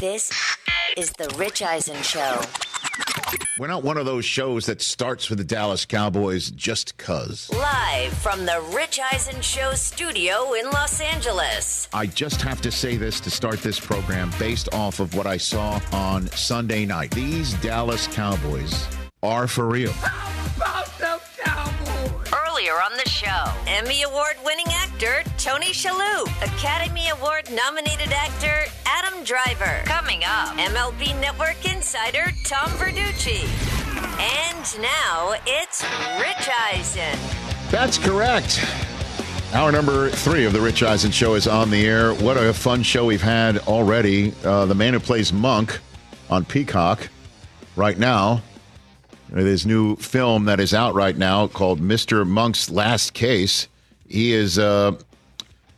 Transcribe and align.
This 0.00 0.30
is 0.96 1.10
the 1.12 1.34
Rich 1.38 1.62
Eisen 1.62 2.02
Show. 2.02 2.40
We're 3.58 3.68
not 3.68 3.84
one 3.84 3.96
of 3.96 4.04
those 4.04 4.24
shows 4.24 4.66
that 4.66 4.82
starts 4.82 5.30
with 5.30 5.38
the 5.38 5.44
Dallas 5.44 5.86
Cowboys 5.86 6.50
just 6.50 6.96
cuz. 6.98 7.50
Live 7.52 8.12
from 8.12 8.44
the 8.44 8.62
Rich 8.74 9.00
Eisen 9.12 9.40
Show 9.40 9.72
studio 9.74 10.52
in 10.54 10.68
Los 10.70 11.00
Angeles. 11.00 11.88
I 11.94 12.06
just 12.06 12.42
have 12.42 12.60
to 12.62 12.70
say 12.70 12.96
this 12.96 13.20
to 13.20 13.30
start 13.30 13.60
this 13.60 13.80
program 13.80 14.30
based 14.38 14.68
off 14.74 15.00
of 15.00 15.14
what 15.14 15.26
I 15.26 15.36
saw 15.36 15.80
on 15.92 16.26
Sunday 16.32 16.84
night. 16.84 17.12
These 17.12 17.54
Dallas 17.54 18.06
Cowboys 18.08 18.86
are 19.24 19.46
for 19.46 19.66
real. 19.66 19.92
Earlier 22.32 22.74
on 22.74 22.92
the 22.96 23.08
show, 23.08 23.44
Emmy 23.66 24.02
Award 24.02 24.36
winning 24.44 24.66
actor 24.68 25.22
Tony 25.38 25.72
Shalhoub, 25.72 26.26
Academy 26.42 27.08
Award 27.08 27.50
nominated 27.50 28.12
actor 28.12 28.70
Adam 28.86 29.24
Driver. 29.24 29.82
Coming 29.84 30.22
up, 30.24 30.56
MLB 30.56 31.18
Network 31.20 31.64
insider 31.70 32.30
Tom 32.44 32.68
Verducci. 32.70 33.44
And 34.20 34.82
now 34.82 35.34
it's 35.46 35.82
Rich 36.18 36.48
Eisen. 36.72 37.18
That's 37.70 37.98
correct. 37.98 38.64
Hour 39.52 39.72
number 39.72 40.10
three 40.10 40.44
of 40.44 40.52
the 40.52 40.60
Rich 40.60 40.82
Eisen 40.82 41.10
Show 41.10 41.34
is 41.34 41.46
on 41.46 41.70
the 41.70 41.86
air. 41.86 42.12
What 42.14 42.36
a 42.36 42.52
fun 42.52 42.82
show 42.82 43.06
we've 43.06 43.22
had 43.22 43.58
already. 43.58 44.32
Uh, 44.44 44.66
the 44.66 44.74
man 44.74 44.94
who 44.94 45.00
plays 45.00 45.32
Monk 45.32 45.78
on 46.28 46.44
Peacock 46.44 47.08
right 47.76 47.98
now. 47.98 48.42
His 49.34 49.66
new 49.66 49.96
film 49.96 50.44
that 50.44 50.60
is 50.60 50.72
out 50.72 50.94
right 50.94 51.16
now 51.16 51.48
called 51.48 51.80
Mr. 51.80 52.26
Monk's 52.26 52.70
Last 52.70 53.14
Case. 53.14 53.66
He 54.08 54.32
is, 54.32 54.58
uh, 54.58 54.92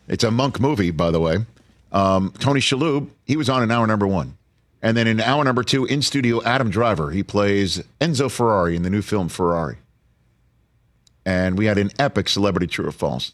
it's 0.09 0.25
a 0.25 0.31
Monk 0.31 0.61
movie, 0.61 0.91
by 0.91 1.11
the 1.11 1.21
way. 1.21 1.39
Um, 1.91 2.35
Tony 2.39 2.61
Shalhoub, 2.61 3.09
he 3.25 3.37
was 3.37 3.49
on 3.49 3.63
in 3.63 3.71
hour 3.71 3.87
number 3.87 4.07
one. 4.07 4.37
And 4.83 4.97
then 4.97 5.07
in 5.07 5.21
hour 5.21 5.43
number 5.43 5.63
two, 5.63 5.87
in 5.87 6.03
studio, 6.03 6.43
Adam 6.45 6.69
Driver. 6.69 7.11
He 7.11 7.23
plays 7.23 7.83
Enzo 8.01 8.31
Ferrari 8.31 8.77
in 8.77 8.83
the 8.83 8.91
new 8.91 9.03
film 9.03 9.29
Ferrari. 9.29 9.79
And 11.25 11.57
we 11.57 11.65
had 11.65 11.79
an 11.79 11.91
epic 11.99 12.29
celebrity 12.29 12.67
true 12.67 12.87
or 12.87 12.93
false. 12.93 13.33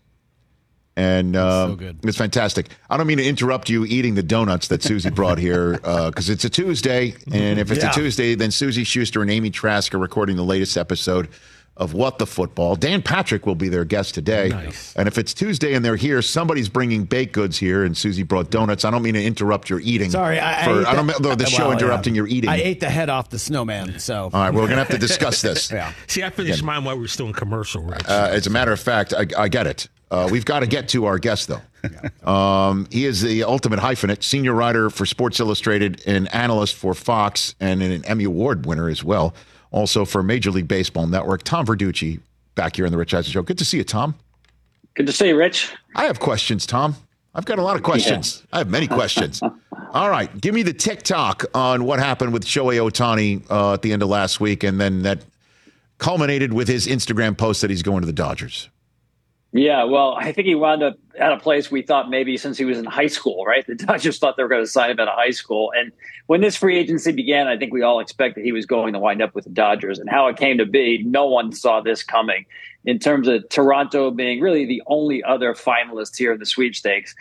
And 0.97 1.37
uh, 1.37 1.69
so 1.69 1.77
good. 1.77 1.99
it's 2.05 2.19
fantastic. 2.19 2.69
I 2.91 2.97
don't 2.97 3.07
mean 3.07 3.19
to 3.19 3.27
interrupt 3.27 3.71
you 3.71 3.85
eating 3.87 4.15
the 4.15 4.23
donuts 4.23 4.69
that 4.69 4.83
Suzy 4.83 5.09
brought 5.11 5.39
here 5.39 5.73
because 5.79 6.29
it's 6.29 6.45
a 6.45 6.51
Tuesday. 6.51 7.15
And 7.33 7.59
if 7.59 7.71
it's 7.71 7.83
Yeah. 7.83 7.91
a 7.91 7.95
Tuesday, 7.95 8.35
then 8.35 8.51
Suzy 8.51 8.85
Shuster 8.85 9.23
and 9.23 9.31
Amy 9.31 9.51
Trask 9.51 9.95
are 9.95 9.99
recording 9.99 10.37
the 10.37 10.45
latest 10.45 10.77
episode 10.77 11.29
of 11.75 11.95
What 11.95 12.19
the 12.19 12.27
Football. 12.27 12.77
Dan 12.77 13.01
Patrick 13.01 13.47
will 13.47 13.55
be 13.55 13.71
their 13.71 13.87
guest 13.87 14.15
today. 14.15 14.51
Nice. 14.51 14.95
And 14.95 15.09
if 15.09 15.17
it's 15.17 15.33
Tuesday 15.33 15.73
and 15.73 15.83
they're 15.83 15.97
here, 15.97 16.21
somebody's 16.21 16.69
bringing 16.69 17.05
baked 17.05 17.33
goods 17.33 17.57
here, 17.57 17.83
and 17.85 17.97
Suzy 17.97 18.23
brought 18.23 18.51
donuts. 18.51 18.85
I 18.85 18.91
don't 18.91 19.03
mean 19.03 19.15
to 19.15 19.25
interrupt 19.25 19.71
your 19.71 19.81
eating. 19.81 20.11
Sorry, 20.11 20.39
I, 20.39 20.65
for, 20.65 20.83
ate 20.83 20.87
I 20.87 20.95
don't 20.95 21.07
mean 21.07 21.17
the, 21.23 21.35
the 21.35 21.47
show 21.51 21.69
well, 21.69 21.73
interrupting 21.73 22.15
yeah. 22.15 22.19
your 22.19 22.29
eating. 22.29 22.51
I 22.51 22.57
ate 22.57 22.81
the 22.81 22.91
head 22.91 23.09
off 23.09 23.31
the 23.31 23.39
snowman, 23.39 23.99
so 23.99 24.25
All 24.25 24.31
right, 24.33 24.51
we're 24.53 24.67
going 24.67 24.73
to 24.73 24.77
have 24.85 24.91
to 24.91 24.99
discuss 24.99 25.41
this. 25.41 25.71
yeah. 25.73 25.95
See, 26.09 26.23
I 26.23 26.29
finished 26.29 26.63
mine 26.63 26.85
while 26.85 26.95
we 26.97 27.01
were 27.01 27.09
still 27.09 27.27
in 27.27 27.33
commercial, 27.33 27.83
Rich. 27.83 28.03
Uh, 28.07 28.29
as 28.31 28.47
a 28.47 28.51
matter 28.51 28.73
of 28.73 28.79
fact, 28.81 29.15
I, 29.17 29.27
I 29.39 29.49
get 29.49 29.67
it. 29.67 29.89
Uh, 30.13 30.29
we've 30.31 30.45
got 30.45 30.61
to 30.61 30.67
get 30.67 30.91
to 30.91 31.07
our 31.07 31.19
guest, 31.19 31.49
though. 31.49 32.31
Um, 32.31 32.87
he 32.91 33.07
is 33.07 33.23
the 33.23 33.45
ultimate 33.45 33.81
hyphenate, 33.81 34.23
senior 34.23 34.53
writer 34.53 34.91
for 34.91 35.07
Sports 35.07 35.41
Illustrated, 35.41 36.07
an 36.07 36.27
analyst 36.29 36.77
for 36.77 36.93
Fox, 36.93 37.55
and 37.59 37.83
an 37.83 38.05
Emmy 38.05 38.25
Award 38.25 38.67
winner 38.67 38.91
as 38.91 39.03
well. 39.03 39.35
Also 39.71 40.05
for 40.05 40.23
Major 40.23 40.51
League 40.51 40.69
Baseball 40.69 41.07
Network. 41.07 41.45
Tom 41.45 41.65
Verducci 41.65 42.21
back 42.55 42.77
here 42.77 42.85
on 42.85 42.93
the 42.93 42.99
Rich 42.99 43.15
Eisen 43.15 43.33
Show. 43.33 43.43
Good 43.43 43.57
to 43.57 43.65
see 43.65 43.79
you, 43.79 43.85
Tom. 43.85 44.15
Good 44.95 45.07
to 45.07 45.13
see 45.13 45.29
you, 45.29 45.37
Rich. 45.37 45.73
I 45.97 46.05
have 46.05 46.21
questions, 46.21 46.67
Tom. 46.67 46.95
I've 47.35 47.47
got 47.47 47.59
a 47.59 47.63
lot 47.63 47.77
of 47.77 47.83
questions. 47.83 48.43
I 48.53 48.59
have 48.59 48.69
many 48.69 48.87
questions. 48.87 49.41
All 49.93 50.11
right, 50.11 50.41
give 50.41 50.55
me 50.55 50.63
the 50.63 50.75
TikTok 50.75 51.47
on 51.55 51.85
what 51.85 51.99
happened 51.99 52.35
with 52.35 52.45
Shohei 52.45 52.79
Ohtani 52.79 53.51
uh, 53.51 53.73
at 53.73 53.83
the 53.83 53.93
end 53.93 54.03
of 54.03 54.11
last 54.11 54.41
week, 54.41 54.63
and 54.63 54.79
then 54.79 55.03
that 55.03 55.25
culminated 55.97 56.53
with 56.53 56.69
his 56.69 56.87
Instagram 56.87 57.37
post 57.37 57.63
that 57.63 57.71
he's 57.71 57.83
going 57.83 58.01
to 58.03 58.07
the 58.07 58.13
Dodgers. 58.13 58.69
Yeah, 59.55 59.85
well, 59.85 60.15
I 60.19 60.33
think 60.33 60.47
he 60.47 60.55
wound 60.55 60.83
up 60.83 60.97
at 61.19 61.31
a 61.31 61.37
place 61.37 61.71
we 61.71 61.83
thought 61.83 62.09
maybe 62.09 62.39
since 62.39 62.57
he 62.57 62.65
was 62.65 62.79
in 62.79 62.87
high 62.87 63.07
school, 63.07 63.45
right? 63.45 63.67
The 63.73 63.75
Dodgers 63.75 64.19
thought 64.19 64.37
they 64.39 64.43
were 64.43 64.49
going 64.49 64.65
to 64.65 64.71
sign 64.71 64.91
him 64.91 64.99
out 64.99 65.09
of 65.09 65.15
high 65.15 65.31
school. 65.31 65.73
And 65.77 65.93
when 66.27 66.41
this 66.41 66.57
free 66.57 66.79
agency 66.79 67.13
began, 67.13 67.49
I 67.49 67.59
think 67.59 67.73
we 67.73 67.83
all 67.83 68.01
expected 68.01 68.45
he 68.45 68.53
was 68.53 68.65
going 68.65 68.95
to 68.95 68.99
wind 68.99 69.21
up 69.21 69.35
with 69.35 69.45
the 69.45 69.51
Dodgers. 69.51 69.99
And 69.99 70.09
how 70.09 70.27
it 70.29 70.39
came 70.39 70.57
to 70.57 70.65
be, 70.65 71.03
no 71.05 71.27
one 71.27 71.53
saw 71.53 71.83
this 71.83 72.03
coming 72.03 72.47
in 72.87 72.99
terms 72.99 73.29
of 73.29 73.47
Toronto 73.51 74.11
being 74.11 74.41
really 74.41 74.65
the 74.65 74.83
only 74.87 75.23
other 75.23 75.53
finalist 75.53 76.17
here 76.17 76.33
in 76.33 76.39
the 76.39 76.47
sweepstakes. 76.47 77.15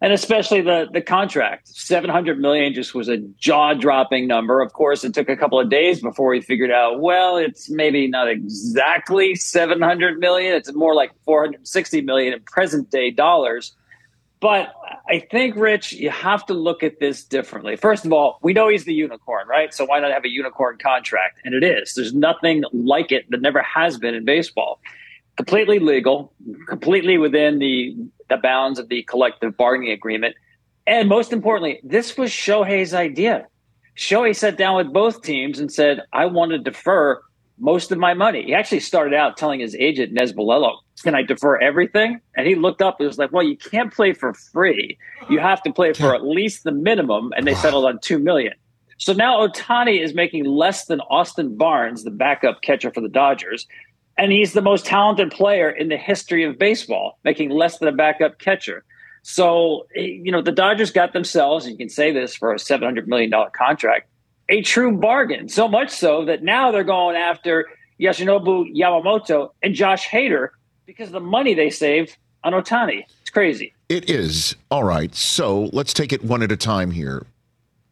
And 0.00 0.12
especially 0.12 0.60
the 0.60 0.86
the 0.92 1.00
contract, 1.00 1.66
seven 1.68 2.08
hundred 2.08 2.38
million 2.38 2.72
just 2.72 2.94
was 2.94 3.08
a 3.08 3.16
jaw 3.16 3.74
dropping 3.74 4.28
number. 4.28 4.60
Of 4.60 4.72
course, 4.72 5.02
it 5.02 5.12
took 5.12 5.28
a 5.28 5.36
couple 5.36 5.58
of 5.58 5.70
days 5.70 6.00
before 6.00 6.30
we 6.30 6.40
figured 6.40 6.70
out. 6.70 7.00
Well, 7.00 7.36
it's 7.36 7.68
maybe 7.68 8.06
not 8.06 8.28
exactly 8.28 9.34
seven 9.34 9.82
hundred 9.82 10.20
million. 10.20 10.54
It's 10.54 10.72
more 10.72 10.94
like 10.94 11.10
four 11.24 11.44
hundred 11.44 11.66
sixty 11.66 12.00
million 12.00 12.32
in 12.32 12.40
present 12.42 12.90
day 12.90 13.10
dollars. 13.10 13.74
But 14.40 14.72
I 15.08 15.18
think, 15.18 15.56
Rich, 15.56 15.94
you 15.94 16.10
have 16.10 16.46
to 16.46 16.54
look 16.54 16.84
at 16.84 17.00
this 17.00 17.24
differently. 17.24 17.74
First 17.74 18.04
of 18.04 18.12
all, 18.12 18.38
we 18.40 18.52
know 18.52 18.68
he's 18.68 18.84
the 18.84 18.94
unicorn, 18.94 19.48
right? 19.48 19.74
So 19.74 19.84
why 19.84 19.98
not 19.98 20.12
have 20.12 20.24
a 20.24 20.28
unicorn 20.28 20.78
contract? 20.78 21.40
And 21.44 21.56
it 21.56 21.64
is. 21.64 21.94
There's 21.94 22.14
nothing 22.14 22.62
like 22.72 23.10
it 23.10 23.28
that 23.30 23.40
never 23.40 23.62
has 23.62 23.98
been 23.98 24.14
in 24.14 24.24
baseball. 24.24 24.78
Completely 25.38 25.78
legal, 25.78 26.34
completely 26.68 27.16
within 27.16 27.58
the 27.58 27.96
the 28.28 28.36
bounds 28.36 28.78
of 28.78 28.88
the 28.88 29.02
collective 29.04 29.56
bargaining 29.56 29.92
agreement. 29.92 30.34
And 30.86 31.08
most 31.08 31.32
importantly, 31.32 31.80
this 31.82 32.16
was 32.16 32.30
Shohei's 32.30 32.94
idea. 32.94 33.46
Shohei 33.96 34.34
sat 34.34 34.56
down 34.56 34.76
with 34.76 34.92
both 34.92 35.22
teams 35.22 35.58
and 35.58 35.72
said, 35.72 36.02
I 36.12 36.26
want 36.26 36.52
to 36.52 36.58
defer 36.58 37.20
most 37.58 37.90
of 37.90 37.98
my 37.98 38.14
money. 38.14 38.44
He 38.44 38.54
actually 38.54 38.80
started 38.80 39.14
out 39.14 39.36
telling 39.36 39.60
his 39.60 39.74
agent, 39.74 40.12
Nez 40.12 40.32
Balelo, 40.32 40.78
can 41.02 41.14
I 41.14 41.22
defer 41.22 41.58
everything? 41.58 42.20
And 42.36 42.46
he 42.46 42.54
looked 42.54 42.80
up 42.80 43.00
and 43.00 43.06
was 43.06 43.18
like, 43.18 43.32
well, 43.32 43.42
you 43.42 43.56
can't 43.56 43.92
play 43.92 44.12
for 44.12 44.32
free. 44.34 44.96
You 45.28 45.40
have 45.40 45.62
to 45.62 45.72
play 45.72 45.92
for 45.92 46.14
at 46.14 46.24
least 46.24 46.64
the 46.64 46.72
minimum. 46.72 47.32
And 47.36 47.46
they 47.46 47.54
settled 47.54 47.84
on 47.84 47.98
2 48.00 48.18
million. 48.18 48.54
So 48.98 49.12
now 49.12 49.46
Ohtani 49.46 50.02
is 50.02 50.14
making 50.14 50.44
less 50.44 50.86
than 50.86 51.00
Austin 51.02 51.56
Barnes, 51.56 52.04
the 52.04 52.10
backup 52.10 52.62
catcher 52.62 52.90
for 52.92 53.00
the 53.00 53.08
Dodgers. 53.08 53.66
And 54.18 54.32
he's 54.32 54.52
the 54.52 54.62
most 54.62 54.84
talented 54.84 55.30
player 55.30 55.70
in 55.70 55.88
the 55.88 55.96
history 55.96 56.44
of 56.44 56.58
baseball, 56.58 57.18
making 57.24 57.50
less 57.50 57.78
than 57.78 57.88
a 57.88 57.92
backup 57.92 58.38
catcher. 58.38 58.84
So, 59.22 59.86
you 59.94 60.32
know, 60.32 60.42
the 60.42 60.52
Dodgers 60.52 60.90
got 60.90 61.12
themselves, 61.12 61.68
you 61.68 61.76
can 61.76 61.88
say 61.88 62.12
this 62.12 62.34
for 62.34 62.52
a 62.52 62.56
$700 62.56 63.06
million 63.06 63.32
contract, 63.56 64.08
a 64.48 64.62
true 64.62 64.96
bargain. 64.96 65.48
So 65.48 65.68
much 65.68 65.90
so 65.90 66.24
that 66.24 66.42
now 66.42 66.72
they're 66.72 66.84
going 66.84 67.14
after 67.14 67.66
Yoshinobu 68.00 68.74
Yamamoto 68.74 69.50
and 69.62 69.74
Josh 69.74 70.08
Hader 70.08 70.48
because 70.86 71.08
of 71.08 71.12
the 71.12 71.20
money 71.20 71.54
they 71.54 71.70
saved 71.70 72.16
on 72.44 72.52
Ohtani. 72.52 73.04
It's 73.20 73.30
crazy. 73.30 73.74
It 73.88 74.08
is 74.08 74.56
all 74.70 74.84
right. 74.84 75.14
So 75.14 75.70
let's 75.72 75.92
take 75.92 76.12
it 76.12 76.24
one 76.24 76.42
at 76.42 76.52
a 76.52 76.56
time 76.56 76.90
here. 76.90 77.26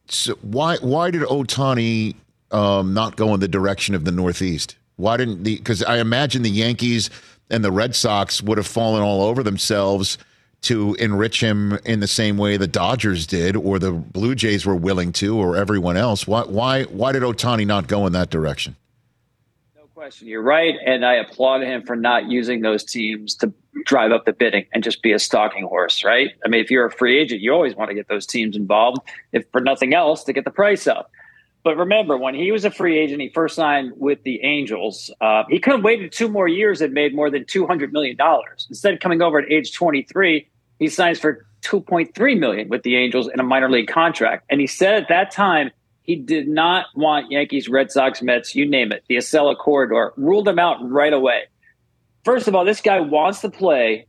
So 0.09 0.35
why 0.43 0.77
why 0.81 1.11
did 1.11 1.23
Ohtani 1.23 2.15
um, 2.53 2.95
not 2.95 3.17
go 3.17 3.35
in 3.35 3.41
the 3.41 3.49
direction 3.49 3.95
of 3.95 4.05
the 4.05 4.13
Northeast? 4.13 4.77
Why 4.97 5.17
didn't 5.17 5.45
the? 5.45 5.57
Because 5.57 5.83
I 5.83 5.99
imagine 5.99 6.43
the 6.43 6.51
Yankees 6.51 7.11
and 7.51 7.65
the 7.65 7.71
Red 7.71 7.95
Sox 7.95 8.43
would 8.43 8.59
have 8.59 8.67
fallen 8.67 9.03
all 9.03 9.23
over 9.23 9.43
themselves 9.43 10.19
to 10.63 10.95
enrich 10.95 11.41
him 11.41 11.79
in 11.85 12.01
the 12.01 12.07
same 12.07 12.39
way 12.39 12.57
the 12.57 12.67
Dodgers 12.67 13.27
did, 13.27 13.57
or 13.57 13.79
the 13.79 13.93
Blue 13.93 14.35
Jays 14.35 14.67
were 14.67 14.75
willing 14.75 15.13
to, 15.13 15.39
or 15.39 15.55
everyone 15.57 15.97
else. 15.97 16.27
Why 16.27 16.43
why 16.43 16.85
why 16.85 17.13
did 17.13 17.23
Ohtani 17.23 17.67
not 17.67 17.89
go 17.89 18.07
in 18.07 18.13
that 18.15 18.31
direction? 18.31 18.75
No 19.77 19.87
question, 19.95 20.29
you're 20.29 20.43
right, 20.43 20.75
and 20.85 21.05
I 21.05 21.15
applaud 21.15 21.63
him 21.63 21.83
for 21.83 21.95
not 21.95 22.31
using 22.31 22.63
those 22.63 22.83
teams 22.83 23.35
to 23.37 23.53
drive 23.85 24.13
up 24.13 24.25
the 24.25 24.33
bidding 24.33 24.67
and 24.73 24.83
just 24.83 25.03
be 25.03 25.13
a 25.13 25.19
stalking 25.19 25.65
horse, 25.65 26.03
right? 26.03 26.31
I 26.45 26.49
mean, 26.49 26.63
if 26.63 26.71
you're 26.71 26.87
a 26.87 26.91
free 26.91 27.19
agent, 27.19 27.43
you 27.43 27.53
always 27.53 27.77
want 27.77 27.91
to 27.91 27.95
get 27.95 28.09
those 28.09 28.27
teams 28.27 28.57
involved, 28.57 28.99
if 29.33 29.45
for 29.53 29.61
nothing 29.61 29.95
else, 29.95 30.25
to 30.25 30.33
get 30.33 30.45
the 30.45 30.51
price 30.51 30.87
up. 30.87 31.11
But 31.67 31.79
remember, 31.79 32.17
when 32.17 32.37
he 32.37 32.53
was 32.53 32.65
a 32.65 32.71
free 32.71 32.97
agent, 32.97 33.21
he 33.21 33.29
first 33.29 33.57
signed 33.57 33.95
with 33.97 34.23
the 34.23 34.41
Angels. 34.45 35.11
Uh, 35.21 35.43
he 35.49 35.59
could 35.59 35.73
have 35.73 35.83
waited 35.83 36.13
two 36.13 36.29
more 36.29 36.47
years 36.47 36.81
and 36.81 36.95
made 36.95 37.13
more 37.13 37.29
than 37.29 37.45
$200 37.45 37.91
million. 37.91 38.17
Instead 38.69 38.95
of 38.95 39.01
coming 39.01 39.21
over 39.21 39.41
at 39.41 39.51
age 39.51 39.75
23, 39.75 40.49
he 40.79 40.89
signs 40.89 41.19
for 41.19 41.45
2.3 41.63 42.39
million 42.39 42.69
with 42.69 42.85
the 42.85 42.95
Angels 42.95 43.29
in 43.35 43.41
a 43.41 43.43
minor 43.43 43.69
league 43.69 43.89
contract. 43.89 44.45
And 44.49 44.61
he 44.61 44.69
said 44.69 44.95
at 44.95 45.09
that 45.09 45.33
time, 45.33 45.73
he 46.03 46.15
did 46.15 46.47
not 46.47 46.87
want 46.95 47.33
Yankees, 47.33 47.69
Red 47.69 47.91
Sox, 47.91 48.23
Mets, 48.23 48.55
you 48.55 48.65
name 48.65 48.93
it, 48.93 49.03
the 49.09 49.17
Acela 49.17 49.59
corridor, 49.59 50.13
ruled 50.17 50.45
them 50.45 50.61
out 50.61 50.77
right 50.89 51.13
away. 51.13 51.47
First 52.25 52.47
of 52.47 52.55
all, 52.55 52.65
this 52.65 52.81
guy 52.81 53.01
wants 53.01 53.41
to 53.41 53.51
play 53.51 54.07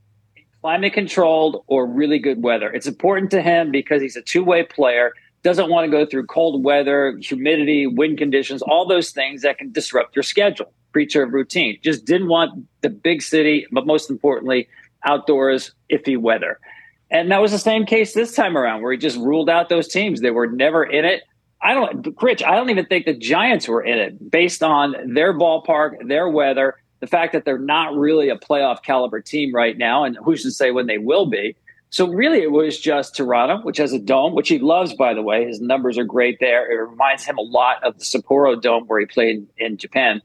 climate 0.61 0.93
controlled 0.93 1.63
or 1.65 1.87
really 1.87 2.19
good 2.19 2.43
weather. 2.43 2.69
It's 2.69 2.85
important 2.85 3.31
to 3.31 3.41
him 3.41 3.71
because 3.71 3.99
he's 3.99 4.15
a 4.15 4.21
two 4.21 4.43
way 4.43 4.61
player 4.61 5.13
doesn't 5.47 5.69
want 5.69 5.85
to 5.85 5.89
go 5.89 6.05
through 6.05 6.25
cold 6.25 6.61
weather, 6.61 7.17
humidity, 7.21 7.87
wind 7.87 8.17
conditions, 8.17 8.61
all 8.61 8.85
those 8.85 9.11
things 9.11 9.43
that 9.43 9.57
can 9.57 9.71
disrupt 9.71 10.13
your 10.13 10.23
schedule. 10.23 10.73
Creature 10.91 11.23
of 11.23 11.31
routine. 11.31 11.79
Just 11.81 12.03
didn't 12.03 12.27
want 12.27 12.67
the 12.81 12.89
big 12.89 13.21
city, 13.21 13.65
but 13.71 13.87
most 13.87 14.09
importantly, 14.09 14.67
outdoors, 15.05 15.71
iffy 15.89 16.17
weather. 16.17 16.59
And 17.09 17.31
that 17.31 17.41
was 17.41 17.53
the 17.53 17.59
same 17.59 17.85
case 17.85 18.13
this 18.13 18.35
time 18.35 18.57
around, 18.57 18.81
where 18.81 18.91
he 18.91 18.97
just 18.97 19.15
ruled 19.15 19.49
out 19.49 19.69
those 19.69 19.87
teams. 19.87 20.19
They 20.19 20.31
were 20.31 20.47
never 20.47 20.83
in 20.83 21.05
it. 21.05 21.23
I 21.61 21.73
don't, 21.73 22.05
Rich, 22.21 22.43
I 22.43 22.53
don't 22.57 22.69
even 22.69 22.85
think 22.85 23.05
the 23.05 23.13
Giants 23.13 23.69
were 23.69 23.81
in 23.81 23.99
it 23.99 24.29
based 24.29 24.61
on 24.61 24.95
their 25.13 25.33
ballpark, 25.33 26.09
their 26.09 26.27
weather, 26.27 26.75
the 26.99 27.07
fact 27.07 27.31
that 27.31 27.45
they're 27.45 27.57
not 27.57 27.95
really 27.95 28.27
a 28.27 28.35
playoff 28.35 28.83
caliber 28.83 29.21
team 29.21 29.55
right 29.55 29.77
now. 29.77 30.03
And 30.03 30.17
who 30.17 30.35
should 30.35 30.51
say 30.51 30.71
when 30.71 30.87
they 30.87 30.97
will 30.97 31.25
be? 31.25 31.55
So 31.89 32.07
really, 32.07 32.41
it 32.41 32.51
was 32.51 32.79
just 32.79 33.15
Toronto, 33.15 33.63
which 33.63 33.77
has 33.77 33.93
a 33.93 33.99
dome, 33.99 34.35
which 34.35 34.49
he 34.49 34.59
loves, 34.59 34.93
by 34.93 35.13
the 35.13 35.21
way. 35.21 35.45
His 35.45 35.61
numbers 35.61 35.97
are 35.97 36.03
great 36.03 36.37
there. 36.39 36.69
It 36.69 36.75
reminds 36.89 37.23
him 37.23 37.37
a 37.37 37.41
lot 37.41 37.81
of 37.83 37.97
the 37.97 38.03
Sapporo 38.03 38.61
Dome 38.61 38.83
where 38.87 38.99
he 38.99 39.05
played 39.05 39.47
in 39.57 39.77
Japan. 39.77 40.21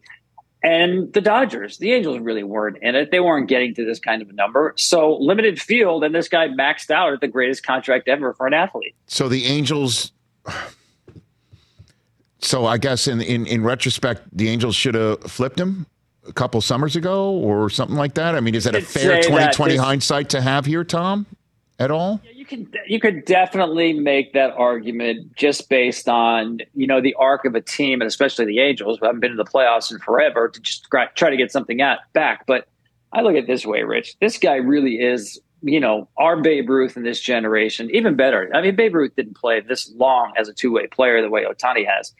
And 0.65 1.13
the 1.13 1.21
Dodgers, 1.21 1.79
the 1.79 1.93
Angels 1.93 2.21
really 2.21 2.45
weren't 2.45 2.79
in 2.83 2.95
it. 2.95 3.11
They 3.11 3.21
weren't 3.21 3.49
getting 3.49 3.75
to 3.75 3.85
this 3.85 3.99
kind 3.99 4.23
of 4.23 4.31
a 4.31 4.33
number. 4.33 4.75
So 4.77 5.17
limited 5.17 5.61
field, 5.61 6.05
and 6.05 6.15
this 6.15 6.29
guy 6.29 6.49
maxed 6.49 6.91
out 6.91 7.13
at 7.13 7.21
the 7.21 7.29
greatest 7.29 7.65
contract 7.65 8.09
ever 8.09 8.33
for 8.35 8.47
an 8.47 8.55
athlete. 8.55 8.95
So 9.07 9.29
the 9.29 9.45
Angels. 9.47 10.13
So 12.45 12.67
I 12.67 12.77
guess 12.77 13.07
in 13.07 13.21
in, 13.21 13.47
in 13.47 13.63
retrospect, 13.63 14.23
the 14.33 14.49
Angels 14.49 14.75
should 14.75 14.97
have 14.97 15.23
flipped 15.23 15.61
him 15.61 15.87
a 16.27 16.33
couple 16.33 16.61
summers 16.61 16.97
ago 16.97 17.31
or 17.31 17.71
something 17.71 17.97
like 17.97 18.15
that. 18.15 18.35
I 18.35 18.41
mean, 18.41 18.57
is 18.57 18.65
that 18.65 18.75
a 18.75 18.83
fair 18.83 19.23
2020 19.23 19.77
hindsight 19.77 20.29
to 20.31 20.41
have 20.41 20.67
here, 20.67 20.83
Tom? 20.83 21.25
At 21.79 21.91
all? 21.91 22.21
Yeah, 22.25 22.31
you 22.33 22.45
can 22.45 22.73
you 22.87 23.01
could 23.01 23.25
definitely 23.25 23.93
make 23.93 24.35
that 24.35 24.53
argument 24.57 25.35
just 25.37 25.69
based 25.69 26.09
on 26.09 26.59
you 26.75 26.87
know 26.87 27.01
the 27.01 27.15
arc 27.15 27.45
of 27.45 27.55
a 27.55 27.61
team 27.61 28.01
and 28.01 28.09
especially 28.09 28.45
the 28.45 28.61
Angels 28.61 28.99
who 28.99 29.07
haven't 29.07 29.21
been 29.21 29.33
in 29.33 29.37
the 29.37 29.45
playoffs 29.45 29.91
in 29.91 29.99
forever 29.99 30.49
to 30.49 30.61
just 30.61 30.87
try 30.91 31.31
to 31.31 31.37
get 31.37 31.51
something 31.51 31.81
at, 31.81 32.01
back. 32.13 32.47
But 32.47 32.69
I 33.13 33.23
look 33.23 33.35
at 33.35 33.47
this 33.47 33.67
way, 33.67 33.83
Rich. 33.83 34.17
This 34.21 34.39
guy 34.39 34.57
really 34.57 34.97
is 34.97 35.41
you 35.63 35.81
know 35.81 36.09
our 36.19 36.41
Babe 36.41 36.69
Ruth 36.69 36.97
in 36.97 37.03
this 37.03 37.21
generation. 37.21 37.91
Even 37.91 38.17
better. 38.17 38.51
I 38.55 38.61
mean, 38.61 38.77
Babe 38.77 38.95
Ruth 38.95 39.17
didn't 39.17 39.37
play 39.37 39.61
this 39.61 39.91
long 39.97 40.33
as 40.37 40.49
a 40.49 40.53
two 40.53 40.73
way 40.73 40.87
player 40.87 41.21
the 41.23 41.31
way 41.31 41.45
Ohtani 41.45 41.87
has 41.87 42.13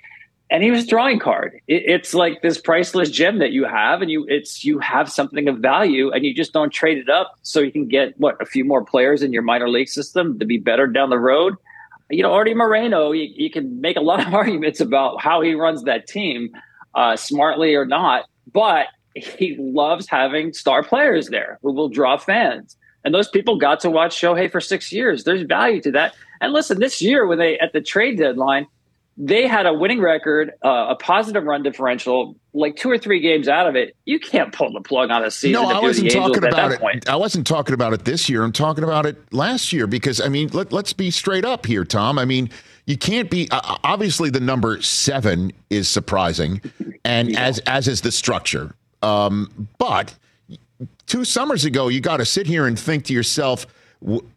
and 0.53 0.63
he 0.63 0.71
was 0.71 0.87
drawing 0.87 1.19
card. 1.19 1.59
It, 1.67 1.85
it's 1.87 2.13
like 2.13 2.43
this 2.43 2.61
priceless 2.61 3.09
gem 3.09 3.39
that 3.39 3.53
you 3.53 3.65
have, 3.65 4.03
and 4.03 4.11
you 4.11 4.27
it's 4.29 4.65
you 4.65 4.79
have 4.81 5.11
something 5.11 5.49
of 5.49 5.59
value, 5.59 6.13
and 6.13 6.25
you 6.25 6.35
just 6.35 6.53
don't 6.53 6.71
trade 6.71 6.99
it 6.99 7.09
up 7.09 7.39
so 7.41 7.61
you 7.61 7.73
can 7.73 7.89
get 7.89 8.13
what 8.21 8.41
a 8.41 8.45
few 8.45 8.63
more 8.63 8.85
players 8.85 9.23
in 9.23 9.33
your 9.33 9.43
minor 9.43 9.69
league 9.69 9.89
system 9.89 10.39
to 10.39 10.45
be 10.45 10.59
better 10.59 10.87
down 10.87 11.09
the 11.09 11.19
road. 11.19 11.55
You 12.11 12.23
know, 12.23 12.35
Artie 12.35 12.53
Moreno, 12.53 13.13
you, 13.13 13.33
you 13.35 13.51
can 13.51 13.81
make 13.81 13.97
a 13.97 14.03
lot 14.03 14.25
of 14.25 14.35
arguments 14.35 14.79
about 14.79 15.23
how 15.23 15.41
he 15.41 15.55
runs 15.55 15.85
that 15.85 16.07
team, 16.07 16.51
uh, 16.95 17.17
smartly 17.17 17.75
or 17.75 17.87
not, 17.87 18.27
but 18.53 18.89
he 19.15 19.57
loves 19.59 20.07
having 20.07 20.53
star 20.53 20.83
players 20.83 21.29
there 21.29 21.59
who 21.63 21.73
will 21.73 21.89
draw 21.89 22.19
fans. 22.19 22.77
And 23.05 23.15
those 23.15 23.29
people 23.29 23.57
got 23.57 23.81
to 23.81 23.91
watch 23.91 24.21
Shohei 24.21 24.53
for 24.53 24.61
six 24.61 24.93
years. 24.93 25.25
There's 25.25 25.43
value 25.43 25.81
to 25.81 25.91
that. 25.93 26.15
And 26.43 26.53
listen, 26.53 26.79
this 26.79 27.01
year 27.01 27.27
when 27.27 27.39
they 27.39 27.59
at 27.59 27.73
the 27.73 27.81
trade 27.81 28.19
deadline 28.19 28.67
they 29.17 29.47
had 29.47 29.67
a 29.67 29.75
winning 29.75 30.01
record, 30.01 30.53
uh, 30.65 30.87
a 30.91 30.97
positive 30.97 31.45
run 31.45 31.63
differential, 31.63 32.35
like 32.55 32.77
two 32.77 32.91
or 32.91 32.97
three 32.97 33.21
games 33.21 33.47
out 33.47 33.69
of 33.69 33.77
it. 33.77 33.95
You 34.07 34.19
can't 34.19 34.53
pull 34.53 34.73
the 34.73 34.81
plug 34.81 35.11
on 35.11 35.25
a 35.25 35.31
season. 35.31 35.63
No, 35.63 35.71
I 35.71 35.81
wasn't 35.81 36.11
talking 36.11 36.45
about 36.45 36.73
it. 36.73 36.81
Point. 36.81 37.09
I 37.09 37.17
wasn't 37.17 37.47
talking 37.47 37.75
about 37.75 37.93
it 37.93 38.05
this 38.05 38.29
year. 38.29 38.43
I'm 38.43 38.53
talking 38.53 38.85
about 38.85 39.05
it 39.05 39.17
last 39.33 39.73
year 39.73 39.87
because 39.87 40.21
I 40.21 40.29
mean, 40.29 40.49
let, 40.53 40.73
let's 40.73 40.93
be 40.93 41.11
straight 41.11 41.45
up 41.45 41.67
here, 41.67 41.85
Tom. 41.85 42.19
I 42.19 42.25
mean, 42.25 42.49
you 42.87 42.97
can't 42.97 43.31
be 43.31 43.49
uh, 43.51 43.77
obviously 43.85 44.31
the 44.31 44.41
number 44.41 44.81
seven 44.81 45.53
is 45.69 45.89
surprising, 45.89 46.63
and 47.05 47.31
yeah. 47.31 47.45
as 47.45 47.59
as 47.61 47.89
is 47.89 48.01
the 48.01 48.13
structure. 48.13 48.75
Um, 49.03 49.69
but 49.79 50.15
two 51.07 51.25
summers 51.25 51.65
ago, 51.65 51.89
you 51.89 52.01
got 52.01 52.17
to 52.17 52.25
sit 52.25 52.47
here 52.47 52.67
and 52.67 52.79
think 52.79 53.05
to 53.05 53.13
yourself 53.13 53.67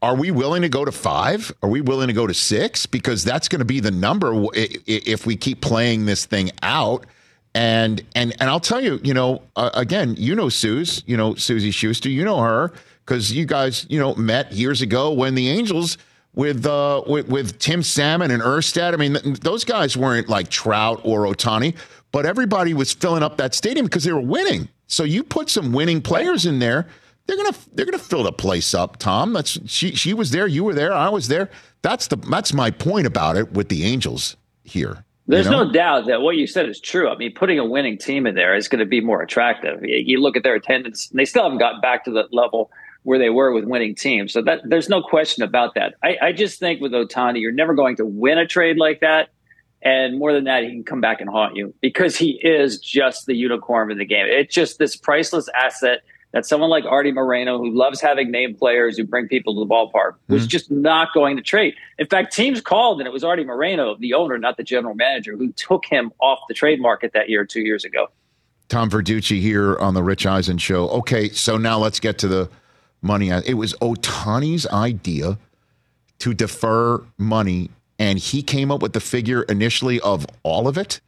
are 0.02 0.16
we 0.16 0.32
willing 0.32 0.62
to 0.62 0.70
go 0.70 0.86
to 0.86 0.92
five? 0.92 1.52
Are 1.62 1.70
we 1.70 1.82
willing 1.82 2.08
to 2.08 2.14
go 2.14 2.28
to 2.28 2.34
six? 2.34 2.86
Because 2.86 3.24
that's 3.24 3.48
going 3.48 3.60
to 3.60 3.66
be 3.66 3.80
the 3.80 3.92
number 3.92 4.34
if 4.54 5.26
we 5.26 5.36
keep 5.36 5.62
playing 5.62 6.06
this 6.06 6.26
thing 6.26 6.52
out. 6.62 7.06
And 7.54 8.04
and 8.16 8.36
and 8.40 8.50
I'll 8.50 8.60
tell 8.60 8.82
you, 8.82 9.00
you 9.04 9.14
know, 9.14 9.42
uh, 9.56 9.70
again, 9.74 10.16
you 10.18 10.36
know, 10.36 10.50
Suze, 10.50 11.04
you 11.06 11.16
know, 11.16 11.36
Suzy 11.36 11.72
Shuster, 11.72 12.10
you 12.10 12.26
know 12.26 12.40
her 12.40 12.74
because 13.06 13.32
you 13.32 13.46
guys, 13.46 13.86
you 13.90 14.00
know, 14.00 14.14
met 14.16 14.52
years 14.52 14.82
ago 14.82 15.14
when 15.14 15.36
the 15.36 15.50
Angels 15.50 15.98
with 16.34 16.66
uh 16.66 17.02
with, 17.08 17.30
with 17.30 17.58
Tim 17.60 17.82
Salmon 17.82 18.32
and 18.32 18.44
Erstad. 18.44 18.94
I 18.94 18.98
mean, 18.98 19.14
th- 19.16 19.40
those 19.40 19.64
guys 19.64 19.96
weren't 19.96 20.28
like 20.28 20.50
Trout 20.50 21.00
or 21.04 21.26
Otani, 21.26 21.76
but 22.12 22.26
everybody 22.26 22.74
was 22.74 22.92
filling 22.94 23.24
up 23.24 23.38
that 23.38 23.54
stadium 23.54 23.86
because 23.86 24.04
they 24.04 24.12
were 24.12 24.20
winning. 24.20 24.68
So 24.88 25.04
you 25.04 25.24
put 25.24 25.50
some 25.50 25.72
winning 25.72 26.02
players 26.02 26.46
in 26.46 26.60
there 26.60 26.88
they're 27.28 27.38
gonna 27.38 27.56
they're 27.74 27.86
gonna 27.86 27.98
fill 27.98 28.24
the 28.24 28.32
place 28.32 28.74
up, 28.74 28.98
Tom. 28.98 29.34
That's 29.34 29.60
she 29.70 29.96
she 29.96 30.14
was 30.14 30.32
there, 30.32 30.48
you 30.48 30.64
were 30.64 30.74
there, 30.74 30.94
I 30.94 31.10
was 31.10 31.28
there. 31.28 31.50
That's 31.82 32.08
the 32.08 32.18
that's 32.18 32.54
my 32.54 32.72
point 32.72 33.08
about 33.08 33.38
it 33.38 33.52
with 33.54 33.70
the 33.70 33.84
Angels 33.84 34.38
here. 34.64 35.06
There's 35.28 35.46
you 35.46 35.52
know? 35.52 35.64
no 35.64 35.72
doubt 35.72 36.06
that 36.06 36.22
what 36.22 36.36
you 36.36 36.46
said 36.46 36.70
is 36.70 36.80
true. 36.80 37.10
I 37.10 37.18
mean, 37.18 37.34
putting 37.34 37.58
a 37.58 37.66
winning 37.66 37.98
team 37.98 38.28
in 38.28 38.36
there 38.36 38.56
is 38.56 38.68
going 38.68 38.80
to 38.80 38.86
be 38.86 39.02
more 39.02 39.24
attractive. 39.24 39.80
You 39.84 40.22
look 40.22 40.38
at 40.38 40.44
their 40.44 40.56
attendance; 40.56 41.10
they 41.10 41.26
still 41.26 41.44
haven't 41.44 41.58
gotten 41.58 41.82
back 41.82 42.06
to 42.06 42.12
the 42.12 42.28
level 42.32 42.70
where 43.04 43.20
they 43.20 43.30
were 43.30 43.52
with 43.52 43.66
winning 43.66 43.96
teams. 43.96 44.34
So 44.34 44.42
that 44.44 44.62
there's 44.66 44.90
no 44.90 45.02
question 45.02 45.44
about 45.44 45.76
that. 45.76 45.96
I, 46.04 46.18
I 46.22 46.32
just 46.32 46.60
think 46.60 46.82
with 46.82 46.92
Ohtani, 46.92 47.40
you're 47.40 47.52
never 47.52 47.74
going 47.74 47.96
to 47.98 48.06
win 48.06 48.38
a 48.38 48.48
trade 48.48 48.78
like 48.78 49.00
that. 49.02 49.30
And 49.82 50.18
more 50.18 50.34
than 50.34 50.46
that, 50.46 50.64
he 50.64 50.72
can 50.72 50.84
come 50.84 51.02
back 51.02 51.22
and 51.22 51.30
haunt 51.30 51.56
you 51.56 51.74
because 51.80 52.18
he 52.18 52.40
is 52.44 52.80
just 52.80 53.28
the 53.28 53.36
unicorn 53.36 53.92
in 53.92 54.00
the 54.00 54.06
game. 54.06 54.26
It's 54.28 54.54
just 54.54 54.80
this 54.80 54.96
priceless 54.96 55.48
asset 55.56 56.02
that 56.36 56.46
someone 56.46 56.70
like 56.70 56.84
Artie 56.84 57.14
Moreno, 57.14 57.58
who 57.58 57.72
loves 57.72 58.02
having 58.02 58.30
name 58.30 58.54
players 58.56 58.98
who 58.98 59.06
bring 59.06 59.26
people 59.30 59.54
to 59.54 59.60
the 59.62 59.74
ballpark, 59.74 60.16
was 60.28 60.42
mm-hmm. 60.42 60.50
just 60.50 60.70
not 60.70 61.14
going 61.14 61.38
to 61.38 61.42
trade. 61.42 61.74
In 61.98 62.08
fact, 62.08 62.34
teams 62.34 62.60
called, 62.60 63.00
and 63.00 63.08
it 63.08 63.14
was 63.14 63.24
Artie 63.24 63.46
Moreno, 63.46 63.96
the 63.96 64.14
owner, 64.14 64.38
not 64.38 64.58
the 64.58 64.64
general 64.64 64.96
manager, 64.96 65.38
who 65.38 65.54
took 65.54 65.86
him 65.86 66.12
off 66.20 66.40
the 66.50 66.54
trade 66.54 66.82
market 66.82 67.14
that 67.14 67.30
year, 67.30 67.46
two 67.46 67.62
years 67.62 67.86
ago. 67.86 68.08
Tom 68.68 68.90
Verducci 68.90 69.40
here 69.40 69.78
on 69.78 69.94
the 69.94 70.04
Rich 70.04 70.26
Eisen 70.26 70.58
show. 70.58 70.90
Okay, 70.90 71.30
so 71.30 71.56
now 71.56 71.80
let's 71.80 72.02
get 72.02 72.18
to 72.18 72.28
the 72.28 72.50
money. 73.02 73.30
It 73.30 73.56
was 73.56 73.74
Ohtani's 73.76 74.68
idea 74.68 75.38
to 76.20 76.34
defer 76.34 77.02
money, 77.18 77.70
and 77.98 78.20
he 78.20 78.44
came 78.44 78.72
up 78.72 78.82
with 78.82 78.92
the 78.92 79.00
figure 79.00 79.44
initially 79.44 80.02
of 80.02 80.28
all 80.44 80.68
of 80.68 80.78
it. 80.78 81.00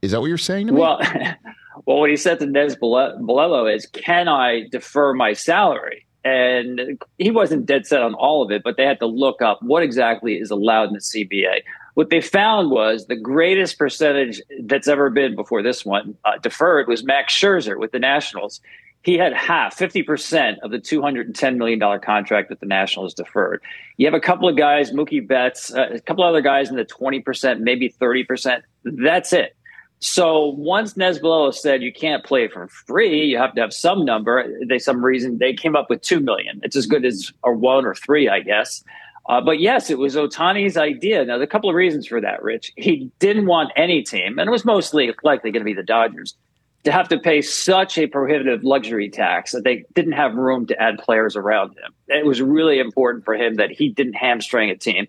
Is 0.00 0.10
that 0.10 0.20
what 0.20 0.26
you're 0.26 0.38
saying 0.38 0.66
to 0.66 0.72
me? 0.72 0.80
Well, 0.80 1.00
Well, 1.86 1.98
what 1.98 2.10
he 2.10 2.16
said 2.16 2.38
to 2.40 2.46
Nez 2.46 2.76
Balelo 2.76 3.74
is, 3.74 3.86
"Can 3.86 4.28
I 4.28 4.68
defer 4.70 5.14
my 5.14 5.32
salary?" 5.32 6.06
And 6.24 7.02
he 7.18 7.30
wasn't 7.30 7.66
dead 7.66 7.86
set 7.86 8.02
on 8.02 8.14
all 8.14 8.42
of 8.42 8.52
it, 8.52 8.62
but 8.62 8.76
they 8.76 8.84
had 8.84 9.00
to 9.00 9.06
look 9.06 9.42
up 9.42 9.60
what 9.62 9.82
exactly 9.82 10.34
is 10.34 10.50
allowed 10.50 10.88
in 10.88 10.94
the 10.94 11.00
CBA. 11.00 11.62
What 11.94 12.10
they 12.10 12.20
found 12.20 12.70
was 12.70 13.06
the 13.06 13.16
greatest 13.16 13.78
percentage 13.78 14.40
that's 14.64 14.88
ever 14.88 15.10
been 15.10 15.34
before 15.34 15.62
this 15.62 15.84
one 15.84 16.16
uh, 16.24 16.38
deferred 16.38 16.88
was 16.88 17.04
Max 17.04 17.34
Scherzer 17.34 17.78
with 17.78 17.92
the 17.92 17.98
Nationals. 17.98 18.60
He 19.02 19.18
had 19.18 19.32
half, 19.32 19.76
50% 19.76 20.60
of 20.60 20.70
the 20.70 20.78
$210 20.78 21.56
million 21.56 22.00
contract 22.00 22.48
that 22.50 22.60
the 22.60 22.66
Nationals 22.66 23.14
deferred. 23.14 23.60
You 23.96 24.06
have 24.06 24.14
a 24.14 24.20
couple 24.20 24.48
of 24.48 24.56
guys, 24.56 24.92
Mookie 24.92 25.26
Betts, 25.26 25.74
uh, 25.74 25.88
a 25.92 26.00
couple 26.00 26.22
other 26.24 26.40
guys 26.40 26.70
in 26.70 26.76
the 26.76 26.84
20%, 26.84 27.58
maybe 27.60 27.90
30%. 27.90 28.62
That's 28.84 29.32
it. 29.32 29.56
So 30.02 30.46
once 30.58 30.96
Nez 30.96 31.20
said 31.52 31.80
you 31.80 31.92
can't 31.92 32.24
play 32.24 32.48
for 32.48 32.66
free, 32.66 33.24
you 33.24 33.38
have 33.38 33.54
to 33.54 33.60
have 33.60 33.72
some 33.72 34.04
number. 34.04 34.44
They 34.66 34.80
some 34.80 35.04
reason 35.04 35.38
they 35.38 35.52
came 35.54 35.76
up 35.76 35.88
with 35.88 36.02
two 36.02 36.18
million. 36.18 36.60
It's 36.64 36.74
as 36.74 36.86
good 36.86 37.04
as 37.04 37.32
a 37.44 37.52
one 37.52 37.86
or 37.86 37.94
three, 37.94 38.28
I 38.28 38.40
guess. 38.40 38.82
Uh, 39.28 39.40
but 39.40 39.60
yes, 39.60 39.90
it 39.90 39.98
was 39.98 40.16
Ohtani's 40.16 40.76
idea. 40.76 41.24
Now, 41.24 41.38
there's 41.38 41.44
a 41.44 41.46
couple 41.46 41.70
of 41.70 41.76
reasons 41.76 42.08
for 42.08 42.20
that, 42.20 42.42
Rich. 42.42 42.72
He 42.76 43.12
didn't 43.20 43.46
want 43.46 43.70
any 43.76 44.02
team, 44.02 44.40
and 44.40 44.48
it 44.48 44.50
was 44.50 44.64
mostly 44.64 45.14
likely 45.22 45.52
going 45.52 45.60
to 45.60 45.64
be 45.64 45.72
the 45.72 45.84
Dodgers, 45.84 46.34
to 46.82 46.90
have 46.90 47.08
to 47.10 47.18
pay 47.20 47.40
such 47.40 47.96
a 47.96 48.08
prohibitive 48.08 48.64
luxury 48.64 49.08
tax 49.08 49.52
that 49.52 49.62
they 49.62 49.84
didn't 49.94 50.12
have 50.14 50.34
room 50.34 50.66
to 50.66 50.82
add 50.82 50.98
players 50.98 51.36
around 51.36 51.78
him. 51.78 51.94
It 52.08 52.26
was 52.26 52.42
really 52.42 52.80
important 52.80 53.24
for 53.24 53.34
him 53.34 53.54
that 53.54 53.70
he 53.70 53.88
didn't 53.88 54.14
hamstring 54.14 54.68
a 54.68 54.76
team. 54.76 55.06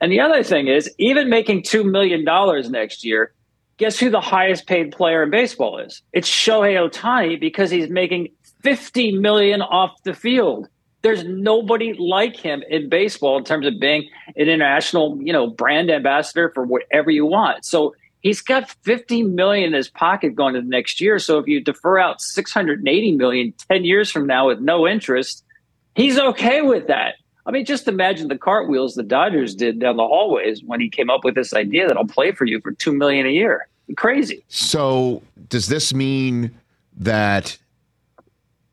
And 0.00 0.10
the 0.10 0.18
other 0.18 0.42
thing 0.42 0.66
is, 0.66 0.92
even 0.98 1.30
making 1.30 1.62
$2 1.62 1.88
million 1.88 2.24
next 2.72 3.04
year, 3.04 3.32
guess 3.82 3.98
who 3.98 4.10
the 4.10 4.20
highest 4.20 4.68
paid 4.68 4.92
player 4.92 5.24
in 5.24 5.30
baseball 5.30 5.78
is? 5.78 6.02
It's 6.12 6.28
Shohei 6.28 6.88
Ohtani 6.88 7.38
because 7.40 7.68
he's 7.68 7.90
making 7.90 8.28
50 8.62 9.18
million 9.18 9.60
off 9.60 9.90
the 10.04 10.14
field. 10.14 10.68
There's 11.02 11.24
nobody 11.24 11.94
like 11.94 12.36
him 12.36 12.62
in 12.70 12.88
baseball 12.88 13.38
in 13.38 13.44
terms 13.44 13.66
of 13.66 13.80
being 13.80 14.08
an 14.28 14.34
international, 14.36 15.18
you 15.20 15.32
know, 15.32 15.48
brand 15.48 15.90
ambassador 15.90 16.52
for 16.54 16.64
whatever 16.64 17.10
you 17.10 17.26
want. 17.26 17.64
So 17.64 17.96
he's 18.20 18.40
got 18.40 18.70
50 18.84 19.24
million 19.24 19.68
in 19.68 19.72
his 19.72 19.90
pocket 19.90 20.36
going 20.36 20.54
to 20.54 20.60
the 20.60 20.68
next 20.68 21.00
year. 21.00 21.18
So 21.18 21.38
if 21.38 21.48
you 21.48 21.60
defer 21.60 21.98
out 21.98 22.20
680 22.20 23.16
million 23.16 23.52
10 23.68 23.84
years 23.84 24.12
from 24.12 24.28
now 24.28 24.46
with 24.46 24.60
no 24.60 24.86
interest, 24.86 25.44
he's 25.96 26.20
okay 26.20 26.62
with 26.62 26.86
that. 26.86 27.14
I 27.46 27.50
mean, 27.50 27.64
just 27.64 27.88
imagine 27.88 28.28
the 28.28 28.38
cartwheels 28.38 28.94
the 28.94 29.02
Dodgers 29.02 29.56
did 29.56 29.80
down 29.80 29.96
the 29.96 30.06
hallways 30.06 30.62
when 30.62 30.80
he 30.80 30.88
came 30.88 31.10
up 31.10 31.24
with 31.24 31.34
this 31.34 31.52
idea 31.52 31.88
that 31.88 31.96
I'll 31.96 32.06
play 32.06 32.30
for 32.30 32.44
you 32.44 32.60
for 32.60 32.70
two 32.70 32.92
million 32.92 33.26
a 33.26 33.30
year. 33.30 33.66
Crazy. 33.96 34.44
So 34.48 35.22
does 35.48 35.66
this 35.66 35.92
mean 35.92 36.52
that 36.98 37.58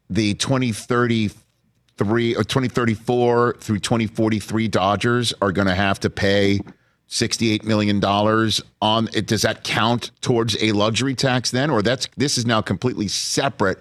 the 0.09 0.33
2033 0.35 2.35
or 2.35 2.39
uh, 2.39 2.43
2034 2.43 3.55
through 3.59 3.79
2043 3.79 4.67
Dodgers 4.67 5.33
are 5.41 5.51
going 5.51 5.67
to 5.67 5.75
have 5.75 5.99
to 6.01 6.09
pay 6.09 6.59
$68 7.09 7.63
million 7.63 8.03
on 8.81 9.09
it? 9.13 9.27
Does 9.27 9.41
that 9.41 9.63
count 9.63 10.11
towards 10.21 10.61
a 10.61 10.71
luxury 10.71 11.15
tax 11.15 11.51
then? 11.51 11.69
Or 11.69 11.81
that's 11.81 12.07
this 12.17 12.37
is 12.37 12.45
now 12.45 12.61
completely 12.61 13.07
separate 13.07 13.79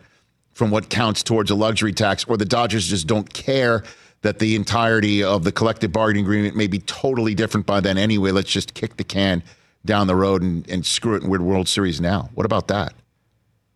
from 0.53 0.71
what 0.71 0.89
counts 0.89 1.23
towards 1.23 1.53
a 1.53 1.55
luxury 1.55 1.93
tax, 1.93 2.25
or 2.25 2.37
the 2.37 2.45
Dodgers 2.45 2.89
just 2.89 3.07
don't 3.07 3.33
care 3.33 3.85
that 4.23 4.41
the 4.41 4.57
entirety 4.57 5.23
of 5.23 5.45
the 5.45 5.53
collective 5.53 5.93
bargaining 5.93 6.25
agreement 6.25 6.57
may 6.57 6.67
be 6.67 6.81
totally 6.81 7.33
different 7.33 7.65
by 7.65 7.79
then 7.79 7.97
anyway. 7.97 8.33
Let's 8.33 8.51
just 8.51 8.75
kick 8.75 8.97
the 8.97 9.05
can 9.05 9.45
down 9.85 10.07
the 10.07 10.17
road 10.17 10.43
and, 10.43 10.69
and 10.69 10.85
screw 10.85 11.15
it 11.15 11.23
and 11.23 11.31
win 11.31 11.45
World 11.45 11.69
Series 11.69 12.01
now. 12.01 12.31
What 12.35 12.47
about 12.47 12.69
that? 12.69 12.95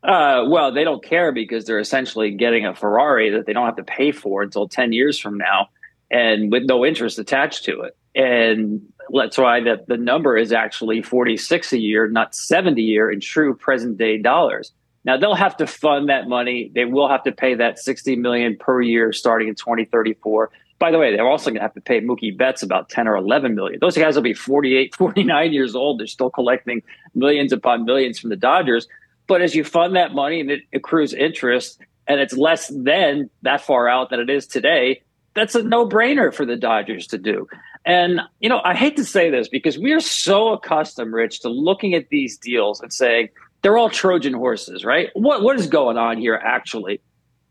Uh, 0.02 0.44
well, 0.48 0.72
they 0.72 0.82
don't 0.82 1.02
care 1.02 1.30
because 1.30 1.64
they're 1.64 1.78
essentially 1.78 2.32
getting 2.32 2.66
a 2.66 2.74
Ferrari 2.74 3.30
that 3.30 3.46
they 3.46 3.52
don't 3.52 3.66
have 3.66 3.76
to 3.76 3.84
pay 3.84 4.10
for 4.10 4.42
until 4.42 4.68
10 4.68 4.92
years 4.92 5.18
from 5.18 5.38
now 5.38 5.68
and 6.10 6.50
with 6.50 6.64
no 6.64 6.84
interest 6.84 7.18
attached 7.18 7.64
to 7.64 7.82
it. 7.82 7.96
And 8.14 8.82
that's 9.10 9.38
why 9.38 9.60
that 9.62 9.86
the 9.86 9.96
number 9.96 10.36
is 10.36 10.52
actually 10.52 11.02
46 11.02 11.72
a 11.72 11.78
year, 11.78 12.08
not 12.08 12.34
70 12.34 12.80
a 12.80 12.84
year 12.84 13.10
in 13.10 13.20
true 13.20 13.54
present 13.54 13.96
day 13.96 14.18
dollars. 14.18 14.72
Now 15.04 15.16
they'll 15.16 15.34
have 15.34 15.56
to 15.56 15.66
fund 15.66 16.08
that 16.08 16.28
money. 16.28 16.70
They 16.74 16.84
will 16.84 17.08
have 17.08 17.22
to 17.24 17.32
pay 17.32 17.54
that 17.54 17.78
60 17.78 18.16
million 18.16 18.56
per 18.56 18.80
year 18.80 19.12
starting 19.12 19.48
in 19.48 19.54
2034. 19.54 20.50
By 20.82 20.90
the 20.90 20.98
way, 20.98 21.14
they're 21.14 21.28
also 21.28 21.50
going 21.50 21.60
to 21.60 21.62
have 21.62 21.74
to 21.74 21.80
pay 21.80 22.00
Mookie 22.00 22.36
Betts 22.36 22.60
about 22.60 22.88
10 22.88 23.06
or 23.06 23.14
11 23.14 23.54
million. 23.54 23.78
Those 23.80 23.96
guys 23.96 24.16
will 24.16 24.22
be 24.22 24.34
48, 24.34 24.92
49 24.96 25.52
years 25.52 25.76
old. 25.76 26.00
They're 26.00 26.08
still 26.08 26.28
collecting 26.28 26.82
millions 27.14 27.52
upon 27.52 27.84
millions 27.84 28.18
from 28.18 28.30
the 28.30 28.36
Dodgers. 28.36 28.88
But 29.28 29.42
as 29.42 29.54
you 29.54 29.62
fund 29.62 29.94
that 29.94 30.12
money 30.12 30.40
and 30.40 30.50
it 30.50 30.62
accrues 30.74 31.14
interest 31.14 31.78
and 32.08 32.18
it's 32.18 32.36
less 32.36 32.66
than 32.66 33.30
that 33.42 33.60
far 33.60 33.88
out 33.88 34.10
than 34.10 34.18
it 34.18 34.28
is 34.28 34.44
today, 34.44 35.02
that's 35.34 35.54
a 35.54 35.62
no 35.62 35.88
brainer 35.88 36.34
for 36.34 36.44
the 36.44 36.56
Dodgers 36.56 37.06
to 37.06 37.18
do. 37.18 37.46
And, 37.84 38.20
you 38.40 38.48
know, 38.48 38.60
I 38.64 38.74
hate 38.74 38.96
to 38.96 39.04
say 39.04 39.30
this 39.30 39.46
because 39.46 39.78
we 39.78 39.92
are 39.92 40.00
so 40.00 40.48
accustomed, 40.48 41.12
Rich, 41.12 41.42
to 41.42 41.48
looking 41.48 41.94
at 41.94 42.08
these 42.08 42.36
deals 42.36 42.80
and 42.80 42.92
saying, 42.92 43.28
they're 43.62 43.78
all 43.78 43.88
Trojan 43.88 44.32
horses, 44.32 44.84
right? 44.84 45.10
What 45.14 45.44
what 45.44 45.54
is 45.60 45.68
going 45.68 45.96
on 45.96 46.18
here 46.18 46.34
actually? 46.34 47.00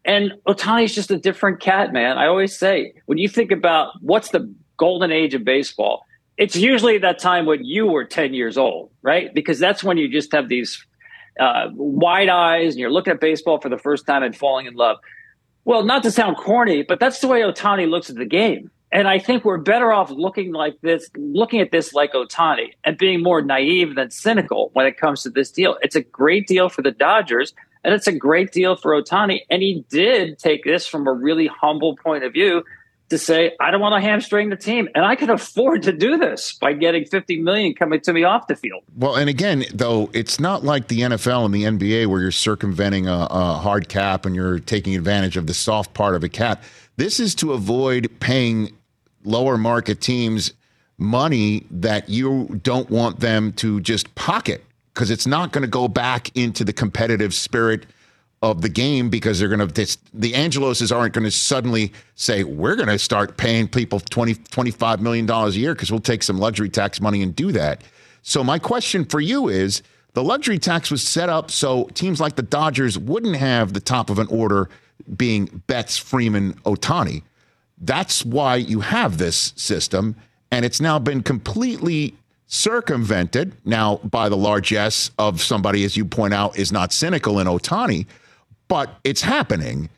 And 0.05 0.33
Ohtani's 0.47 0.95
just 0.95 1.11
a 1.11 1.17
different 1.17 1.59
cat, 1.59 1.93
man. 1.93 2.17
I 2.17 2.27
always 2.27 2.57
say 2.57 2.93
when 3.05 3.17
you 3.17 3.27
think 3.27 3.51
about 3.51 3.93
what's 4.01 4.29
the 4.29 4.51
golden 4.77 5.11
age 5.11 5.33
of 5.33 5.43
baseball, 5.43 6.05
it's 6.37 6.55
usually 6.55 6.97
that 6.97 7.19
time 7.19 7.45
when 7.45 7.63
you 7.63 7.85
were 7.85 8.03
10 8.03 8.33
years 8.33 8.57
old, 8.57 8.89
right? 9.03 9.33
Because 9.33 9.59
that's 9.59 9.83
when 9.83 9.97
you 9.97 10.09
just 10.09 10.31
have 10.31 10.49
these 10.49 10.85
uh, 11.39 11.69
wide 11.73 12.29
eyes 12.29 12.73
and 12.73 12.79
you're 12.79 12.91
looking 12.91 13.13
at 13.13 13.19
baseball 13.19 13.59
for 13.59 13.69
the 13.69 13.77
first 13.77 14.07
time 14.07 14.23
and 14.23 14.35
falling 14.35 14.65
in 14.65 14.73
love. 14.73 14.97
Well, 15.65 15.83
not 15.83 16.01
to 16.03 16.11
sound 16.11 16.37
corny, 16.37 16.81
but 16.81 16.99
that's 16.99 17.19
the 17.19 17.27
way 17.27 17.41
Ohtani 17.41 17.87
looks 17.87 18.09
at 18.09 18.15
the 18.15 18.25
game. 18.25 18.71
And 18.91 19.07
I 19.07 19.19
think 19.19 19.45
we're 19.45 19.57
better 19.57 19.93
off 19.93 20.09
looking 20.09 20.51
like 20.51 20.81
this, 20.81 21.09
looking 21.15 21.61
at 21.61 21.71
this 21.71 21.93
like 21.93 22.13
Ohtani 22.13 22.71
and 22.83 22.97
being 22.97 23.23
more 23.23 23.41
naive 23.41 23.95
than 23.95 24.09
cynical 24.09 24.71
when 24.73 24.85
it 24.85 24.97
comes 24.97 25.23
to 25.23 25.29
this 25.29 25.51
deal. 25.51 25.77
It's 25.81 25.95
a 25.95 26.01
great 26.01 26.47
deal 26.47 26.67
for 26.67 26.81
the 26.81 26.91
Dodgers 26.91 27.53
and 27.83 27.93
it's 27.93 28.07
a 28.07 28.11
great 28.11 28.51
deal 28.51 28.75
for 28.75 28.99
Ohtani. 28.99 29.41
And 29.49 29.61
he 29.61 29.85
did 29.89 30.39
take 30.39 30.63
this 30.63 30.85
from 30.87 31.07
a 31.07 31.13
really 31.13 31.47
humble 31.47 31.95
point 31.95 32.23
of 32.23 32.33
view 32.33 32.63
to 33.09 33.17
say, 33.17 33.53
I 33.59 33.71
don't 33.71 33.81
want 33.81 34.01
to 34.01 34.01
hamstring 34.01 34.49
the 34.49 34.55
team. 34.55 34.87
And 34.95 35.05
I 35.05 35.15
can 35.15 35.29
afford 35.29 35.83
to 35.83 35.91
do 35.91 36.17
this 36.17 36.53
by 36.53 36.73
getting 36.73 37.05
50 37.05 37.41
million 37.41 37.73
coming 37.73 37.99
to 38.01 38.13
me 38.13 38.23
off 38.23 38.47
the 38.47 38.55
field. 38.55 38.83
Well, 38.95 39.15
and 39.15 39.29
again, 39.29 39.65
though, 39.73 40.09
it's 40.13 40.39
not 40.39 40.63
like 40.63 40.87
the 40.87 41.01
NFL 41.01 41.45
and 41.45 41.53
the 41.53 41.63
NBA 41.63 42.07
where 42.07 42.21
you're 42.21 42.31
circumventing 42.31 43.07
a, 43.07 43.27
a 43.29 43.53
hard 43.55 43.89
cap 43.89 44.25
and 44.25 44.33
you're 44.33 44.59
taking 44.59 44.95
advantage 44.95 45.35
of 45.35 45.45
the 45.47 45.53
soft 45.53 45.93
part 45.93 46.15
of 46.15 46.23
a 46.23 46.29
cap. 46.29 46.63
This 46.95 47.19
is 47.19 47.35
to 47.35 47.51
avoid 47.51 48.09
paying 48.21 48.75
lower 49.23 49.57
market 49.57 49.99
teams 49.99 50.53
money 50.97 51.65
that 51.69 52.07
you 52.09 52.59
don't 52.63 52.89
want 52.89 53.19
them 53.19 53.51
to 53.53 53.81
just 53.81 54.13
pocket 54.15 54.63
because 54.93 55.11
it's 55.11 55.27
not 55.27 55.51
going 55.51 55.61
to 55.61 55.69
go 55.69 55.87
back 55.87 56.35
into 56.35 56.63
the 56.63 56.73
competitive 56.73 57.33
spirit 57.33 57.85
of 58.41 58.61
the 58.61 58.69
game 58.69 59.09
because 59.09 59.39
they're 59.39 59.47
going 59.47 59.59
to 59.59 59.97
the 60.13 60.33
Angeloses 60.33 60.95
aren't 60.95 61.13
going 61.13 61.23
to 61.23 61.31
suddenly 61.31 61.93
say 62.15 62.43
we're 62.43 62.75
going 62.75 62.87
to 62.87 62.97
start 62.97 63.37
paying 63.37 63.67
people 63.67 63.99
20 63.99 64.33
25 64.33 64.99
million 64.99 65.25
dollars 65.25 65.55
a 65.55 65.59
year 65.59 65.73
because 65.73 65.91
we'll 65.91 65.99
take 65.99 66.23
some 66.23 66.39
luxury 66.39 66.69
tax 66.69 66.99
money 66.99 67.21
and 67.21 67.35
do 67.35 67.51
that. 67.51 67.83
So 68.23 68.43
my 68.43 68.57
question 68.59 69.05
for 69.05 69.19
you 69.19 69.47
is 69.47 69.83
the 70.13 70.23
luxury 70.23 70.59
tax 70.59 70.89
was 70.89 71.03
set 71.03 71.29
up 71.29 71.51
so 71.51 71.85
teams 71.93 72.19
like 72.19 72.35
the 72.35 72.41
Dodgers 72.41 72.97
wouldn't 72.97 73.35
have 73.35 73.73
the 73.73 73.79
top 73.79 74.09
of 74.09 74.19
an 74.19 74.27
order 74.27 74.69
being 75.15 75.63
Betts, 75.67 75.97
Freeman, 75.97 76.53
Ohtani 76.65 77.23
That's 77.77 78.25
why 78.25 78.55
you 78.55 78.81
have 78.81 79.17
this 79.17 79.53
system. 79.55 80.15
And 80.51 80.65
it's 80.65 80.81
now 80.81 80.99
been 80.99 81.23
completely 81.23 82.15
circumvented 82.51 83.53
now 83.65 83.95
by 84.03 84.27
the 84.27 84.35
largesse 84.35 85.09
of 85.17 85.41
somebody, 85.41 85.85
as 85.85 85.95
you 85.95 86.03
point 86.03 86.33
out, 86.33 86.57
is 86.57 86.71
not 86.71 86.91
cynical 86.91 87.39
in 87.39 87.47
Ohtani, 87.47 88.05
but 88.67 88.99
it's 89.05 89.21
happening. 89.21 89.89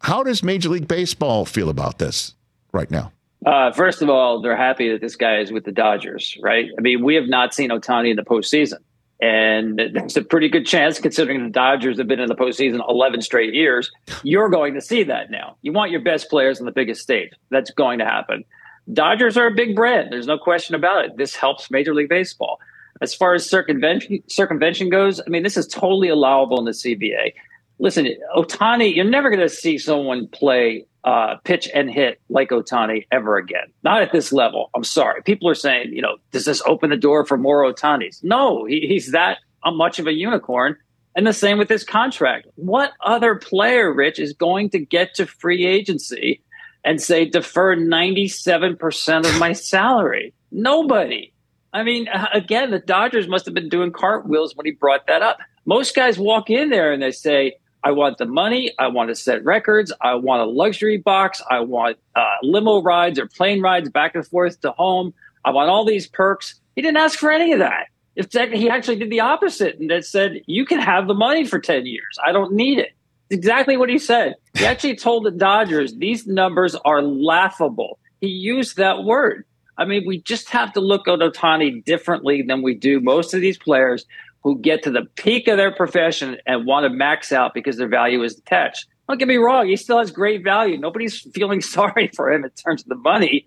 How 0.00 0.22
does 0.22 0.42
Major 0.42 0.68
League 0.68 0.86
Baseball 0.86 1.46
feel 1.46 1.70
about 1.70 1.98
this 1.98 2.34
right 2.70 2.90
now? 2.90 3.12
Uh, 3.46 3.72
first 3.72 4.02
of 4.02 4.10
all, 4.10 4.42
they're 4.42 4.56
happy 4.56 4.90
that 4.92 5.00
this 5.00 5.16
guy 5.16 5.38
is 5.38 5.50
with 5.50 5.64
the 5.64 5.72
Dodgers, 5.72 6.36
right? 6.42 6.68
I 6.78 6.80
mean, 6.82 7.02
we 7.02 7.14
have 7.14 7.28
not 7.28 7.54
seen 7.54 7.70
Ohtani 7.70 8.10
in 8.10 8.16
the 8.16 8.22
postseason. 8.22 8.78
And 9.20 9.78
there's 9.78 10.16
a 10.16 10.22
pretty 10.22 10.48
good 10.48 10.66
chance, 10.66 10.98
considering 10.98 11.44
the 11.44 11.50
Dodgers 11.50 11.96
have 11.96 12.08
been 12.08 12.20
in 12.20 12.28
the 12.28 12.34
postseason 12.34 12.80
11 12.88 13.22
straight 13.22 13.54
years, 13.54 13.90
you're 14.22 14.48
going 14.48 14.74
to 14.74 14.80
see 14.80 15.04
that 15.04 15.30
now. 15.30 15.56
You 15.62 15.72
want 15.72 15.92
your 15.92 16.00
best 16.00 16.28
players 16.28 16.60
on 16.60 16.66
the 16.66 16.72
biggest 16.72 17.00
stage. 17.02 17.30
That's 17.48 17.70
going 17.70 18.00
to 18.00 18.04
happen. 18.04 18.44
Dodgers 18.92 19.36
are 19.36 19.46
a 19.46 19.54
big 19.54 19.76
brand. 19.76 20.10
There's 20.10 20.26
no 20.26 20.38
question 20.38 20.74
about 20.74 21.04
it. 21.04 21.16
This 21.16 21.36
helps 21.36 21.70
Major 21.70 21.94
League 21.94 22.08
Baseball. 22.08 22.58
As 23.00 23.14
far 23.14 23.34
as 23.34 23.48
circumvention, 23.48 24.22
circumvention 24.28 24.88
goes, 24.88 25.20
I 25.20 25.28
mean, 25.28 25.42
this 25.42 25.56
is 25.56 25.66
totally 25.66 26.08
allowable 26.08 26.58
in 26.58 26.64
the 26.64 26.72
CBA. 26.72 27.34
Listen, 27.78 28.08
Ohtani, 28.36 28.94
you're 28.94 29.04
never 29.04 29.28
going 29.28 29.40
to 29.40 29.48
see 29.48 29.78
someone 29.78 30.28
play 30.28 30.86
uh, 31.04 31.36
pitch 31.42 31.68
and 31.74 31.90
hit 31.90 32.20
like 32.28 32.50
Ohtani 32.50 33.06
ever 33.10 33.36
again. 33.36 33.72
Not 33.82 34.02
at 34.02 34.12
this 34.12 34.32
level. 34.32 34.70
I'm 34.74 34.84
sorry. 34.84 35.22
People 35.22 35.48
are 35.48 35.54
saying, 35.54 35.92
you 35.92 36.02
know, 36.02 36.16
does 36.30 36.44
this 36.44 36.62
open 36.64 36.90
the 36.90 36.96
door 36.96 37.24
for 37.26 37.36
more 37.36 37.64
Ohtanis? 37.64 38.22
No, 38.22 38.64
he, 38.66 38.86
he's 38.86 39.10
that 39.12 39.38
much 39.66 39.98
of 39.98 40.06
a 40.06 40.12
unicorn. 40.12 40.76
And 41.14 41.26
the 41.26 41.32
same 41.32 41.58
with 41.58 41.68
this 41.68 41.84
contract. 41.84 42.46
What 42.54 42.92
other 43.04 43.34
player, 43.34 43.92
Rich, 43.92 44.18
is 44.18 44.32
going 44.32 44.70
to 44.70 44.78
get 44.78 45.14
to 45.14 45.26
free 45.26 45.66
agency 45.66 46.40
and 46.84 47.00
say, 47.00 47.24
defer 47.24 47.76
97% 47.76 49.26
of 49.26 49.38
my 49.38 49.52
salary? 49.52 50.34
Nobody. 50.50 51.32
I 51.72 51.82
mean, 51.82 52.08
again, 52.32 52.70
the 52.70 52.78
Dodgers 52.78 53.28
must 53.28 53.46
have 53.46 53.54
been 53.54 53.68
doing 53.68 53.92
cartwheels 53.92 54.54
when 54.56 54.66
he 54.66 54.72
brought 54.72 55.06
that 55.06 55.22
up. 55.22 55.38
Most 55.64 55.94
guys 55.94 56.18
walk 56.18 56.50
in 56.50 56.70
there 56.70 56.92
and 56.92 57.02
they 57.02 57.12
say, 57.12 57.56
I 57.84 57.90
want 57.90 58.18
the 58.18 58.26
money. 58.26 58.72
I 58.78 58.88
want 58.88 59.08
to 59.08 59.14
set 59.14 59.44
records. 59.44 59.92
I 60.00 60.14
want 60.14 60.42
a 60.42 60.44
luxury 60.44 60.98
box. 60.98 61.42
I 61.50 61.60
want 61.60 61.98
uh, 62.14 62.36
limo 62.42 62.82
rides 62.82 63.18
or 63.18 63.26
plane 63.26 63.60
rides 63.60 63.88
back 63.88 64.14
and 64.14 64.26
forth 64.26 64.60
to 64.60 64.72
home. 64.72 65.14
I 65.44 65.50
want 65.50 65.68
all 65.68 65.84
these 65.84 66.06
perks. 66.06 66.60
He 66.76 66.82
didn't 66.82 66.98
ask 66.98 67.18
for 67.18 67.30
any 67.30 67.52
of 67.52 67.58
that. 67.58 67.86
If 68.14 68.32
he 68.32 68.68
actually 68.68 68.96
did 68.96 69.10
the 69.10 69.20
opposite 69.20 69.78
and 69.80 69.90
that 69.90 70.04
said, 70.04 70.42
you 70.46 70.66
can 70.66 70.78
have 70.78 71.08
the 71.08 71.14
money 71.14 71.46
for 71.46 71.58
10 71.58 71.86
years. 71.86 72.18
I 72.24 72.30
don't 72.30 72.52
need 72.52 72.78
it. 72.78 72.92
Exactly 73.30 73.76
what 73.76 73.88
he 73.88 73.98
said. 73.98 74.34
He 74.54 74.66
actually 74.66 74.96
told 74.96 75.24
the 75.24 75.30
Dodgers 75.30 75.94
these 75.96 76.26
numbers 76.26 76.74
are 76.84 77.02
laughable. 77.02 77.98
He 78.20 78.28
used 78.28 78.76
that 78.76 79.04
word. 79.04 79.44
I 79.78 79.84
mean, 79.84 80.04
we 80.06 80.20
just 80.20 80.50
have 80.50 80.72
to 80.74 80.80
look 80.80 81.08
at 81.08 81.18
Ohtani 81.18 81.84
differently 81.84 82.42
than 82.42 82.62
we 82.62 82.74
do 82.74 83.00
most 83.00 83.32
of 83.32 83.40
these 83.40 83.58
players 83.58 84.04
who 84.42 84.58
get 84.58 84.82
to 84.82 84.90
the 84.90 85.06
peak 85.16 85.48
of 85.48 85.56
their 85.56 85.72
profession 85.72 86.36
and 86.46 86.66
want 86.66 86.84
to 86.84 86.90
max 86.90 87.32
out 87.32 87.54
because 87.54 87.76
their 87.76 87.88
value 87.88 88.22
is 88.22 88.36
attached. 88.36 88.86
Don't 89.08 89.18
get 89.18 89.28
me 89.28 89.36
wrong, 89.36 89.68
he 89.68 89.76
still 89.76 89.98
has 89.98 90.10
great 90.10 90.44
value. 90.44 90.76
Nobody's 90.78 91.20
feeling 91.34 91.60
sorry 91.60 92.10
for 92.14 92.30
him 92.30 92.44
in 92.44 92.50
terms 92.50 92.82
of 92.82 92.88
the 92.88 92.96
money. 92.96 93.46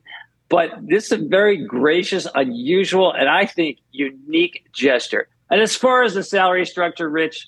But 0.49 0.71
this 0.81 1.05
is 1.05 1.11
a 1.13 1.17
very 1.17 1.57
gracious, 1.65 2.27
unusual, 2.35 3.11
and 3.11 3.27
I 3.27 3.45
think 3.45 3.79
unique 3.91 4.67
gesture. 4.73 5.27
And 5.49 5.61
as 5.61 5.75
far 5.75 6.03
as 6.03 6.13
the 6.13 6.23
salary 6.23 6.65
structure, 6.65 7.09
Rich, 7.09 7.47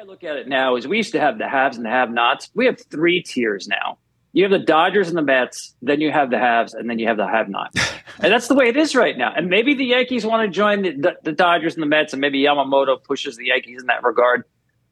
I 0.00 0.02
look 0.04 0.24
at 0.24 0.36
it 0.36 0.48
now 0.48 0.76
is 0.76 0.88
we 0.88 0.96
used 0.96 1.12
to 1.12 1.20
have 1.20 1.36
the 1.36 1.46
haves 1.46 1.76
and 1.76 1.84
the 1.84 1.90
have 1.90 2.10
nots. 2.10 2.48
We 2.54 2.64
have 2.64 2.80
three 2.90 3.22
tiers 3.22 3.68
now. 3.68 3.98
You 4.32 4.44
have 4.44 4.50
the 4.50 4.58
Dodgers 4.58 5.08
and 5.08 5.16
the 5.16 5.22
Mets, 5.22 5.74
then 5.82 6.00
you 6.00 6.10
have 6.10 6.30
the 6.30 6.38
haves, 6.38 6.72
and 6.72 6.88
then 6.88 6.98
you 6.98 7.06
have 7.06 7.18
the 7.18 7.26
have 7.26 7.50
nots. 7.50 7.78
and 8.22 8.32
that's 8.32 8.48
the 8.48 8.54
way 8.54 8.68
it 8.68 8.78
is 8.78 8.94
right 8.94 9.18
now. 9.18 9.30
And 9.36 9.50
maybe 9.50 9.74
the 9.74 9.84
Yankees 9.84 10.24
want 10.24 10.42
to 10.42 10.48
join 10.48 10.82
the, 10.82 10.92
the, 10.92 11.16
the, 11.24 11.32
Dodgers 11.32 11.74
and 11.74 11.82
the 11.82 11.86
Mets, 11.86 12.14
and 12.14 12.20
maybe 12.20 12.40
Yamamoto 12.40 13.02
pushes 13.04 13.36
the 13.36 13.48
Yankees 13.48 13.82
in 13.82 13.88
that 13.88 14.02
regard. 14.02 14.44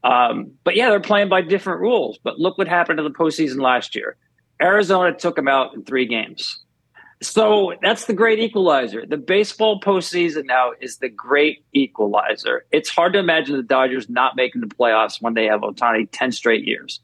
Um, 0.05 0.53
but 0.63 0.77
yeah, 0.77 0.91
they're 0.91 1.01
playing 1.01 1.31
by 1.31 1.41
different 1.41 1.81
rules. 1.81 2.19
But 2.23 2.39
look 2.39 2.59
what 2.59 2.69
happened 2.69 2.99
to 2.99 3.03
the 3.03 3.11
postseason 3.11 3.63
last 3.63 3.95
year. 3.95 4.19
Arizona 4.61 5.17
took 5.17 5.37
them 5.37 5.49
out 5.49 5.73
in 5.73 5.85
three 5.85 6.05
games. 6.05 6.63
So 7.21 7.75
that's 7.83 8.05
the 8.05 8.13
great 8.13 8.39
equalizer. 8.39 9.05
The 9.05 9.17
baseball 9.17 9.81
postseason 9.81 10.45
now 10.45 10.73
is 10.81 10.99
the 10.99 11.09
great 11.09 11.65
equalizer. 11.73 12.65
It's 12.71 12.89
hard 12.89 13.13
to 13.15 13.19
imagine 13.19 13.57
the 13.57 13.63
Dodgers 13.63 14.09
not 14.09 14.37
making 14.37 14.61
the 14.61 14.69
playoffs 14.69 15.21
when 15.21 15.35
they 15.35 15.47
have 15.47 15.63
Ohtani 15.63 16.09
10 16.13 16.33
straight 16.33 16.65
years. 16.65 17.01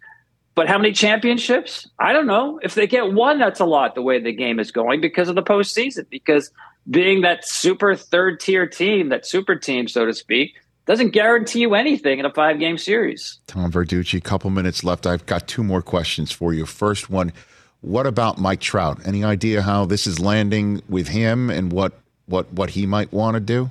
But 0.55 0.69
how 0.69 0.79
many 0.79 0.93
championships? 0.93 1.89
I 1.99 2.13
don't 2.13 2.29
know. 2.29 2.61
If 2.63 2.75
they 2.75 2.87
get 2.87 3.13
one, 3.13 3.41
that's 3.41 3.59
a 3.59 3.65
lot 3.65 3.97
the 3.97 4.03
way 4.03 4.21
the 4.21 4.33
game 4.33 4.61
is 4.61 4.71
going 4.71 5.01
because 5.01 5.29
of 5.29 5.35
the 5.35 5.43
postseason. 5.43 6.09
Because 6.11 6.53
being 6.89 7.23
that 7.23 7.45
super 7.45 7.97
third 7.97 8.39
tier 8.39 8.67
team, 8.69 9.09
that 9.09 9.27
super 9.27 9.57
team, 9.57 9.89
so 9.89 10.07
to 10.07 10.15
speak, 10.15 10.55
doesn't 10.87 11.11
guarantee 11.11 11.61
you 11.61 11.75
anything 11.75 12.21
in 12.21 12.25
a 12.25 12.33
five 12.33 12.61
game 12.61 12.79
series. 12.79 13.41
Tom 13.49 13.73
Verducci, 13.73 14.19
a 14.19 14.21
couple 14.21 14.51
minutes 14.51 14.85
left. 14.85 15.07
I've 15.07 15.27
got 15.27 15.49
two 15.49 15.65
more 15.65 15.83
questions 15.83 16.31
for 16.31 16.53
you. 16.53 16.67
First 16.67 17.11
one 17.11 17.33
what 17.85 18.07
about 18.07 18.39
Mike 18.39 18.61
Trout? 18.61 18.99
Any 19.05 19.25
idea 19.25 19.63
how 19.63 19.85
this 19.85 20.07
is 20.07 20.19
landing 20.19 20.83
with 20.89 21.09
him 21.09 21.51
and 21.51 21.71
what 21.71 21.93
what 22.27 22.51
what 22.53 22.71
he 22.71 22.87
might 22.87 23.13
want 23.13 23.35
to 23.35 23.41
do? 23.41 23.71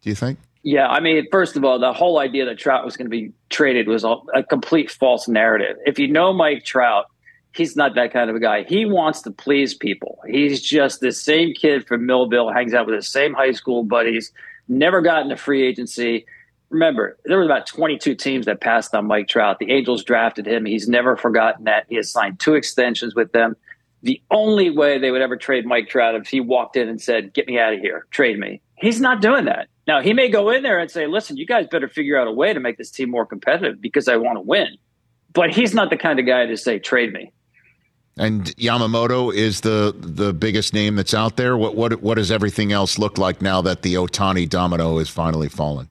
Do 0.00 0.10
you 0.10 0.16
think? 0.16 0.38
Yeah, 0.62 0.86
I 0.86 1.00
mean, 1.00 1.26
first 1.30 1.56
of 1.56 1.64
all, 1.64 1.78
the 1.78 1.92
whole 1.92 2.18
idea 2.18 2.44
that 2.46 2.58
Trout 2.58 2.84
was 2.84 2.96
going 2.96 3.06
to 3.06 3.10
be 3.10 3.32
traded 3.50 3.88
was 3.88 4.04
a, 4.04 4.14
a 4.34 4.42
complete 4.42 4.90
false 4.90 5.28
narrative. 5.28 5.76
If 5.84 5.98
you 5.98 6.06
know 6.08 6.32
Mike 6.32 6.64
Trout, 6.64 7.06
he's 7.54 7.76
not 7.76 7.94
that 7.96 8.12
kind 8.12 8.30
of 8.30 8.36
a 8.36 8.40
guy. 8.40 8.62
He 8.62 8.86
wants 8.86 9.22
to 9.22 9.30
please 9.32 9.74
people. 9.74 10.20
He's 10.26 10.62
just 10.62 11.00
the 11.00 11.12
same 11.12 11.52
kid 11.52 11.86
from 11.86 12.06
Millville, 12.06 12.52
hangs 12.52 12.74
out 12.74 12.86
with 12.86 12.94
the 12.94 13.02
same 13.02 13.34
high 13.34 13.52
school 13.52 13.82
buddies, 13.82 14.32
never 14.68 15.02
got 15.02 15.22
into 15.22 15.36
free 15.36 15.66
agency 15.66 16.26
remember, 16.72 17.18
there 17.24 17.38
was 17.38 17.46
about 17.46 17.66
22 17.66 18.14
teams 18.14 18.46
that 18.46 18.60
passed 18.60 18.94
on 18.94 19.06
Mike 19.06 19.28
Trout. 19.28 19.58
The 19.58 19.70
Angels 19.70 20.02
drafted 20.02 20.46
him. 20.46 20.64
He's 20.64 20.88
never 20.88 21.16
forgotten 21.16 21.64
that. 21.64 21.86
He 21.88 21.96
has 21.96 22.10
signed 22.10 22.40
two 22.40 22.54
extensions 22.54 23.14
with 23.14 23.32
them. 23.32 23.56
The 24.02 24.20
only 24.30 24.70
way 24.70 24.98
they 24.98 25.12
would 25.12 25.22
ever 25.22 25.36
trade 25.36 25.64
Mike 25.64 25.88
Trout 25.88 26.16
if 26.16 26.26
he 26.26 26.40
walked 26.40 26.76
in 26.76 26.88
and 26.88 27.00
said, 27.00 27.32
"Get 27.34 27.46
me 27.46 27.58
out 27.58 27.72
of 27.72 27.78
here, 27.78 28.06
trade 28.10 28.38
me." 28.38 28.60
He's 28.76 29.00
not 29.00 29.20
doing 29.20 29.44
that. 29.44 29.68
Now 29.86 30.00
he 30.00 30.12
may 30.12 30.28
go 30.28 30.50
in 30.50 30.64
there 30.64 30.80
and 30.80 30.90
say, 30.90 31.06
"Listen, 31.06 31.36
you 31.36 31.46
guys 31.46 31.68
better 31.68 31.88
figure 31.88 32.18
out 32.18 32.26
a 32.26 32.32
way 32.32 32.52
to 32.52 32.58
make 32.58 32.78
this 32.78 32.90
team 32.90 33.10
more 33.10 33.26
competitive 33.26 33.80
because 33.80 34.08
I 34.08 34.16
want 34.16 34.38
to 34.38 34.40
win." 34.40 34.76
But 35.32 35.54
he's 35.54 35.72
not 35.72 35.90
the 35.90 35.96
kind 35.96 36.18
of 36.18 36.26
guy 36.26 36.46
to 36.46 36.56
say, 36.56 36.80
"Trade 36.80 37.12
me." 37.12 37.30
And 38.16 38.46
Yamamoto 38.56 39.32
is 39.32 39.60
the 39.60 39.94
the 39.96 40.32
biggest 40.32 40.74
name 40.74 40.96
that's 40.96 41.14
out 41.14 41.36
there. 41.36 41.56
What 41.56 41.76
what 41.76 42.02
what 42.02 42.16
does 42.16 42.32
everything 42.32 42.72
else 42.72 42.98
look 42.98 43.18
like 43.18 43.40
now 43.40 43.62
that 43.62 43.82
the 43.82 43.94
Ohtani 43.94 44.48
domino 44.48 44.98
is 44.98 45.08
finally 45.08 45.48
fallen? 45.48 45.88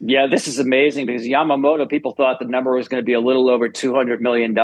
Yeah, 0.00 0.28
this 0.28 0.46
is 0.46 0.58
amazing 0.60 1.06
because 1.06 1.22
Yamamoto, 1.22 1.88
people 1.88 2.12
thought 2.12 2.38
the 2.38 2.44
number 2.44 2.74
was 2.74 2.86
going 2.86 3.02
to 3.02 3.04
be 3.04 3.14
a 3.14 3.20
little 3.20 3.50
over 3.50 3.68
$200 3.68 4.20
million. 4.20 4.54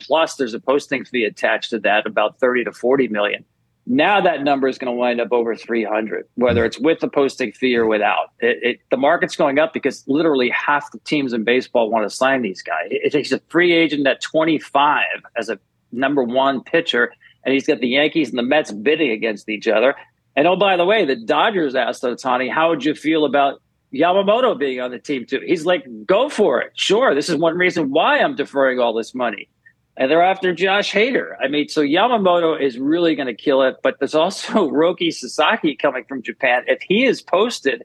Plus, 0.00 0.36
there's 0.36 0.52
a 0.52 0.60
posting 0.60 1.04
fee 1.04 1.24
attached 1.24 1.70
to 1.70 1.78
that, 1.80 2.06
about 2.06 2.38
30 2.38 2.64
to 2.64 2.72
40 2.72 3.08
million. 3.08 3.44
Now 3.86 4.20
that 4.20 4.44
number 4.44 4.68
is 4.68 4.78
going 4.78 4.92
to 4.92 4.96
wind 4.96 5.20
up 5.20 5.32
over 5.32 5.56
300, 5.56 6.28
whether 6.36 6.64
it's 6.64 6.78
with 6.78 7.00
the 7.00 7.08
posting 7.08 7.52
fee 7.52 7.76
or 7.76 7.86
without. 7.86 8.30
It, 8.38 8.58
it, 8.62 8.80
the 8.90 8.96
market's 8.96 9.34
going 9.34 9.58
up 9.58 9.72
because 9.72 10.04
literally 10.06 10.50
half 10.50 10.92
the 10.92 10.98
teams 11.00 11.32
in 11.32 11.42
baseball 11.42 11.90
want 11.90 12.08
to 12.08 12.14
sign 12.14 12.42
these 12.42 12.62
guys. 12.62 12.88
It, 12.90 13.12
he's 13.12 13.32
a 13.32 13.40
free 13.48 13.72
agent 13.72 14.06
at 14.06 14.20
25 14.20 15.04
as 15.36 15.48
a 15.48 15.58
number 15.90 16.22
one 16.22 16.62
pitcher, 16.62 17.12
and 17.44 17.52
he's 17.52 17.66
got 17.66 17.80
the 17.80 17.88
Yankees 17.88 18.28
and 18.28 18.38
the 18.38 18.44
Mets 18.44 18.70
bidding 18.70 19.10
against 19.10 19.48
each 19.48 19.66
other. 19.66 19.96
And 20.36 20.46
oh, 20.46 20.56
by 20.56 20.76
the 20.76 20.84
way, 20.84 21.04
the 21.04 21.16
Dodgers 21.16 21.74
asked 21.74 22.04
Ohtani, 22.04 22.52
how 22.52 22.68
would 22.70 22.84
you 22.84 22.94
feel 22.94 23.24
about 23.24 23.60
Yamamoto 23.94 24.58
being 24.58 24.80
on 24.80 24.90
the 24.90 24.98
team 24.98 25.26
too. 25.26 25.40
He's 25.44 25.66
like, 25.66 25.84
go 26.06 26.28
for 26.28 26.60
it. 26.60 26.72
Sure, 26.74 27.14
this 27.14 27.28
is 27.28 27.36
one 27.36 27.56
reason 27.56 27.90
why 27.90 28.18
I'm 28.18 28.34
deferring 28.34 28.78
all 28.78 28.94
this 28.94 29.14
money. 29.14 29.48
And 29.96 30.10
they're 30.10 30.22
after 30.22 30.54
Josh 30.54 30.90
Hader. 30.90 31.34
I 31.42 31.48
mean, 31.48 31.68
so 31.68 31.82
Yamamoto 31.82 32.58
is 32.58 32.78
really 32.78 33.14
going 33.14 33.26
to 33.26 33.34
kill 33.34 33.62
it. 33.62 33.76
But 33.82 33.96
there's 33.98 34.14
also 34.14 34.44
Roki 34.70 35.12
Sasaki 35.12 35.76
coming 35.76 36.04
from 36.08 36.22
Japan. 36.22 36.62
If 36.66 36.80
he 36.80 37.04
is 37.04 37.20
posted, 37.20 37.84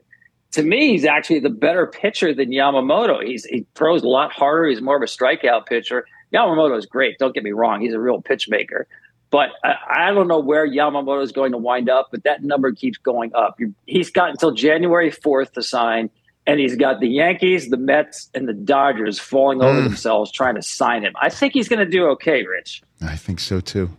to 0.52 0.62
me, 0.62 0.88
he's 0.92 1.04
actually 1.04 1.40
the 1.40 1.50
better 1.50 1.86
pitcher 1.86 2.32
than 2.34 2.50
Yamamoto. 2.50 3.22
He's 3.22 3.44
he 3.44 3.66
throws 3.74 4.02
a 4.02 4.08
lot 4.08 4.32
harder. 4.32 4.66
He's 4.66 4.80
more 4.80 4.96
of 4.96 5.02
a 5.02 5.06
strikeout 5.06 5.66
pitcher. 5.66 6.06
Yamamoto 6.32 6.78
is 6.78 6.86
great. 6.86 7.18
Don't 7.18 7.34
get 7.34 7.44
me 7.44 7.52
wrong. 7.52 7.82
He's 7.82 7.92
a 7.92 8.00
real 8.00 8.22
pitch 8.22 8.48
maker. 8.48 8.88
But 9.30 9.50
I, 9.62 9.74
I 10.08 10.14
don't 10.14 10.28
know 10.28 10.38
where 10.38 10.66
Yamamoto 10.66 11.22
is 11.22 11.32
going 11.32 11.52
to 11.52 11.58
wind 11.58 11.90
up, 11.90 12.08
but 12.10 12.24
that 12.24 12.42
number 12.42 12.72
keeps 12.72 12.98
going 12.98 13.34
up. 13.34 13.58
He's 13.86 14.10
got 14.10 14.30
until 14.30 14.52
January 14.52 15.10
4th 15.10 15.52
to 15.52 15.62
sign, 15.62 16.10
and 16.46 16.58
he's 16.58 16.76
got 16.76 17.00
the 17.00 17.08
Yankees, 17.08 17.68
the 17.68 17.76
Mets, 17.76 18.30
and 18.34 18.48
the 18.48 18.54
Dodgers 18.54 19.18
falling 19.18 19.62
over 19.62 19.80
mm. 19.80 19.84
themselves 19.84 20.32
trying 20.32 20.54
to 20.54 20.62
sign 20.62 21.02
him. 21.02 21.12
I 21.20 21.28
think 21.28 21.52
he's 21.52 21.68
going 21.68 21.84
to 21.84 21.90
do 21.90 22.06
okay, 22.08 22.44
Rich. 22.44 22.82
I 23.02 23.16
think 23.16 23.40
so 23.40 23.60
too. 23.60 23.90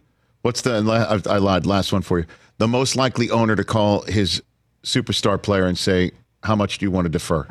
What's 0.41 0.61
the, 0.61 1.21
I 1.29 1.37
lied, 1.37 1.65
last 1.65 1.93
one 1.93 2.01
for 2.01 2.19
you. 2.19 2.25
The 2.57 2.67
most 2.67 2.95
likely 2.95 3.29
owner 3.29 3.55
to 3.55 3.63
call 3.63 4.01
his 4.03 4.41
superstar 4.83 5.41
player 5.41 5.65
and 5.65 5.77
say, 5.77 6.11
how 6.43 6.56
much 6.56 6.78
do 6.78 6.86
you 6.86 6.91
want 6.91 7.06
to 7.06 7.10
defer? 7.10 7.47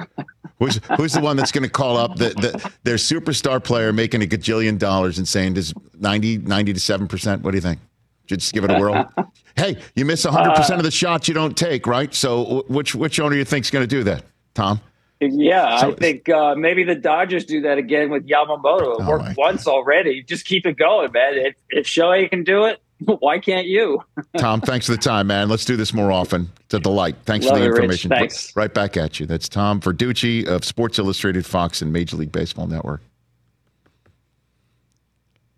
who's 0.59 0.81
who's 0.97 1.13
the 1.13 1.21
one 1.21 1.37
that's 1.37 1.53
going 1.53 1.65
to 1.65 1.71
call 1.71 1.97
up 1.97 2.17
the, 2.17 2.31
the, 2.31 2.73
their 2.83 2.97
superstar 2.97 3.63
player 3.63 3.93
making 3.93 4.23
a 4.23 4.27
gajillion 4.27 4.79
dollars 4.79 5.19
and 5.19 5.27
saying 5.27 5.55
does 5.55 5.73
90 5.99 6.39
90 6.39 6.73
to 6.73 6.81
7%? 6.81 7.43
What 7.43 7.53
do 7.53 7.57
you 7.57 7.61
think? 7.63 7.81
Just 8.27 8.53
give 8.53 8.65
it 8.65 8.71
a 8.71 8.79
whirl. 8.79 9.11
hey, 9.57 9.79
you 9.95 10.05
miss 10.05 10.27
100% 10.27 10.77
of 10.77 10.83
the 10.83 10.91
shots 10.91 11.29
you 11.29 11.35
don't 11.35 11.57
take, 11.57 11.87
right? 11.87 12.15
So 12.15 12.65
which 12.69 12.95
which 12.95 13.19
owner 13.21 13.31
do 13.31 13.39
you 13.39 13.45
think 13.45 13.65
is 13.65 13.71
going 13.71 13.83
to 13.83 13.87
do 13.87 14.05
that? 14.05 14.25
Tom? 14.55 14.81
Yeah, 15.21 15.81
so, 15.81 15.91
I 15.91 15.95
think 15.97 16.29
uh, 16.29 16.55
maybe 16.55 16.85
the 16.85 16.95
Dodgers 16.95 17.45
do 17.45 17.61
that 17.63 17.77
again 17.77 18.09
with 18.11 18.29
Yamamoto. 18.29 19.01
It 19.01 19.03
oh 19.03 19.09
worked 19.09 19.37
once 19.37 19.67
already. 19.67 20.23
Just 20.23 20.45
keep 20.45 20.65
it 20.65 20.77
going, 20.77 21.11
man. 21.11 21.35
If, 21.35 21.57
if 21.71 21.87
Shohei 21.87 22.31
can 22.31 22.45
do 22.45 22.67
it, 22.67 22.81
Why 23.21 23.39
can't 23.39 23.67
you? 23.67 24.03
Tom, 24.39 24.61
thanks 24.61 24.87
for 24.87 24.93
the 24.93 24.99
time, 24.99 25.29
man. 25.29 25.49
Let's 25.49 25.65
do 25.65 25.77
this 25.77 25.93
more 25.93 26.11
often. 26.11 26.51
It's 26.65 26.75
a 26.75 26.81
delight. 26.81 27.17
Thanks 27.25 27.47
Love 27.47 27.57
for 27.57 27.61
the 27.61 27.67
information. 27.67 28.11
Rich. 28.11 28.19
Thanks. 28.19 28.57
Right 28.57 28.73
back 28.73 28.97
at 28.97 29.21
you. 29.21 29.27
That's 29.27 29.49
Tom 29.49 29.81
Verducci 29.81 30.47
of 30.47 30.65
Sports 30.65 30.99
Illustrated 30.99 31.47
Fox 31.47 31.81
and 31.81 31.93
Major 31.93 32.17
League 32.17 32.33
Baseball 32.33 32.67
Network. 32.67 33.03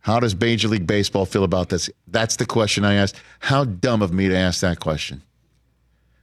How 0.01 0.21
does 0.21 0.39
Major 0.39 0.69
League 0.69 0.87
Baseball 0.87 1.27
feel 1.27 1.45
about 1.45 1.69
this? 1.69 1.91
That's 2.09 2.37
the 2.37 2.47
question 2.47 2.85
I 2.85 2.95
asked. 2.95 3.17
How 3.39 3.65
dumb 3.65 4.03
of 4.03 4.13
me 4.13 4.29
to 4.29 4.37
ask 4.37 4.61
that 4.61 4.81
question. 4.81 5.23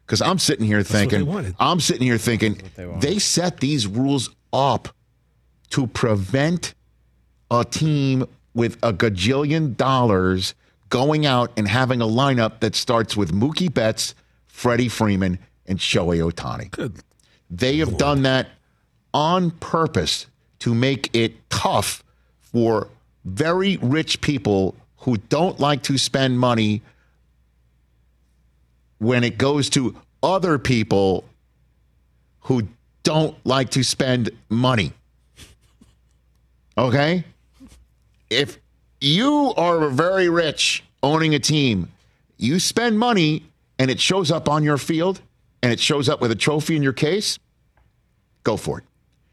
Because 0.06 0.22
I'm 0.22 0.40
sitting 0.40 0.66
here 0.66 0.84
thinking, 0.84 1.56
I'm 1.60 1.80
sitting 1.80 2.04
here 2.04 2.18
thinking, 2.18 2.62
they, 2.76 2.86
they 3.00 3.20
set 3.20 3.60
these 3.60 3.86
rules 3.86 4.30
up 4.54 4.88
to 5.72 5.86
prevent 5.86 6.74
a 7.52 7.66
team 7.66 8.26
with 8.54 8.78
a 8.84 8.94
gajillion 8.94 9.76
dollars– 9.76 10.54
going 10.90 11.26
out 11.26 11.52
and 11.58 11.68
having 11.68 12.02
a 12.02 12.06
lineup 12.06 12.60
that 12.62 12.76
starts 12.76 13.18
with 13.18 13.34
Mookie 13.34 13.74
Betts, 13.74 14.16
Freddie 14.48 14.90
Freeman, 14.90 15.40
and 15.66 15.80
Shohei 15.80 16.32
Ohtani. 16.32 16.72
Good. 16.72 16.98
They 17.50 17.78
have 17.78 17.90
Lord. 17.90 18.00
done 18.00 18.22
that 18.24 18.48
on 19.14 19.52
purpose 19.52 20.28
to 20.60 20.74
make 20.74 21.16
it 21.16 21.50
tough 21.50 22.04
for 22.40 22.88
very 23.26 23.78
rich 23.78 24.22
people 24.22 24.76
who 24.98 25.18
don't 25.18 25.60
like 25.60 25.84
to 25.84 25.98
spend 25.98 26.40
money 26.40 26.82
when 29.00 29.24
it 29.24 29.38
goes 29.38 29.70
to 29.70 29.96
other 30.24 30.58
people 30.58 31.24
who 32.42 32.68
don't 33.04 33.38
like 33.46 33.70
to 33.72 33.84
spend 33.84 34.30
money. 34.50 34.92
Okay? 36.78 37.24
If 38.30 38.60
you 39.00 39.54
are 39.56 39.90
very 39.90 40.30
rich 40.30 40.84
owning 41.04 41.36
a 41.36 41.40
team. 41.40 41.92
You 42.38 42.60
spend 42.60 43.00
money 43.00 43.44
and 43.80 43.92
it 43.92 44.00
shows 44.00 44.32
up 44.32 44.50
on 44.50 44.64
your 44.64 44.78
field. 44.78 45.22
and 45.64 45.72
it 45.72 45.80
shows 45.80 46.08
up 46.08 46.22
with 46.22 46.30
a 46.30 46.36
trophy 46.36 46.76
in 46.76 46.84
your 46.84 46.94
case, 46.94 47.40
go 48.44 48.56
for 48.58 48.78
it. 48.80 48.84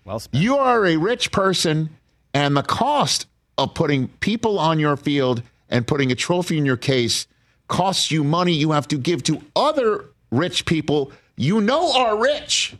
Well 0.04 0.18
spent. 0.18 0.42
You 0.42 0.56
are 0.56 0.86
a 0.86 0.96
rich 0.96 1.30
person, 1.30 1.90
and 2.32 2.56
the 2.56 2.62
cost 2.62 3.26
of 3.58 3.74
putting 3.74 4.08
people 4.08 4.58
on 4.58 4.78
your 4.80 4.96
field 4.96 5.42
and 5.68 5.86
putting 5.86 6.10
a 6.10 6.14
trophy 6.14 6.56
in 6.56 6.64
your 6.64 6.78
case 6.78 7.26
costs 7.68 8.10
you 8.10 8.24
money 8.24 8.52
you 8.52 8.72
have 8.72 8.88
to 8.88 8.96
give 8.96 9.22
to 9.24 9.40
other 9.54 10.06
rich 10.30 10.64
people 10.64 11.12
you 11.36 11.60
know 11.60 11.92
are 11.92 12.20
rich 12.20 12.74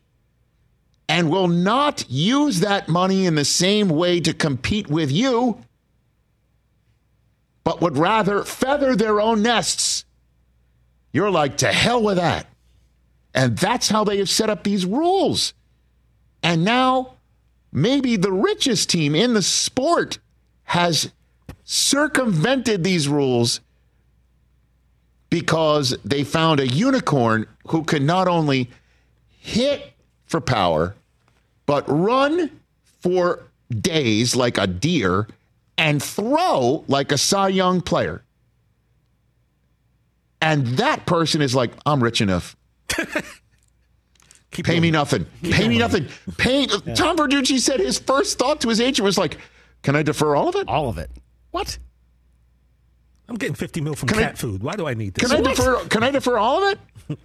and 1.09 1.31
will 1.31 1.49
not 1.49 2.05
use 2.09 2.61
that 2.61 2.88
money 2.88 3.27
in 3.27 3.35
the 3.35 3.44
same 3.44 3.88
way 3.88 4.20
to 4.20 4.33
compete 4.33 4.88
with 4.88 5.12
you, 5.12 5.59
but 7.64 7.81
would 7.81 7.96
rather 7.96 8.44
feather 8.44 8.94
their 8.94 9.20
own 9.20 9.42
nests. 9.42 10.05
You're 11.12 11.31
like, 11.31 11.57
to 11.59 11.72
hell 11.72 12.03
with 12.03 12.16
that. 12.16 12.46
And 13.35 13.57
that's 13.57 13.88
how 13.88 14.05
they 14.05 14.18
have 14.18 14.29
set 14.29 14.50
up 14.50 14.62
these 14.62 14.87
rules. 14.87 15.55
And 16.42 16.64
now, 16.64 17.14
maybe 17.72 18.16
the 18.16 18.33
richest 18.33 18.90
team 18.90 19.14
in 19.14 19.35
the 19.35 19.42
sport 19.42 20.18
has 20.64 21.11
circumvented 21.64 22.85
these 22.85 23.09
rules 23.09 23.61
because 25.31 25.96
they 26.05 26.22
found 26.22 26.61
a 26.61 26.68
unicorn 26.68 27.46
who 27.68 27.83
can 27.83 28.07
not 28.07 28.29
only 28.29 28.70
hit 29.40 29.92
for 30.27 30.40
power, 30.40 30.94
but 31.66 31.85
run 31.88 32.61
for 33.00 33.42
days 33.81 34.37
like 34.37 34.59
a 34.59 34.66
deer 34.66 35.27
and 35.79 36.03
throw 36.03 36.85
like 36.89 37.13
a 37.13 37.19
Cy 37.19 37.49
Young 37.49 37.81
player. 37.81 38.23
And 40.41 40.67
that 40.79 41.07
person 41.07 41.41
is 41.43 41.55
like, 41.55 41.73
I'm 41.87 42.03
rich 42.03 42.21
enough. 42.21 42.57
Keep 44.51 44.67
Pay 44.67 44.79
me 44.79 44.91
nothing. 44.91 45.27
Pay 45.43 45.69
me 45.69 45.79
nothing. 45.79 46.07
Pay. 46.37 46.67
Tom 46.67 47.17
Verducci 47.17 47.59
said 47.59 47.81
his 47.81 47.99
first 47.99 48.39
thought 48.39 48.61
to 48.61 48.69
his 48.69 48.81
agent 48.81 49.05
was 49.05 49.19
like, 49.19 49.39
"Can 49.83 49.97
I 49.97 50.05
defer 50.05 50.37
all 50.37 50.49
of 50.49 50.55
it? 50.55 50.69
All 50.69 50.89
of 50.89 50.97
it. 50.97 51.11
What? 51.51 51.77
I'm 53.29 53.35
getting 53.35 53.57
50 53.57 53.81
mil 53.81 53.95
from 53.97 54.11
Can 54.11 54.19
I- 54.19 54.23
cat 54.23 54.39
food. 54.39 54.63
Why 54.63 54.77
do 54.77 54.87
I 54.87 54.95
need 54.95 55.15
this? 55.15 55.29
Can 55.29 55.45
I 55.45 55.49
defer? 55.51 55.85
Can 55.87 56.05
I 56.05 56.13
defer 56.13 56.39
all 56.39 56.63
of 56.63 56.79
it?" 57.09 57.19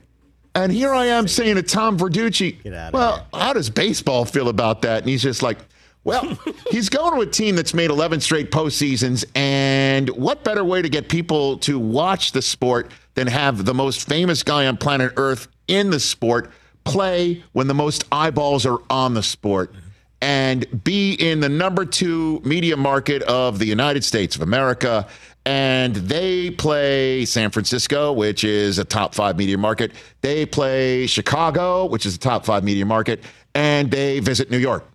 And 0.56 0.72
here 0.72 0.92
I 0.92 1.06
am 1.06 1.28
saying 1.28 1.56
to 1.58 1.62
Tom 1.62 2.00
Verducci, 2.00 2.58
"Well, 2.92 3.28
how 3.32 3.54
does 3.54 3.70
baseball 3.70 4.26
feel 4.26 4.50
about 4.50 4.82
that?" 4.82 5.02
And 5.04 5.10
he's 5.10 5.22
just 5.22 5.44
like, 5.44 5.60
"Well, 6.04 6.38
he's 6.72 6.90
going 6.90 7.14
to 7.16 7.22
a 7.22 7.26
team 7.26 7.56
that's 7.56 7.74
made 7.74 7.90
11 7.90 8.22
straight 8.22 8.52
postseasons, 8.52 9.26
and 9.36 10.10
what 10.10 10.44
better 10.44 10.64
way 10.64 10.82
to 10.82 10.90
get 10.90 11.10
people 11.10 11.58
to 11.60 11.80
watch 11.80 12.32
the 12.32 12.42
sport 12.42 12.92
than 13.16 13.28
have 13.28 13.66
the 13.66 13.74
most 13.74 14.08
famous 14.08 14.44
guy 14.44 14.68
on 14.68 14.78
planet 14.78 15.14
Earth 15.18 15.48
in 15.68 15.90
the 15.90 16.00
sport 16.00 16.52
play 16.84 17.44
when 17.52 17.68
the 17.68 17.74
most 17.74 18.06
eyeballs 18.12 18.66
are 18.66 18.80
on 18.90 19.14
the 19.14 19.24
sport?" 19.24 19.74
And 20.22 20.84
be 20.84 21.14
in 21.14 21.40
the 21.40 21.48
number 21.48 21.86
two 21.86 22.42
media 22.44 22.76
market 22.76 23.22
of 23.24 23.58
the 23.58 23.66
United 23.66 24.04
States 24.04 24.36
of 24.36 24.42
America 24.42 25.08
and 25.46 25.96
they 25.96 26.52
play 26.52 27.26
San 27.26 27.50
Francisco, 27.50 28.12
which 28.12 28.44
is 28.44 28.78
a 28.78 28.86
top 28.86 29.16
five 29.16 29.38
media 29.38 29.58
market. 29.58 29.94
They 30.22 30.46
play 30.46 31.08
Chicago, 31.08 31.86
which 31.86 32.06
is 32.06 32.16
a 32.16 32.20
top 32.20 32.46
five 32.46 32.64
media 32.64 32.86
market, 32.86 33.24
and 33.56 33.90
they 33.90 34.20
visit 34.20 34.52
New 34.52 34.58
York, 34.58 34.86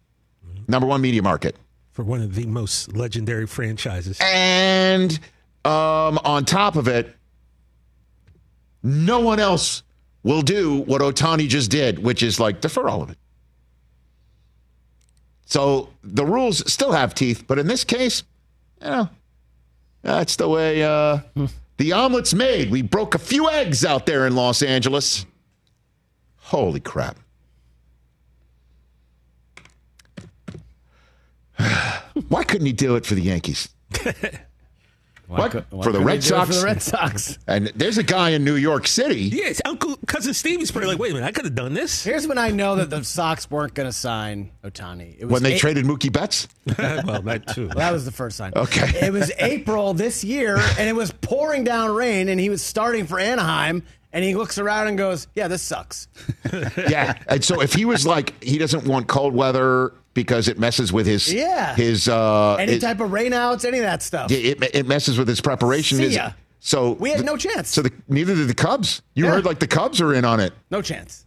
number 0.68 0.86
one 0.86 1.00
media 1.00 1.22
market. 1.22 1.56
For 1.92 2.02
one 2.02 2.20
of 2.22 2.34
the 2.34 2.46
most 2.46 2.96
legendary 2.96 3.46
franchises. 3.46 4.18
And 4.20 5.12
um, 5.64 6.18
on 6.24 6.44
top 6.44 6.76
of 6.76 6.88
it, 6.88 7.14
no 8.82 9.20
one 9.20 9.40
else 9.40 9.82
will 10.22 10.42
do 10.42 10.78
what 10.80 11.00
Ohtani 11.00 11.48
just 11.48 11.70
did, 11.70 11.98
which 11.98 12.22
is 12.22 12.40
like 12.40 12.60
defer 12.60 12.88
all 12.88 13.02
of 13.02 13.10
it. 13.10 13.18
So 15.46 15.90
the 16.02 16.24
rules 16.24 16.70
still 16.70 16.92
have 16.92 17.14
teeth, 17.14 17.44
but 17.46 17.58
in 17.58 17.66
this 17.66 17.84
case, 17.84 18.24
you 18.80 18.88
know, 18.88 19.08
that's 20.02 20.36
the 20.36 20.48
way 20.48 20.82
uh, 20.82 21.18
the 21.76 21.92
omelet's 21.92 22.34
made. 22.34 22.70
We 22.70 22.82
broke 22.82 23.14
a 23.14 23.18
few 23.18 23.48
eggs 23.48 23.84
out 23.84 24.06
there 24.06 24.26
in 24.26 24.34
Los 24.34 24.62
Angeles. 24.62 25.24
Holy 26.36 26.80
crap. 26.80 27.18
Why 32.28 32.44
couldn't 32.44 32.66
he 32.66 32.72
do 32.72 32.96
it 32.96 33.06
for 33.06 33.14
the 33.14 33.22
Yankees? 33.22 33.68
What? 35.26 35.52
cou- 35.52 35.64
why 35.70 35.84
For 35.84 35.92
the 35.92 36.00
Red 36.00 36.20
they 36.20 36.28
do 36.28 36.34
it 36.34 36.38
Sox? 36.38 36.48
For 36.48 36.60
the 36.60 36.64
Red 36.66 36.82
Sox. 36.82 37.38
And 37.46 37.68
there's 37.74 37.98
a 37.98 38.02
guy 38.02 38.30
in 38.30 38.44
New 38.44 38.56
York 38.56 38.86
City. 38.86 39.20
Yes, 39.22 39.60
Uncle 39.64 39.96
Cousin 40.06 40.34
Stevie's 40.34 40.70
probably 40.70 40.90
like, 40.90 40.98
wait 40.98 41.12
a 41.12 41.14
minute, 41.14 41.26
I 41.26 41.32
could 41.32 41.44
have 41.46 41.54
done 41.54 41.72
this. 41.72 42.04
Here's 42.04 42.26
when 42.26 42.36
I 42.38 42.50
know 42.50 42.76
that 42.76 42.90
the 42.90 43.02
Sox 43.04 43.50
weren't 43.50 43.74
going 43.74 43.88
to 43.88 43.92
sign 43.92 44.50
Ohtani. 44.62 45.16
It 45.18 45.24
was 45.24 45.32
When 45.32 45.42
they 45.42 45.54
A- 45.54 45.58
traded 45.58 45.86
Mookie 45.86 46.12
Betts? 46.12 46.46
well, 46.78 47.22
that 47.22 47.46
too. 47.48 47.68
Well, 47.68 47.76
that 47.76 47.92
was 47.92 48.04
the 48.04 48.12
first 48.12 48.36
sign. 48.36 48.52
Okay. 48.54 49.06
It 49.06 49.12
was 49.12 49.32
April 49.38 49.94
this 49.94 50.24
year, 50.24 50.58
and 50.78 50.88
it 50.88 50.94
was 50.94 51.10
pouring 51.10 51.64
down 51.64 51.90
rain, 51.94 52.28
and 52.28 52.38
he 52.38 52.50
was 52.50 52.62
starting 52.62 53.06
for 53.06 53.18
Anaheim, 53.18 53.82
and 54.12 54.24
he 54.24 54.34
looks 54.34 54.58
around 54.58 54.88
and 54.88 54.98
goes, 54.98 55.26
"Yeah, 55.34 55.48
this 55.48 55.62
sucks." 55.62 56.06
yeah. 56.76 57.18
And 57.28 57.42
so 57.42 57.60
if 57.62 57.72
he 57.72 57.84
was 57.84 58.06
like, 58.06 58.42
he 58.44 58.58
doesn't 58.58 58.86
want 58.86 59.08
cold 59.08 59.34
weather 59.34 59.92
because 60.14 60.48
it 60.48 60.58
messes 60.58 60.92
with 60.92 61.06
his, 61.06 61.32
Yeah. 61.32 61.74
his, 61.74 62.08
uh, 62.08 62.54
Any 62.54 62.74
it, 62.74 62.80
type 62.80 63.00
of 63.00 63.10
rainouts, 63.10 63.64
any 63.64 63.78
of 63.78 63.84
that 63.84 64.02
stuff. 64.02 64.30
it, 64.30 64.62
it 64.74 64.86
messes 64.86 65.18
with 65.18 65.28
his 65.28 65.40
preparation. 65.40 65.98
See 65.98 66.04
His- 66.04 66.14
ya. 66.14 66.32
So 66.60 66.92
We 66.92 67.10
had 67.10 67.24
no 67.26 67.36
chance. 67.36 67.68
So 67.68 67.82
the, 67.82 67.92
neither 68.08 68.34
did 68.34 68.48
the 68.48 68.54
Cubs. 68.54 69.02
You 69.14 69.24
Yeah. 69.26 69.32
heard 69.32 69.44
like 69.44 69.58
the 69.58 69.66
Cubs 69.66 70.00
are 70.00 70.14
in 70.14 70.24
on 70.24 70.40
it. 70.40 70.54
No 70.70 70.80
chance. 70.80 71.26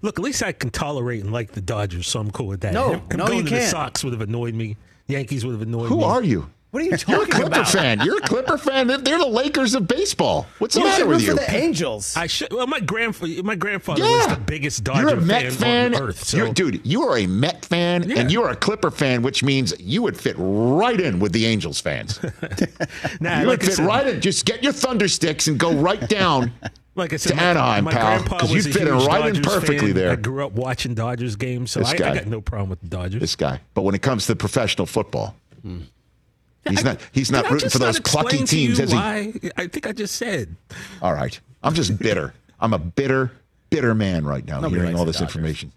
Look, 0.00 0.18
at 0.18 0.24
least 0.24 0.42
I 0.44 0.52
can 0.52 0.70
tolerate 0.70 1.22
and 1.24 1.32
like 1.32 1.50
the 1.52 1.60
Dodgers, 1.60 2.06
so 2.06 2.20
I'm 2.20 2.30
cool 2.30 2.46
with 2.46 2.60
that. 2.60 2.72
No, 2.72 2.90
him, 2.92 3.00
him 3.10 3.18
no, 3.18 3.26
going 3.26 3.38
you 3.38 3.44
to 3.44 3.50
can't. 3.50 3.70
Sox 3.70 4.04
would 4.04 4.12
have 4.12 4.22
annoyed 4.22 4.54
me. 4.54 4.76
Yankees 5.08 5.44
would 5.44 5.52
have 5.52 5.62
annoyed 5.62 5.88
Who 5.88 5.96
me. 5.96 6.02
Who 6.04 6.08
are 6.08 6.22
you? 6.22 6.50
What 6.70 6.82
are 6.82 6.86
you 6.86 6.96
talking 6.98 7.14
about? 7.14 7.16
You're 7.16 7.22
a 7.22 7.26
Clipper 7.28 7.46
about? 7.60 7.68
fan. 7.70 8.00
You're 8.02 8.18
a 8.18 8.20
Clipper 8.20 8.58
fan. 8.58 8.86
They're, 8.88 8.98
they're 8.98 9.18
the 9.18 9.26
Lakers 9.26 9.74
of 9.74 9.88
baseball. 9.88 10.46
What's 10.58 10.74
the 10.74 10.80
matter 10.82 11.06
with 11.06 11.18
root 11.20 11.26
you? 11.26 11.30
for 11.34 11.40
the 11.40 11.50
Angels. 11.56 12.14
I 12.16 12.26
should. 12.26 12.52
Well, 12.52 12.66
my 12.66 12.80
grandfather, 12.80 13.42
my 13.42 13.54
grandfather 13.54 14.02
was 14.02 14.26
the 14.26 14.36
biggest 14.36 14.84
Dodger 14.84 15.00
You're 15.08 15.18
a 15.18 15.20
Met 15.20 15.52
fan, 15.52 15.92
fan. 15.92 15.94
on 15.94 16.02
earth. 16.08 16.24
So 16.24 16.36
You're, 16.36 16.52
dude, 16.52 16.84
you 16.86 17.02
are 17.04 17.16
a 17.18 17.26
Met 17.26 17.64
fan 17.64 18.02
Yeah. 18.08 18.18
and 18.20 18.30
you're 18.30 18.50
a 18.50 18.56
Clipper 18.56 18.90
fan, 18.90 19.22
which 19.22 19.42
means 19.42 19.72
you 19.80 20.02
would 20.02 20.16
fit 20.18 20.36
right 20.38 21.00
in 21.00 21.20
with 21.20 21.32
the 21.32 21.46
Angels 21.46 21.80
fans. 21.80 22.20
nah, 23.20 23.40
you 23.40 23.46
like 23.46 23.60
would 23.60 23.62
I 23.62 23.66
fit 23.66 23.74
said, 23.76 23.86
right 23.86 24.06
in. 24.06 24.20
Just 24.20 24.44
get 24.44 24.62
your 24.62 24.72
thunder 24.72 25.08
sticks 25.08 25.48
and 25.48 25.58
go 25.58 25.72
right 25.74 26.06
down. 26.08 26.52
Like 26.94 27.12
I 27.12 27.16
said, 27.16 27.28
to 27.30 27.36
my, 27.36 27.42
Anaheim, 27.44 27.84
my 27.84 27.92
pal, 27.92 28.02
grandpa 28.18 28.38
'cause 28.40 28.52
was 28.52 28.66
you'd 28.66 28.74
fit 28.74 28.88
in 28.88 28.94
huge 28.98 29.06
right 29.06 29.36
in 29.36 29.40
perfectly 29.40 29.78
fan. 29.78 29.94
there. 29.94 30.10
I 30.10 30.16
grew 30.16 30.44
up 30.44 30.50
watching 30.50 30.94
Dodgers 30.96 31.36
games, 31.36 31.70
so 31.70 31.80
I. 31.84 31.90
I 31.90 31.96
got 31.96 32.26
no 32.26 32.40
problem 32.40 32.70
with 32.70 32.80
the 32.80 32.88
Dodgers. 32.88 33.20
this 33.20 33.36
guy. 33.36 33.60
But 33.74 33.82
when 33.82 33.94
it 33.94 34.02
comes 34.02 34.26
to 34.26 34.34
professional 34.34 34.84
football, 34.84 35.36
hmm. 35.62 35.82
He's 36.68 36.84
not. 36.84 36.98
He's 37.12 37.30
not 37.30 37.50
rooting 37.50 37.70
for 37.70 37.78
those 37.78 38.00
plucky 38.00 38.44
teams, 38.44 38.78
is 38.78 38.90
he? 38.90 38.96
why? 38.96 39.32
I 39.56 39.66
think 39.66 39.86
I 39.86 39.92
just 39.92 40.14
said. 40.16 40.56
All 41.02 41.12
right. 41.12 41.38
I'm 41.62 41.74
just 41.74 41.98
bitter. 41.98 42.34
I'm 42.60 42.72
a 42.74 42.78
bitter, 42.78 43.32
bitter 43.70 43.94
man 43.94 44.24
right 44.24 44.44
now, 44.44 44.60
Nobody 44.60 44.80
hearing 44.80 44.96
all 44.96 45.04
this 45.04 45.16
Dodgers. 45.16 45.34
information. 45.34 45.72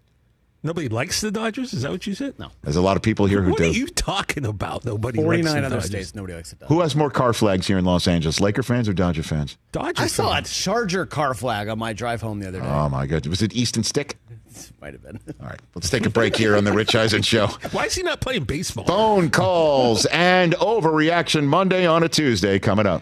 Nobody 0.64 0.90
likes 0.90 1.22
the 1.22 1.32
Dodgers. 1.32 1.74
Is 1.74 1.82
that 1.82 1.92
what 1.92 2.06
you 2.06 2.14
said? 2.14 2.38
No. 2.38 2.50
There's 2.62 2.76
a 2.76 2.82
lot 2.82 2.96
of 2.96 3.02
people 3.02 3.26
here 3.26 3.42
who 3.42 3.50
What 3.52 3.58
do. 3.58 3.64
What 3.66 3.76
are 3.76 3.80
you 3.80 3.88
talking 3.88 4.46
about? 4.46 4.86
Nobody 4.86 5.18
likes 5.18 5.26
Forty-nine 5.26 5.54
the 5.62 5.66
other 5.66 5.76
Dodgers. 5.78 5.90
states, 5.90 6.14
nobody 6.16 6.36
likes 6.36 6.54
it. 6.54 6.60
Who 6.68 6.82
has 6.82 6.96
more 6.96 7.10
car 7.10 7.34
flags 7.34 7.66
here 7.66 7.80
in 7.80 7.86
Los 7.86 8.08
Angeles, 8.08 8.40
Laker 8.40 8.62
fans 8.62 8.88
or 8.88 8.94
Dodger 8.94 9.24
fans? 9.24 9.58
Dodgers. 9.72 10.04
I 10.04 10.08
saw 10.08 10.38
a. 10.38 10.42
Charger 10.44 11.06
car 11.08 11.34
flag 11.34 11.68
on 11.68 11.80
my 11.80 11.94
drive 11.94 12.22
home 12.22 12.40
the 12.40 12.48
other 12.48 12.60
day. 12.60 12.68
Oh 12.68 12.90
my 12.90 13.08
God! 13.08 13.26
Was 13.26 13.42
it 13.42 13.54
Easton 13.54 13.84
Stick? 13.84 14.18
Might 14.82 14.94
have 14.94 15.02
been. 15.02 15.20
All 15.42 15.48
right, 15.48 15.60
let's 15.74 15.90
take 15.90 16.06
a 16.06 16.10
break 16.10 16.36
here 16.36 16.56
on 16.58 16.64
the 16.64 16.74
Rich 16.74 16.94
Eisen 16.94 17.22
Show. 17.24 17.48
Why 17.72 17.86
is 17.86 17.96
he 17.96 18.04
not 18.04 18.20
playing 18.22 18.44
baseball? 18.44 18.86
Phone 18.86 19.30
calls 19.30 20.06
and 20.08 20.54
overreaction 20.56 21.46
Monday 21.46 21.86
on 21.88 22.04
a 22.04 22.10
Tuesday 22.10 22.60
coming 22.60 22.86
up. 22.86 23.02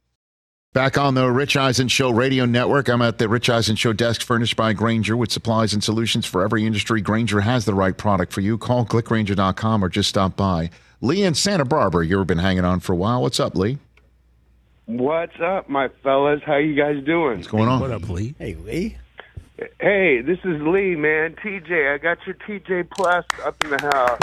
Back 0.73 0.97
on 0.97 1.15
the 1.15 1.29
Rich 1.29 1.57
Eisen 1.57 1.89
Show 1.89 2.11
radio 2.11 2.45
network, 2.45 2.87
I'm 2.87 3.01
at 3.01 3.17
the 3.17 3.27
Rich 3.27 3.49
Eisen 3.49 3.75
Show 3.75 3.91
desk 3.91 4.21
furnished 4.21 4.55
by 4.55 4.71
Grainger 4.71 5.17
with 5.17 5.29
supplies 5.29 5.73
and 5.73 5.83
solutions 5.83 6.25
for 6.25 6.45
every 6.45 6.65
industry. 6.65 7.01
Grainger 7.01 7.41
has 7.41 7.65
the 7.65 7.73
right 7.73 7.97
product 7.97 8.31
for 8.31 8.39
you. 8.39 8.57
Call 8.57 8.85
clickgrainger.com 8.85 9.83
or 9.83 9.89
just 9.89 10.07
stop 10.07 10.37
by. 10.37 10.69
Lee 11.01 11.23
in 11.23 11.33
Santa 11.33 11.65
Barbara, 11.65 12.07
you've 12.07 12.25
been 12.25 12.37
hanging 12.37 12.63
on 12.63 12.79
for 12.79 12.93
a 12.93 12.95
while. 12.95 13.21
What's 13.21 13.37
up, 13.37 13.53
Lee? 13.57 13.79
What's 14.85 15.37
up, 15.43 15.67
my 15.67 15.89
fellas? 16.03 16.39
How 16.45 16.55
you 16.55 16.73
guys 16.73 17.03
doing? 17.03 17.39
What's 17.39 17.47
going 17.47 17.67
on? 17.67 17.81
What 17.81 17.91
up, 17.91 18.07
Lee? 18.07 18.33
Hey, 18.39 18.55
Lee. 18.55 18.95
Hey, 19.79 20.21
this 20.21 20.39
is 20.39 20.61
Lee, 20.61 20.95
man. 20.95 21.35
TJ, 21.35 21.93
I 21.93 21.97
got 21.97 22.17
your 22.25 22.35
TJ 22.35 22.89
Plus 22.89 23.25
up 23.43 23.63
in 23.63 23.69
the 23.69 23.79
house. 23.79 24.19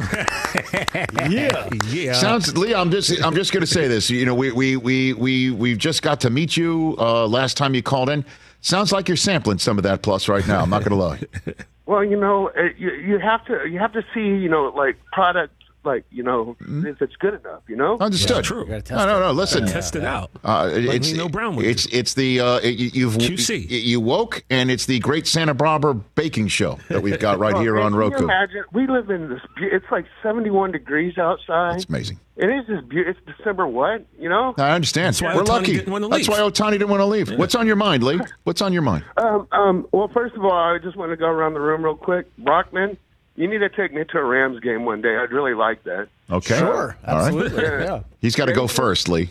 Yeah. 1.29 1.69
Yeah. 1.89 2.13
Sounds 2.15 2.57
Lee. 2.57 2.75
I'm 2.75 2.91
just 2.91 3.23
I'm 3.23 3.35
just 3.35 3.53
going 3.53 3.61
to 3.61 3.67
say 3.67 3.87
this. 3.87 4.09
You 4.09 4.25
know, 4.25 4.35
we 4.35 4.51
we 4.51 4.77
we 4.77 5.13
we 5.13 5.51
we've 5.51 5.77
just 5.77 6.03
got 6.03 6.21
to 6.21 6.31
meet 6.31 6.57
you 6.57 6.97
uh, 6.99 7.27
last 7.27 7.57
time 7.57 7.75
you 7.75 7.83
called 7.83 8.09
in. 8.09 8.25
Sounds 8.63 8.91
like 8.91 9.09
you're 9.09 9.17
sampling 9.17 9.59
some 9.59 9.77
of 9.77 9.85
that 9.85 10.03
plus 10.03 10.29
right 10.29 10.47
now. 10.49 10.63
I'm 10.63 10.71
not 10.71 10.85
going 10.85 10.91
to 10.91 10.97
lie. 10.97 11.55
well, 11.87 12.03
you 12.03 12.19
know, 12.19 12.49
uh, 12.57 12.71
you, 12.79 12.91
you 12.93 13.19
have 13.19 13.45
to 13.47 13.69
you 13.69 13.79
have 13.79 13.93
to 13.93 14.03
see, 14.15 14.21
you 14.21 14.49
know, 14.49 14.73
like 14.75 14.97
product, 15.13 15.55
like 15.85 16.05
you 16.11 16.23
know, 16.23 16.57
Mm-hmm. 16.63 16.87
if 16.87 17.01
it's 17.03 17.17
good 17.17 17.35
enough, 17.35 17.63
you 17.69 17.77
know. 17.77 17.97
Understood. 17.99 18.45
true. 18.45 18.65
gotta 18.67 18.83
test 18.83 18.99
No, 18.99 19.07
no, 19.07 19.17
it. 19.17 19.21
no. 19.21 19.33
Listen, 19.33 19.67
Test 19.67 19.97
it 19.97 20.05
out. 20.05 20.31
Uh, 20.45 20.71
Like 20.73 20.97
it's 20.97 21.13
we 21.13 21.19
know 21.19 21.29
Brown 21.29 21.57
would 21.57 21.65
it's 21.67 21.87
do. 21.87 21.97
it's 21.99 22.15
the 22.15 22.41
uh, 22.41 22.61
you, 22.61 22.91
you've 22.93 23.15
QC. 23.15 23.69
You, 23.71 23.79
you 23.79 24.01
woke 24.01 24.45
and 24.51 24.71
it's 24.71 24.87
the 24.87 24.99
Great 25.01 25.27
Santa 25.27 25.55
Barbara 25.55 25.95
Baking 25.95 26.49
Show 26.49 26.79
that 26.89 27.03
we've 27.03 27.19
got 27.19 27.39
right 27.39 27.55
Oh, 27.59 27.61
here 27.61 27.75
man, 27.75 27.85
on 27.85 27.93
can 27.93 28.01
you 28.01 28.09
Roku. 28.11 28.25
imagine? 28.25 28.65
We 28.73 28.87
live 28.87 29.11
in 29.11 29.29
this. 29.31 29.41
It's 29.59 29.87
like 29.91 30.07
71 30.23 30.73
degrees 30.73 31.17
outside. 31.19 31.77
It's 31.77 31.85
amazing. 31.87 32.19
It 32.37 32.51
is 32.51 32.67
just 32.67 32.89
beautiful. 32.89 33.21
It's 33.27 33.37
December 33.39 33.67
what? 33.67 34.05
You 34.19 34.29
know? 34.29 34.55
I 34.59 34.71
understand. 34.71 35.07
That's 35.09 35.23
why 35.23 35.35
We're 35.35 35.43
Ohtani 35.43 35.49
lucky. 35.49 35.73
didn't 35.75 35.93
wanna 35.93 36.09
That's 36.09 36.29
why 36.29 36.39
Ohtani 36.39 36.73
didn't 36.73 36.89
want 36.89 37.01
to 37.01 37.07
leave. 37.07 37.31
What's 37.37 37.55
on 37.57 37.67
your 37.67 37.75
mind, 37.77 38.03
Lee? 38.05 38.21
What's 38.45 38.63
on 38.63 38.73
your 38.73 38.83
mind? 38.83 39.05
Um, 39.17 39.49
um, 39.53 39.87
well, 39.93 40.07
first 40.09 40.37
of 40.37 40.45
all, 40.45 40.53
I 40.53 40.79
just 40.79 40.97
want 40.97 41.11
to 41.11 41.17
go 41.17 41.27
around 41.27 41.55
the 41.55 41.61
room 41.61 41.85
real 41.85 41.97
quick. 41.97 42.27
Brockman, 42.39 42.97
you 43.39 43.49
need 43.49 43.59
to 43.59 43.69
take 43.69 43.95
me 43.95 44.03
to 44.05 44.19
a 44.19 44.25
Rams 44.25 44.61
game 44.61 44.85
one 44.85 45.01
day. 45.01 45.17
I'd 45.17 45.31
really 45.31 45.55
like 45.55 45.85
that. 45.85 46.09
Okay. 46.31 46.59
Sure. 46.59 46.97
All 47.07 47.17
right. 47.17 47.27
Absolutely. 47.27 47.63
Yeah. 47.63 48.03
He's 48.21 48.35
got 48.37 48.47
to 48.47 48.53
go 48.53 48.67
first, 48.67 49.09
Lee. 49.09 49.31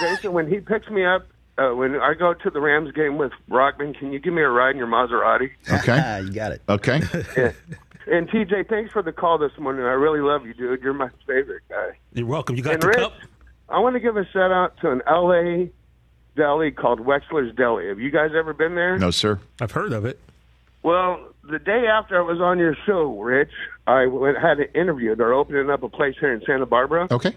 Jason, 0.00 0.32
when 0.32 0.48
he 0.48 0.60
picks 0.60 0.88
me 0.88 1.04
up, 1.04 1.26
uh, 1.58 1.70
when 1.74 1.96
I 1.96 2.14
go 2.14 2.32
to 2.32 2.48
the 2.50 2.60
Rams 2.60 2.92
game 2.92 3.18
with 3.18 3.32
Brockman, 3.48 3.92
can 3.94 4.12
you 4.12 4.18
give 4.18 4.32
me 4.32 4.40
a 4.42 4.48
ride 4.48 4.70
in 4.70 4.76
your 4.78 4.86
Maserati? 4.86 5.50
Okay. 5.70 5.96
Yeah, 5.96 6.18
you 6.20 6.30
got 6.32 6.52
it. 6.52 6.62
Okay. 6.68 7.00
And 8.06 8.28
TJ, 8.28 8.68
thanks 8.68 8.92
for 8.92 9.02
the 9.02 9.12
call 9.12 9.36
this 9.38 9.52
morning. 9.58 9.82
I 9.84 9.92
really 9.92 10.20
love 10.20 10.46
you, 10.46 10.54
dude. 10.54 10.80
You're 10.82 10.94
my 10.94 11.10
favorite 11.26 11.62
guy. 11.68 11.98
You're 12.14 12.26
welcome. 12.26 12.56
You 12.56 12.62
got 12.62 12.74
And 12.74 12.82
the 12.82 12.88
Rich, 12.88 12.98
cup? 12.98 13.12
I 13.68 13.78
want 13.78 13.94
to 13.94 14.00
give 14.00 14.16
a 14.16 14.24
shout 14.30 14.50
out 14.50 14.76
to 14.80 14.90
an 14.90 15.02
LA 15.08 15.66
deli 16.36 16.70
called 16.70 17.00
Wexler's 17.00 17.54
Deli. 17.56 17.88
Have 17.88 18.00
you 18.00 18.10
guys 18.10 18.30
ever 18.34 18.52
been 18.52 18.74
there? 18.74 18.98
No, 18.98 19.10
sir. 19.10 19.38
I've 19.60 19.72
heard 19.72 19.92
of 19.92 20.04
it. 20.06 20.18
Well, 20.82 21.29
the 21.50 21.58
day 21.58 21.86
after 21.86 22.16
I 22.18 22.22
was 22.22 22.40
on 22.40 22.58
your 22.58 22.76
show, 22.86 23.18
Rich, 23.20 23.50
I 23.86 24.06
went, 24.06 24.38
had 24.38 24.58
an 24.60 24.68
interview. 24.74 25.14
They're 25.16 25.34
opening 25.34 25.68
up 25.70 25.82
a 25.82 25.88
place 25.88 26.14
here 26.20 26.32
in 26.32 26.42
Santa 26.46 26.66
Barbara. 26.66 27.08
Okay. 27.10 27.34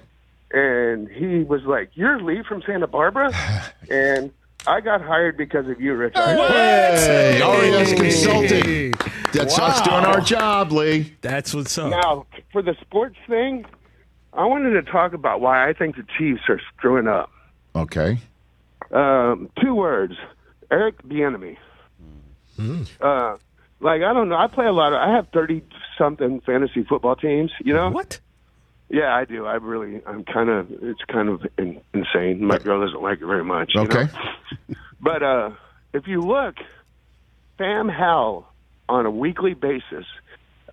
and 0.52 1.08
he 1.10 1.44
was 1.44 1.64
like, 1.64 1.90
"You're 1.96 2.22
Lee 2.22 2.44
from 2.48 2.62
Santa 2.66 2.88
Barbara," 2.88 3.32
and 3.90 4.32
I 4.68 4.80
got 4.82 5.02
hired 5.02 5.36
because 5.36 5.68
of 5.68 5.82
you, 5.82 5.94
Rich. 5.96 6.14
I- 6.16 6.36
Hey, 6.36 7.42
RES 7.42 7.92
Hey. 7.92 7.98
Consulting. 7.98 8.94
That's 9.34 9.58
us 9.58 9.82
doing 9.82 10.06
our 10.06 10.22
job, 10.22 10.72
Lee. 10.72 11.16
That's 11.22 11.54
what's 11.56 11.76
up. 11.78 11.90
Now, 11.90 12.28
for 12.52 12.62
the 12.62 12.76
sports 12.82 13.18
thing, 13.28 13.66
I 14.32 14.46
wanted 14.46 14.72
to 14.74 14.84
talk 14.92 15.14
about 15.14 15.42
why 15.42 15.68
I 15.68 15.74
think 15.74 15.96
the 15.96 16.06
Chiefs 16.18 16.44
are 16.50 16.62
screwing 16.78 17.08
up. 17.08 17.32
Okay. 17.76 18.20
Um, 18.92 19.50
two 19.60 19.74
words: 19.74 20.14
Eric 20.70 21.02
Bieniemy. 21.08 21.58
Uh, 23.02 23.38
like 23.84 24.02
I 24.02 24.14
don't 24.14 24.30
know. 24.30 24.36
I 24.38 24.48
play 24.48 24.66
a 24.66 24.72
lot 24.72 24.94
of. 24.94 25.00
I 25.00 25.16
have 25.16 25.28
thirty 25.34 25.62
something 25.98 26.42
fantasy 26.42 26.84
football 26.84 27.16
teams. 27.16 27.52
You 27.64 27.74
know. 27.74 27.92
What? 27.92 28.20
Yeah, 28.90 29.16
I 29.16 29.26
do. 29.26 29.46
I 29.46 29.56
really. 29.56 30.02
I'm 30.06 30.24
kind 30.24 30.50
of. 30.50 30.68
It's 30.82 31.02
kind 31.08 31.30
of 31.30 31.42
in, 31.58 31.82
insane. 31.94 32.44
My 32.46 32.58
girl 32.60 32.84
doesn't 32.86 33.02
like 33.02 33.22
it 33.22 33.26
very 33.26 33.44
much. 33.44 33.72
you 33.76 33.82
Okay. 33.82 34.06
know? 34.06 34.76
But 35.02 35.22
uh, 35.22 35.52
if 35.94 36.08
you 36.08 36.22
look, 36.22 36.56
Sam 37.58 37.90
Howell 37.90 38.48
on 38.88 39.06
a 39.06 39.12
weekly 39.12 39.54
basis 39.54 40.06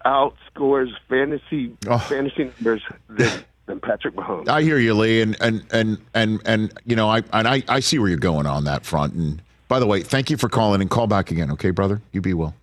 outscores 0.04 0.90
fantasy 1.08 1.76
Oh. 1.88 1.98
fantasy 1.98 2.44
numbers 2.44 2.82
than, 3.08 3.44
than 3.66 3.80
Patrick 3.80 4.14
Mahomes. 4.14 4.48
I 4.48 4.62
hear 4.62 4.78
you, 4.78 4.94
Lee, 4.94 5.20
and 5.20 5.36
and 5.40 5.64
and 5.72 5.98
and 6.14 6.40
and 6.44 6.72
you 6.84 6.96
know, 6.96 7.08
I 7.08 7.22
and 7.32 7.46
I, 7.48 7.62
I 7.68 7.80
see 7.80 7.98
where 7.98 8.08
you're 8.08 8.18
going 8.18 8.46
on 8.46 8.64
that 8.64 8.84
front. 8.86 9.14
And 9.14 9.42
by 9.68 9.78
the 9.80 9.86
way, 9.86 10.02
thank 10.02 10.30
you 10.30 10.36
for 10.36 10.48
calling 10.48 10.80
and 10.80 10.88
call 10.90 11.06
back 11.06 11.30
again, 11.30 11.50
okay, 11.52 11.70
brother? 11.70 12.00
You 12.12 12.20
be 12.20 12.34
well. 12.34 12.54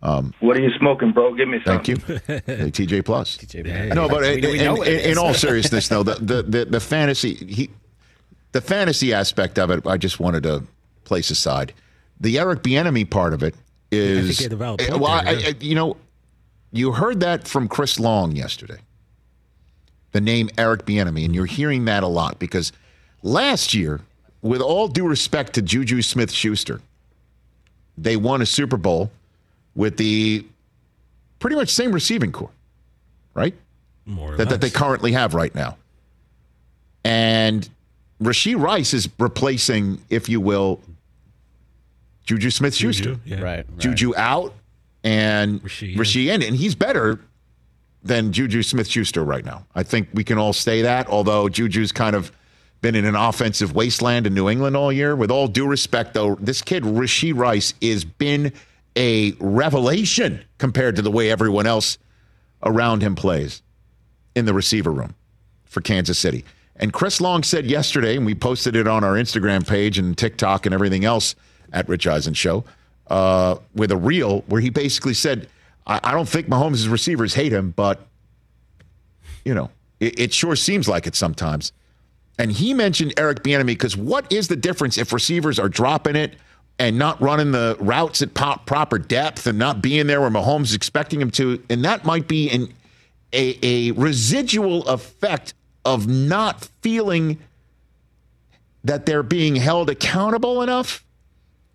What 0.00 0.56
are 0.56 0.60
you 0.60 0.70
smoking, 0.78 1.12
bro? 1.12 1.34
Give 1.34 1.48
me 1.48 1.60
some. 1.64 1.82
Thank 1.82 1.88
you, 1.88 1.96
Hey, 1.96 2.70
TJ 2.70 3.04
Plus. 3.04 3.36
TJ, 3.36 3.94
No, 3.94 4.08
but 4.08 4.20
we, 4.20 4.34
in, 4.34 4.50
we 4.50 4.58
know 4.58 4.82
in, 4.82 5.10
in 5.12 5.18
all 5.18 5.34
seriousness, 5.34 5.88
though, 5.88 6.02
the, 6.02 6.14
the 6.14 6.42
the 6.42 6.64
the 6.66 6.80
fantasy 6.80 7.34
he, 7.34 7.70
the 8.52 8.60
fantasy 8.60 9.12
aspect 9.12 9.58
of 9.58 9.70
it, 9.70 9.86
I 9.86 9.96
just 9.96 10.20
wanted 10.20 10.44
to 10.44 10.62
place 11.04 11.30
aside. 11.30 11.72
The 12.20 12.38
Eric 12.38 12.62
Bieniemy 12.62 13.08
part 13.10 13.32
of 13.32 13.42
it 13.42 13.54
is 13.90 14.38
he 14.38 14.44
had 14.44 14.52
a 14.52 14.56
valid 14.56 14.80
eh, 14.82 14.88
point 14.88 15.00
well, 15.00 15.22
there, 15.22 15.34
I, 15.34 15.38
yeah. 15.38 15.48
I, 15.48 15.54
you 15.60 15.74
know, 15.74 15.96
you 16.72 16.92
heard 16.92 17.20
that 17.20 17.48
from 17.48 17.68
Chris 17.68 17.98
Long 17.98 18.32
yesterday. 18.32 18.78
The 20.12 20.20
name 20.20 20.48
Eric 20.56 20.86
Bieniemy, 20.86 21.24
and 21.24 21.34
you're 21.34 21.46
hearing 21.46 21.84
that 21.84 22.02
a 22.02 22.06
lot 22.06 22.38
because 22.38 22.72
last 23.22 23.74
year, 23.74 24.00
with 24.42 24.60
all 24.60 24.88
due 24.88 25.06
respect 25.06 25.52
to 25.54 25.62
Juju 25.62 26.02
Smith-Schuster, 26.02 26.80
they 27.96 28.16
won 28.16 28.40
a 28.40 28.46
Super 28.46 28.76
Bowl 28.76 29.10
with 29.78 29.96
the 29.96 30.44
pretty 31.38 31.54
much 31.54 31.68
same 31.70 31.92
receiving 31.92 32.32
corps, 32.32 32.50
right? 33.32 33.54
More 34.04 34.34
or 34.34 34.36
that, 34.36 34.48
that 34.48 34.60
they 34.60 34.70
currently 34.70 35.12
have 35.12 35.34
right 35.34 35.54
now. 35.54 35.78
And 37.04 37.66
Rasheed 38.20 38.60
Rice 38.60 38.92
is 38.92 39.08
replacing, 39.20 40.02
if 40.10 40.28
you 40.28 40.40
will, 40.40 40.80
Juju 42.24 42.50
Smith 42.50 42.74
Schuster. 42.74 43.14
Juju, 43.14 43.20
yeah. 43.24 43.40
Right, 43.40 43.66
right. 43.68 43.78
Juju 43.78 44.16
out 44.16 44.52
and 45.04 45.62
Rasheed. 45.62 45.96
Rasheed 45.96 46.26
in, 46.26 46.42
and 46.42 46.56
he's 46.56 46.74
better 46.74 47.20
than 48.02 48.32
Juju 48.32 48.64
Smith 48.64 48.88
Schuster 48.88 49.24
right 49.24 49.44
now. 49.44 49.64
I 49.76 49.84
think 49.84 50.08
we 50.12 50.24
can 50.24 50.38
all 50.38 50.52
say 50.52 50.82
that, 50.82 51.06
although 51.06 51.48
Juju's 51.48 51.92
kind 51.92 52.16
of 52.16 52.32
been 52.80 52.96
in 52.96 53.04
an 53.04 53.14
offensive 53.14 53.76
wasteland 53.76 54.26
in 54.26 54.34
New 54.34 54.48
England 54.48 54.76
all 54.76 54.92
year. 54.92 55.14
With 55.14 55.30
all 55.30 55.46
due 55.46 55.68
respect, 55.68 56.14
though, 56.14 56.34
this 56.40 56.62
kid, 56.62 56.82
Rashee 56.82 57.36
Rice, 57.36 57.74
has 57.80 58.04
been 58.04 58.52
a 58.96 59.32
revelation 59.38 60.44
compared 60.58 60.96
to 60.96 61.02
the 61.02 61.10
way 61.10 61.30
everyone 61.30 61.66
else 61.66 61.98
around 62.62 63.02
him 63.02 63.14
plays 63.14 63.62
in 64.34 64.44
the 64.44 64.54
receiver 64.54 64.92
room 64.92 65.14
for 65.64 65.80
Kansas 65.80 66.18
City. 66.18 66.44
And 66.76 66.92
Chris 66.92 67.20
Long 67.20 67.42
said 67.42 67.66
yesterday, 67.66 68.16
and 68.16 68.24
we 68.24 68.34
posted 68.34 68.76
it 68.76 68.86
on 68.86 69.04
our 69.04 69.14
Instagram 69.14 69.66
page 69.66 69.98
and 69.98 70.16
TikTok 70.16 70.64
and 70.64 70.74
everything 70.74 71.04
else 71.04 71.34
at 71.72 71.88
Rich 71.88 72.06
Eisen 72.06 72.34
Show, 72.34 72.64
uh, 73.08 73.56
with 73.74 73.90
a 73.90 73.96
reel 73.96 74.40
where 74.46 74.60
he 74.60 74.70
basically 74.70 75.14
said, 75.14 75.48
I, 75.86 76.00
I 76.02 76.12
don't 76.12 76.28
think 76.28 76.48
Mahomes' 76.48 76.90
receivers 76.90 77.34
hate 77.34 77.52
him, 77.52 77.72
but, 77.72 78.06
you 79.44 79.54
know, 79.54 79.70
it, 79.98 80.18
it 80.20 80.32
sure 80.32 80.56
seems 80.56 80.88
like 80.88 81.06
it 81.06 81.16
sometimes. 81.16 81.72
And 82.38 82.52
he 82.52 82.72
mentioned 82.72 83.14
Eric 83.16 83.42
Bieniemy 83.42 83.66
because 83.66 83.96
what 83.96 84.32
is 84.32 84.46
the 84.46 84.56
difference 84.56 84.96
if 84.96 85.12
receivers 85.12 85.58
are 85.58 85.68
dropping 85.68 86.14
it 86.14 86.36
and 86.78 86.98
not 86.98 87.20
running 87.20 87.52
the 87.52 87.76
routes 87.80 88.22
at 88.22 88.34
proper 88.34 88.98
depth 88.98 89.46
and 89.46 89.58
not 89.58 89.82
being 89.82 90.06
there 90.06 90.20
where 90.20 90.30
Mahomes 90.30 90.64
is 90.64 90.74
expecting 90.74 91.20
him 91.20 91.30
to? 91.32 91.62
And 91.68 91.84
that 91.84 92.04
might 92.04 92.28
be 92.28 92.50
an, 92.50 92.72
a, 93.32 93.58
a 93.62 93.90
residual 93.92 94.86
effect 94.86 95.54
of 95.84 96.06
not 96.06 96.68
feeling 96.82 97.38
that 98.84 99.06
they're 99.06 99.22
being 99.22 99.56
held 99.56 99.90
accountable 99.90 100.62
enough. 100.62 101.04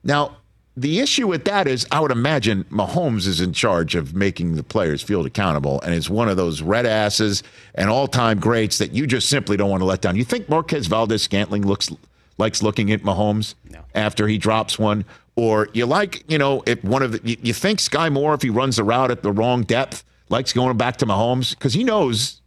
Now, 0.03 0.37
the 0.75 0.99
issue 0.99 1.27
with 1.27 1.45
that 1.45 1.67
is, 1.67 1.85
I 1.91 1.99
would 1.99 2.11
imagine 2.11 2.63
Mahomes 2.65 3.27
is 3.27 3.39
in 3.39 3.53
charge 3.53 3.93
of 3.93 4.15
making 4.15 4.55
the 4.55 4.63
players 4.63 5.03
feel 5.03 5.23
accountable, 5.23 5.79
and 5.81 5.93
is 5.93 6.09
one 6.09 6.29
of 6.29 6.37
those 6.37 6.63
red 6.63 6.87
asses 6.87 7.43
and 7.75 7.89
all-time 7.89 8.39
greats 8.39 8.79
that 8.79 8.91
you 8.91 9.05
just 9.05 9.29
simply 9.29 9.55
don't 9.55 9.69
want 9.69 9.81
to 9.81 9.85
let 9.85 10.01
down. 10.01 10.15
You 10.15 10.23
think 10.23 10.49
Marquez 10.49 10.87
Valdes-Scantling 10.87 11.67
looks 11.67 11.91
likes 12.37 12.63
looking 12.63 12.91
at 12.91 13.01
Mahomes 13.01 13.55
no. 13.69 13.81
after 13.93 14.27
he 14.27 14.37
drops 14.37 14.79
one, 14.79 15.05
or 15.35 15.69
you 15.73 15.85
like, 15.85 16.23
you 16.27 16.37
know, 16.37 16.63
if 16.65 16.83
one 16.83 17.01
of 17.03 17.11
the, 17.11 17.21
you, 17.23 17.37
you 17.41 17.53
think 17.53 17.79
Skyy 17.79 18.11
Moore 18.11 18.33
if 18.33 18.41
he 18.41 18.49
runs 18.49 18.77
the 18.77 18.83
route 18.83 19.11
at 19.11 19.23
the 19.23 19.31
wrong 19.31 19.63
depth 19.63 20.03
likes 20.29 20.53
going 20.53 20.77
back 20.77 20.97
to 20.97 21.05
Mahomes 21.05 21.51
because 21.51 21.73
he 21.73 21.83
knows 21.83 22.41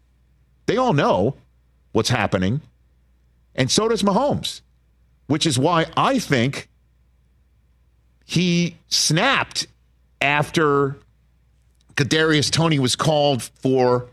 they 0.66 0.77
all 0.77 0.92
know 0.92 1.37
what's 1.92 2.09
happening, 2.09 2.61
and 3.55 3.70
so 3.70 3.88
does 3.88 4.03
Mahomes, 4.03 4.61
which 5.27 5.46
is 5.46 5.59
why 5.59 5.87
I 5.96 6.18
think 6.18 6.68
he 8.25 8.77
snapped 8.88 9.66
after 10.20 10.96
Kadarius 11.94 12.51
Toney 12.51 12.79
was 12.79 12.96
called 12.96 13.42
for 13.42 14.09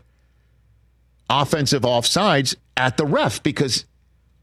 offensive 1.28 1.82
offsides 1.82 2.54
at 2.76 2.96
the 2.96 3.04
ref 3.04 3.42
because 3.42 3.84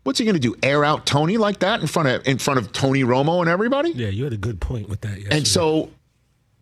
what's 0.04 0.20
he 0.20 0.26
going 0.26 0.36
to 0.36 0.42
do? 0.42 0.56
Air 0.64 0.84
out 0.84 1.06
Toney 1.06 1.38
like 1.38 1.60
that 1.60 1.82
in 1.82 1.88
front 1.88 2.08
of 2.10 2.28
in 2.28 2.38
front 2.38 2.60
of 2.60 2.72
Tony 2.72 3.04
Romo 3.04 3.42
and 3.42 3.50
everybody? 3.50 3.92
Yeah, 3.92 4.10
you 4.10 4.24
had 4.24 4.34
a 4.34 4.38
good 4.38 4.60
point 4.60 4.90
with 4.90 5.02
that. 5.02 5.18
Yesterday. 5.18 5.38
And 5.38 5.48
so 5.48 5.90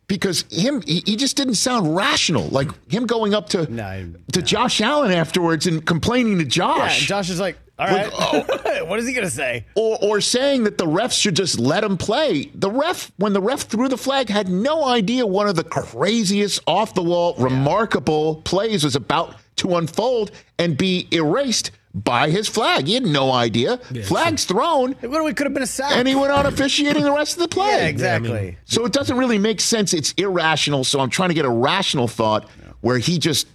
because 0.08 0.44
him 0.50 0.82
he, 0.82 1.04
he, 1.06 1.16
just 1.16 1.38
didn't 1.38 1.56
sound 1.56 1.96
rational 1.96 2.48
like 2.50 2.70
him 2.92 3.06
going 3.06 3.34
up 3.34 3.48
to 3.50 3.72
no, 3.72 4.12
to 4.34 4.40
no. 4.40 4.46
Josh 4.46 4.82
Allen 4.82 5.12
afterwards 5.12 5.68
and 5.68 5.86
complaining 5.86 6.40
to 6.40 6.46
Josh. 6.46 7.02
Yeah, 7.02 7.08
Josh 7.08 7.30
is 7.30 7.40
like, 7.40 7.58
all 7.78 7.88
right, 7.88 8.12
like, 8.12 8.36
oh. 8.36 8.86
what 8.88 9.00
is 9.00 9.08
he 9.08 9.14
gonna 9.14 9.30
say? 9.30 9.66
Or 9.76 9.98
or 10.02 10.20
saying 10.20 10.64
that 10.66 10.78
the 10.78 10.86
refs 10.86 11.20
should 11.20 11.36
just 11.36 11.60
let 11.60 11.84
him 11.84 11.96
play. 11.96 12.52
The 12.56 12.70
ref 12.70 13.12
when 13.18 13.34
the 13.34 13.42
ref 13.42 13.62
threw 13.62 13.88
the 13.88 13.98
flag 13.98 14.30
had 14.30 14.50
no 14.50 14.84
idea 14.84 15.26
one 15.26 15.48
of 15.48 15.56
the 15.56 15.64
craziest 15.64 16.60
off 16.68 16.96
the 16.96 17.04
wall 17.04 17.36
yeah. 17.38 17.46
remarkable 17.46 18.42
plays 18.42 18.84
was 18.84 18.96
about 18.96 19.36
to 19.58 19.76
unfold 19.76 20.32
and 20.58 20.78
be 20.78 21.08
erased 21.12 21.72
by 21.94 22.30
his 22.30 22.48
flag. 22.48 22.88
He 22.88 22.94
had 22.94 23.06
no 23.06 23.32
idea. 23.32 23.80
Yeah, 23.92 24.04
Flag's 24.04 24.44
so, 24.44 24.54
thrown. 24.54 24.92
It 25.02 25.10
literally 25.10 25.34
could 25.34 25.46
have 25.48 25.54
been 25.54 25.64
a 25.64 25.68
sack. 25.68 25.94
And 25.94 26.08
he 26.08 26.16
went 26.16 26.32
on 26.32 26.46
officiating 26.46 27.04
the 27.04 27.12
rest 27.12 27.34
of 27.34 27.42
the 27.42 27.48
play. 27.48 27.68
Yeah, 27.68 27.86
exactly. 27.88 28.30
Yeah, 28.30 28.38
I 28.38 28.42
mean, 28.42 28.58
so 28.66 28.86
it 28.86 28.94
doesn't 28.94 29.18
really 29.18 29.38
make 29.38 29.60
sense. 29.60 29.94
It's 29.94 30.14
irrational. 30.14 30.84
So 30.84 31.00
I'm 31.00 31.10
trying 31.10 31.30
to 31.30 31.36
get 31.36 31.46
a 31.46 31.50
rational 31.50 32.08
thought 32.08 32.48
where 32.82 32.98
he 32.98 33.18
just 33.18 33.48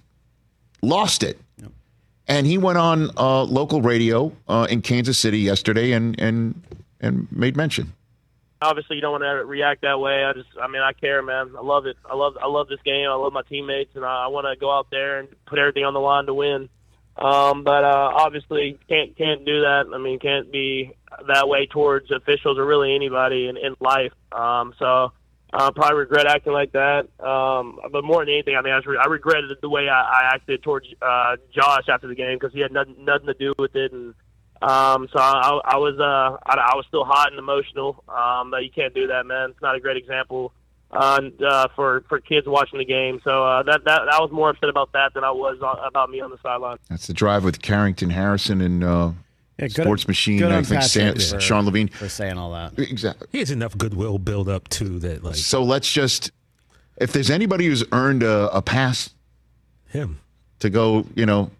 lost 0.82 1.22
it. 1.22 1.38
And 2.26 2.46
he 2.46 2.56
went 2.56 2.78
on 2.78 3.10
uh, 3.18 3.42
local 3.42 3.82
radio 3.82 4.32
uh, 4.48 4.66
in 4.70 4.80
Kansas 4.80 5.18
City 5.18 5.40
yesterday 5.40 5.92
and, 5.92 6.18
and, 6.18 6.62
and 6.98 7.28
made 7.30 7.54
mention. 7.54 7.92
Obviously, 8.62 8.96
you 8.96 9.02
don't 9.02 9.12
want 9.12 9.24
to 9.24 9.44
react 9.44 9.82
that 9.82 10.00
way. 10.00 10.24
I 10.24 10.32
just, 10.32 10.48
I 10.58 10.66
mean, 10.68 10.80
I 10.80 10.94
care, 10.94 11.20
man. 11.20 11.52
I 11.54 11.60
love 11.60 11.84
it. 11.84 11.98
I 12.10 12.14
love, 12.14 12.38
I 12.42 12.46
love 12.46 12.68
this 12.68 12.80
game. 12.82 13.10
I 13.10 13.14
love 13.14 13.34
my 13.34 13.42
teammates, 13.42 13.94
and 13.94 14.06
I, 14.06 14.24
I 14.24 14.26
want 14.28 14.46
to 14.46 14.58
go 14.58 14.74
out 14.74 14.86
there 14.90 15.18
and 15.18 15.28
put 15.44 15.58
everything 15.58 15.84
on 15.84 15.92
the 15.92 16.00
line 16.00 16.24
to 16.24 16.32
win. 16.32 16.70
Um, 17.16 17.62
but 17.62 17.84
uh, 17.84 18.10
obviously 18.14 18.78
can't 18.88 19.16
can't 19.16 19.44
do 19.44 19.60
that. 19.60 19.84
I 19.94 19.98
mean, 19.98 20.18
can't 20.18 20.50
be 20.50 20.92
that 21.28 21.48
way 21.48 21.66
towards 21.66 22.10
officials 22.10 22.58
or 22.58 22.66
really 22.66 22.94
anybody 22.94 23.46
in, 23.46 23.56
in 23.56 23.76
life. 23.80 24.12
Um, 24.32 24.74
so 24.78 25.12
uh, 25.52 25.70
probably 25.70 25.98
regret 25.98 26.26
acting 26.26 26.52
like 26.52 26.72
that. 26.72 27.06
Um, 27.24 27.78
but 27.92 28.02
more 28.02 28.24
than 28.24 28.34
anything, 28.34 28.56
I 28.56 28.62
mean, 28.62 28.72
I, 28.72 28.78
re- 28.84 28.98
I 29.00 29.06
regretted 29.06 29.56
the 29.62 29.68
way 29.68 29.88
I, 29.88 30.00
I 30.00 30.34
acted 30.34 30.64
towards 30.64 30.88
uh, 31.00 31.36
Josh 31.54 31.88
after 31.88 32.08
the 32.08 32.16
game 32.16 32.36
because 32.36 32.52
he 32.52 32.60
had 32.60 32.72
nothing, 32.72 32.96
nothing 33.04 33.28
to 33.28 33.34
do 33.34 33.54
with 33.58 33.76
it. 33.76 33.92
And 33.92 34.14
um, 34.60 35.06
so 35.12 35.20
I, 35.20 35.60
I 35.64 35.76
was 35.76 35.94
uh, 36.00 36.36
I, 36.44 36.72
I 36.72 36.74
was 36.74 36.84
still 36.88 37.04
hot 37.04 37.30
and 37.30 37.38
emotional. 37.38 38.02
Um, 38.08 38.50
but 38.50 38.64
you 38.64 38.70
can't 38.74 38.92
do 38.92 39.06
that, 39.06 39.24
man. 39.24 39.50
It's 39.50 39.62
not 39.62 39.76
a 39.76 39.80
great 39.80 39.96
example 39.96 40.52
uh, 40.94 41.20
uh, 41.44 41.68
for 41.74 42.04
for 42.08 42.20
kids 42.20 42.46
watching 42.46 42.78
the 42.78 42.84
game. 42.84 43.20
So 43.24 43.44
uh, 43.44 43.62
that 43.64 43.84
that 43.84 44.08
I 44.08 44.20
was 44.20 44.30
more 44.30 44.50
upset 44.50 44.68
about 44.68 44.92
that 44.92 45.14
than 45.14 45.24
I 45.24 45.30
was 45.30 45.58
about 45.60 46.10
me 46.10 46.20
on 46.20 46.30
the 46.30 46.38
sideline. 46.42 46.78
That's 46.88 47.06
the 47.06 47.12
drive 47.12 47.44
with 47.44 47.60
Carrington 47.62 48.10
Harrison 48.10 48.60
and 48.60 48.84
uh, 48.84 49.10
yeah, 49.58 49.68
Sports 49.68 50.08
Machine. 50.08 50.42
I 50.42 50.62
think 50.62 50.82
Sam, 50.82 51.14
for, 51.14 51.40
Sean 51.40 51.64
Levine 51.64 51.88
for 51.88 52.08
saying 52.08 52.38
all 52.38 52.52
that. 52.52 52.78
Exactly. 52.78 53.28
He 53.30 53.38
has 53.38 53.50
enough 53.50 53.76
goodwill 53.76 54.18
build 54.18 54.48
up 54.48 54.68
too 54.68 54.98
that 55.00 55.22
like. 55.22 55.36
So 55.36 55.62
let's 55.62 55.92
just, 55.92 56.30
if 56.96 57.12
there's 57.12 57.30
anybody 57.30 57.66
who's 57.66 57.84
earned 57.92 58.22
a, 58.22 58.54
a 58.56 58.62
pass, 58.62 59.10
him 59.86 60.20
to 60.58 60.70
go, 60.70 61.06
you 61.14 61.26
know, 61.26 61.50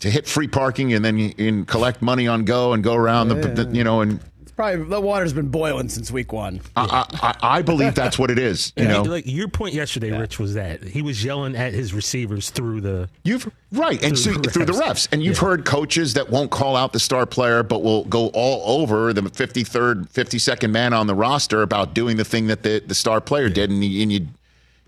to 0.00 0.10
hit 0.10 0.26
free 0.26 0.48
parking 0.48 0.92
and 0.92 1.02
then 1.02 1.18
in 1.18 1.64
collect 1.64 2.02
money 2.02 2.28
on 2.28 2.44
go 2.44 2.74
and 2.74 2.84
go 2.84 2.94
around 2.94 3.30
yeah. 3.30 3.40
the, 3.40 3.64
the, 3.64 3.76
you 3.76 3.84
know 3.84 4.02
and 4.02 4.20
probably 4.56 4.84
the 4.84 5.00
water's 5.00 5.32
been 5.32 5.48
boiling 5.48 5.88
since 5.88 6.10
week 6.10 6.32
one. 6.32 6.60
I, 6.76 7.04
I, 7.12 7.58
I 7.58 7.62
believe 7.62 7.94
that's 7.94 8.18
what 8.18 8.30
it 8.30 8.38
is. 8.38 8.72
You 8.76 8.88
know, 8.88 9.02
like 9.02 9.26
your 9.26 9.48
point 9.48 9.74
yesterday, 9.74 10.10
yeah. 10.10 10.18
Rich, 10.18 10.38
was 10.38 10.54
that 10.54 10.82
he 10.82 11.02
was 11.02 11.24
yelling 11.24 11.56
at 11.56 11.72
his 11.72 11.92
receivers 11.92 12.50
through 12.50 12.80
the 12.80 13.08
you've 13.22 13.50
right 13.72 14.02
and 14.02 14.18
through, 14.18 14.34
so, 14.34 14.40
the, 14.40 14.50
through 14.50 14.64
the 14.66 14.72
refs, 14.72 15.08
and 15.12 15.22
you've 15.22 15.36
yeah. 15.36 15.48
heard 15.48 15.64
coaches 15.64 16.14
that 16.14 16.30
won't 16.30 16.50
call 16.50 16.76
out 16.76 16.92
the 16.92 17.00
star 17.00 17.26
player, 17.26 17.62
but 17.62 17.82
will 17.82 18.04
go 18.04 18.28
all 18.28 18.80
over 18.80 19.12
the 19.12 19.28
fifty 19.30 19.64
third, 19.64 20.08
fifty 20.10 20.38
second 20.38 20.72
man 20.72 20.92
on 20.92 21.06
the 21.06 21.14
roster 21.14 21.62
about 21.62 21.94
doing 21.94 22.16
the 22.16 22.24
thing 22.24 22.46
that 22.46 22.62
the, 22.62 22.82
the 22.86 22.94
star 22.94 23.20
player 23.20 23.46
yeah. 23.46 23.54
did, 23.54 23.70
and 23.70 23.84
you, 23.84 24.02
and 24.02 24.12
you 24.12 24.26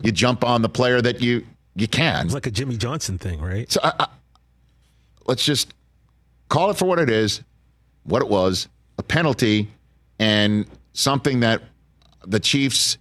you 0.02 0.12
jump 0.12 0.44
on 0.44 0.62
the 0.62 0.68
player 0.68 1.00
that 1.00 1.20
you 1.20 1.44
you 1.74 1.88
can. 1.88 2.26
It's 2.26 2.34
like 2.34 2.46
a 2.46 2.50
Jimmy 2.50 2.76
Johnson 2.76 3.18
thing, 3.18 3.40
right? 3.40 3.70
So 3.70 3.80
I, 3.82 4.08
let's 5.26 5.44
just 5.44 5.74
call 6.48 6.70
it 6.70 6.76
for 6.76 6.84
what 6.84 6.98
it 6.98 7.10
is, 7.10 7.42
what 8.04 8.22
it 8.22 8.28
was 8.28 8.68
a 8.98 9.02
penalty 9.02 9.70
and 10.18 10.66
something 10.92 11.40
that 11.40 11.62
the 12.26 12.40
Chiefs 12.40 12.98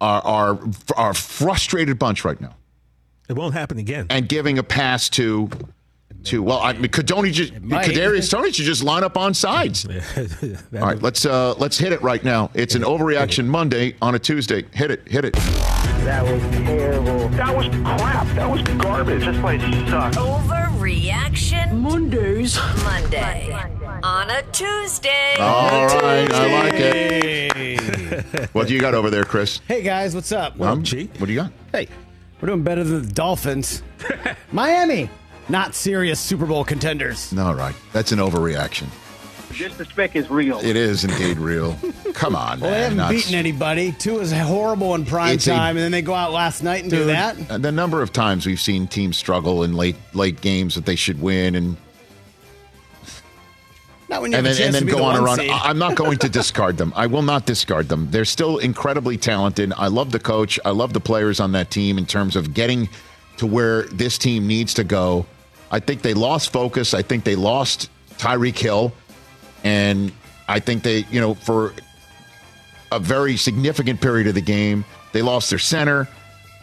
are 0.00 0.22
are 0.24 0.58
are 0.96 1.14
frustrated 1.14 1.98
bunch 1.98 2.24
right 2.24 2.40
now. 2.40 2.54
It 3.28 3.34
won't 3.34 3.54
happen 3.54 3.78
again. 3.78 4.06
And 4.10 4.28
giving 4.28 4.58
a 4.58 4.62
pass 4.62 5.08
to 5.10 5.50
to 6.24 6.42
well, 6.42 6.60
I 6.60 6.72
mean, 6.72 6.84
Kadoni 6.84 7.32
just 7.32 7.54
Kadarius 7.54 8.30
Toney 8.30 8.52
should 8.52 8.64
just 8.64 8.82
line 8.82 9.04
up 9.04 9.16
on 9.16 9.34
sides. 9.34 9.86
All 10.16 10.80
right, 10.80 11.00
let's 11.02 11.26
uh 11.26 11.54
let's 11.54 11.78
hit 11.78 11.92
it 11.92 12.02
right 12.02 12.22
now. 12.22 12.50
It's 12.54 12.74
an 12.74 12.82
overreaction 12.82 13.46
Monday 13.46 13.96
on 14.00 14.14
a 14.14 14.18
Tuesday. 14.18 14.64
Hit 14.72 14.90
it, 14.90 15.06
hit 15.08 15.24
it. 15.24 15.36
That 16.08 16.24
was 16.24 16.42
terrible. 16.56 17.28
That 17.28 17.54
was 17.54 17.68
crap. 17.68 18.26
That 18.28 18.50
was 18.50 18.62
garbage. 18.62 19.26
This 19.26 19.38
place 19.40 19.60
sucks. 19.90 20.16
Overreaction 20.16 21.72
Mondays. 21.80 22.58
Monday. 22.82 23.50
Monday 23.50 24.00
on 24.02 24.30
a 24.30 24.42
Tuesday. 24.50 25.34
All 25.38 25.84
right, 25.86 26.32
I 26.32 26.62
like 26.62 26.74
it. 26.76 28.48
what 28.54 28.68
do 28.68 28.74
you 28.74 28.80
got 28.80 28.94
over 28.94 29.10
there, 29.10 29.24
Chris? 29.24 29.60
Hey 29.68 29.82
guys, 29.82 30.14
what's 30.14 30.32
up? 30.32 30.58
Um, 30.58 30.82
G, 30.82 31.10
what 31.18 31.26
do 31.26 31.32
you 31.34 31.40
got? 31.40 31.52
Hey, 31.72 31.88
we're 32.40 32.46
doing 32.46 32.62
better 32.62 32.84
than 32.84 33.02
the 33.02 33.12
Dolphins. 33.12 33.82
Miami, 34.52 35.10
not 35.50 35.74
serious 35.74 36.18
Super 36.18 36.46
Bowl 36.46 36.64
contenders. 36.64 37.36
All 37.36 37.54
right, 37.54 37.74
that's 37.92 38.12
an 38.12 38.18
overreaction. 38.18 38.86
Disrespect 39.58 40.14
is 40.14 40.30
real. 40.30 40.60
It 40.60 40.76
is 40.76 41.04
indeed 41.04 41.38
real. 41.38 41.76
Come 42.14 42.36
on, 42.36 42.60
well, 42.60 42.70
man. 42.70 42.72
they 42.72 42.82
haven't 42.82 42.96
Not... 42.98 43.10
beaten 43.10 43.34
anybody. 43.34 43.92
Two 43.92 44.20
is 44.20 44.32
horrible 44.32 44.94
in 44.94 45.04
prime 45.04 45.34
it's 45.34 45.44
time, 45.44 45.76
a... 45.76 45.80
and 45.80 45.84
then 45.84 45.92
they 45.92 46.02
go 46.02 46.14
out 46.14 46.32
last 46.32 46.62
night 46.62 46.82
and 46.82 46.90
Dude, 46.90 47.00
do 47.00 47.04
that. 47.06 47.50
Uh, 47.50 47.58
the 47.58 47.72
number 47.72 48.00
of 48.00 48.12
times 48.12 48.46
we've 48.46 48.60
seen 48.60 48.86
teams 48.86 49.16
struggle 49.16 49.64
in 49.64 49.74
late 49.74 49.96
late 50.14 50.40
games 50.40 50.76
that 50.76 50.86
they 50.86 50.94
should 50.94 51.20
win, 51.20 51.56
and 51.56 51.76
not 54.08 54.22
when 54.22 54.32
you 54.32 54.38
and 54.38 54.46
then, 54.46 54.62
and 54.62 54.74
then 54.74 54.86
go 54.86 54.98
the 54.98 55.02
on 55.02 55.16
a 55.16 55.22
run. 55.22 55.38
I'm 55.50 55.78
not 55.78 55.96
going 55.96 56.18
to 56.18 56.28
discard 56.40 56.76
them. 56.76 56.92
I 56.96 57.06
will 57.06 57.22
not 57.22 57.44
discard 57.44 57.88
them. 57.88 58.08
They're 58.10 58.24
still 58.24 58.58
incredibly 58.58 59.16
talented. 59.16 59.72
I 59.76 59.88
love 59.88 60.12
the 60.12 60.20
coach. 60.20 60.58
I 60.64 60.70
love 60.70 60.92
the 60.92 61.00
players 61.00 61.40
on 61.40 61.52
that 61.52 61.70
team 61.70 61.98
in 61.98 62.06
terms 62.06 62.36
of 62.36 62.54
getting 62.54 62.88
to 63.36 63.46
where 63.46 63.82
this 63.84 64.18
team 64.18 64.46
needs 64.46 64.72
to 64.74 64.84
go. 64.84 65.26
I 65.70 65.80
think 65.80 66.02
they 66.02 66.14
lost 66.14 66.52
focus. 66.52 66.94
I 66.94 67.02
think 67.02 67.24
they 67.24 67.36
lost 67.36 67.90
Tyreek 68.16 68.58
Hill. 68.58 68.92
And 69.64 70.12
I 70.48 70.60
think 70.60 70.82
they, 70.82 71.04
you 71.10 71.20
know, 71.20 71.34
for 71.34 71.74
a 72.90 72.98
very 72.98 73.36
significant 73.36 74.00
period 74.00 74.26
of 74.26 74.34
the 74.34 74.40
game, 74.40 74.84
they 75.12 75.22
lost 75.22 75.50
their 75.50 75.58
center. 75.58 76.08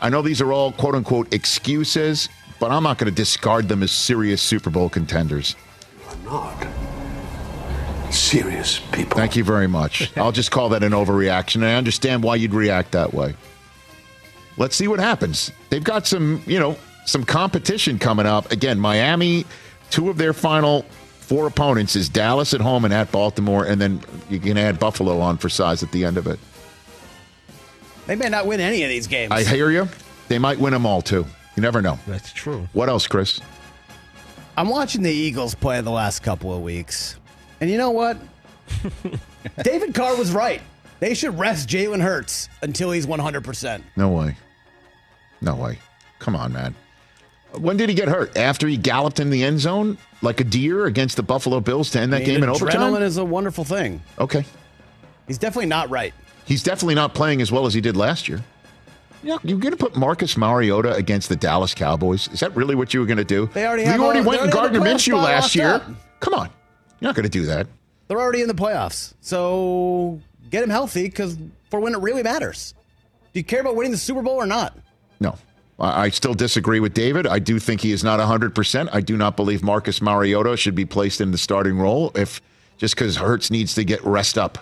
I 0.01 0.09
know 0.09 0.21
these 0.21 0.41
are 0.41 0.51
all 0.51 0.71
quote 0.71 0.95
unquote 0.95 1.33
excuses, 1.33 2.29
but 2.59 2.71
I'm 2.71 2.83
not 2.83 2.97
going 2.97 3.09
to 3.09 3.15
discard 3.15 3.69
them 3.69 3.83
as 3.83 3.91
serious 3.91 4.41
Super 4.41 4.69
Bowl 4.69 4.89
contenders. 4.89 5.55
You 5.99 6.07
are 6.09 6.53
not. 6.53 6.67
Serious 8.13 8.79
people. 8.91 9.17
Thank 9.17 9.35
you 9.35 9.43
very 9.43 9.67
much. 9.67 10.15
I'll 10.17 10.31
just 10.31 10.51
call 10.51 10.69
that 10.69 10.83
an 10.83 10.93
overreaction. 10.93 11.63
I 11.63 11.75
understand 11.75 12.23
why 12.23 12.35
you'd 12.35 12.53
react 12.53 12.91
that 12.93 13.13
way. 13.13 13.35
Let's 14.57 14.75
see 14.75 14.87
what 14.87 14.99
happens. 14.99 15.51
They've 15.69 15.83
got 15.83 16.07
some, 16.07 16.41
you 16.45 16.59
know, 16.59 16.77
some 17.05 17.25
competition 17.25 17.99
coming 17.99 18.25
up. 18.25 18.51
Again, 18.51 18.79
Miami, 18.79 19.45
two 19.89 20.09
of 20.09 20.17
their 20.17 20.33
final 20.33 20.85
four 21.25 21.47
opponents 21.47 21.95
is 21.95 22.07
Dallas 22.07 22.53
at 22.53 22.61
home 22.61 22.85
and 22.85 22.93
at 22.93 23.11
Baltimore, 23.11 23.65
and 23.65 23.81
then 23.81 24.01
you 24.29 24.39
can 24.39 24.57
add 24.57 24.79
Buffalo 24.79 25.19
on 25.19 25.37
for 25.37 25.49
size 25.49 25.81
at 25.83 25.91
the 25.91 26.05
end 26.05 26.17
of 26.17 26.27
it. 26.27 26.39
They 28.05 28.15
may 28.15 28.29
not 28.29 28.45
win 28.45 28.59
any 28.59 28.83
of 28.83 28.89
these 28.89 29.07
games. 29.07 29.31
I 29.31 29.43
hear 29.43 29.71
you. 29.71 29.89
They 30.27 30.37
might 30.37 30.59
win 30.59 30.73
them 30.73 30.85
all 30.85 31.01
too. 31.01 31.25
You 31.55 31.61
never 31.61 31.81
know. 31.81 31.97
That's 32.05 32.31
true. 32.31 32.67
What 32.73 32.89
else, 32.89 33.07
Chris? 33.07 33.41
I'm 34.57 34.69
watching 34.69 35.01
the 35.01 35.11
Eagles 35.11 35.55
play 35.55 35.81
the 35.81 35.91
last 35.91 36.21
couple 36.21 36.53
of 36.53 36.61
weeks. 36.61 37.17
And 37.59 37.69
you 37.69 37.77
know 37.77 37.91
what? 37.91 38.17
David 39.63 39.93
Carr 39.93 40.15
was 40.15 40.31
right. 40.31 40.61
They 40.99 41.13
should 41.13 41.37
rest 41.37 41.67
Jalen 41.67 42.01
Hurts 42.01 42.49
until 42.61 42.91
he's 42.91 43.05
100%. 43.05 43.83
No 43.95 44.09
way. 44.09 44.37
No 45.41 45.55
way. 45.55 45.79
Come 46.19 46.35
on, 46.35 46.53
man. 46.53 46.75
When 47.57 47.77
did 47.77 47.89
he 47.89 47.95
get 47.95 48.07
hurt? 48.07 48.35
After 48.37 48.67
he 48.67 48.77
galloped 48.77 49.19
in 49.19 49.29
the 49.29 49.43
end 49.43 49.59
zone 49.59 49.97
like 50.21 50.39
a 50.39 50.43
deer 50.43 50.85
against 50.85 51.15
the 51.17 51.23
Buffalo 51.23 51.59
Bills 51.59 51.89
to 51.91 51.99
end 51.99 52.13
that 52.13 52.17
I 52.17 52.19
mean, 52.19 52.27
game 52.27 52.43
in 52.43 52.49
overtime? 52.49 52.81
Adrenaline 52.93 53.01
is 53.01 53.17
a 53.17 53.25
wonderful 53.25 53.63
thing. 53.63 54.01
Okay. 54.19 54.45
He's 55.27 55.37
definitely 55.37 55.67
not 55.67 55.89
right. 55.89 56.13
He's 56.45 56.63
definitely 56.63 56.95
not 56.95 57.13
playing 57.13 57.41
as 57.41 57.51
well 57.51 57.65
as 57.65 57.73
he 57.73 57.81
did 57.81 57.97
last 57.97 58.27
year. 58.27 58.41
Yeah, 59.23 59.37
you're 59.43 59.57
going 59.57 59.71
to 59.71 59.77
put 59.77 59.95
Marcus 59.95 60.37
Mariota 60.37 60.93
against 60.93 61.29
the 61.29 61.35
Dallas 61.35 61.73
Cowboys? 61.73 62.27
Is 62.27 62.41
that 62.41 62.55
really 62.55 62.75
what 62.75 62.93
you 62.93 62.99
were 62.99 63.07
going 63.07 63.17
to 63.17 63.23
do? 63.23 63.47
They 63.47 63.65
already 63.65 63.83
have 63.83 63.99
already 63.99 64.21
went 64.21 64.43
and 64.43 64.51
Gardner 64.51 64.77
have 64.77 64.85
the 64.85 64.91
playoff 64.91 65.17
Minshew 65.17 65.23
last 65.23 65.55
year. 65.55 65.67
up. 65.67 65.83
Come 66.19 66.35
on, 66.35 66.49
you're 66.99 67.09
not 67.09 67.15
going 67.15 67.23
to 67.23 67.29
do 67.29 67.45
that. 67.47 67.65
They're 68.07 68.19
already 68.19 68.43
in 68.43 68.47
the 68.47 68.53
playoffs. 68.53 69.15
So 69.21 70.21
get 70.51 70.63
him 70.63 70.69
healthy 70.69 71.03
because 71.03 71.37
for 71.71 71.79
when 71.79 71.95
it 71.95 71.99
really 72.01 72.21
matters. 72.21 72.75
Do 73.33 73.39
you 73.39 73.43
care 73.43 73.61
about 73.61 73.75
winning 73.75 73.91
the 73.91 73.97
Super 73.97 74.21
Bowl 74.21 74.35
or 74.35 74.45
not? 74.45 74.77
No. 75.19 75.35
I 75.77 76.09
still 76.09 76.33
disagree 76.33 76.79
with 76.79 76.93
David. 76.93 77.27
I 77.27 77.39
do 77.39 77.59
think 77.59 77.81
he 77.81 77.91
is 77.91 78.03
not 78.03 78.19
100%. 78.19 78.89
I 78.93 79.01
do 79.01 79.17
not 79.17 79.35
believe 79.35 79.61
Marcus 79.61 80.01
Mariota 80.01 80.55
should 80.55 80.75
be 80.75 80.85
placed 80.85 81.19
in 81.19 81.31
the 81.31 81.37
starting 81.37 81.77
role 81.77 82.11
if 82.15 82.41
just 82.77 82.95
because 82.95 83.17
Hurts 83.17 83.51
needs 83.51 83.73
to 83.75 83.83
get 83.83 84.03
rest 84.05 84.37
up. 84.37 84.57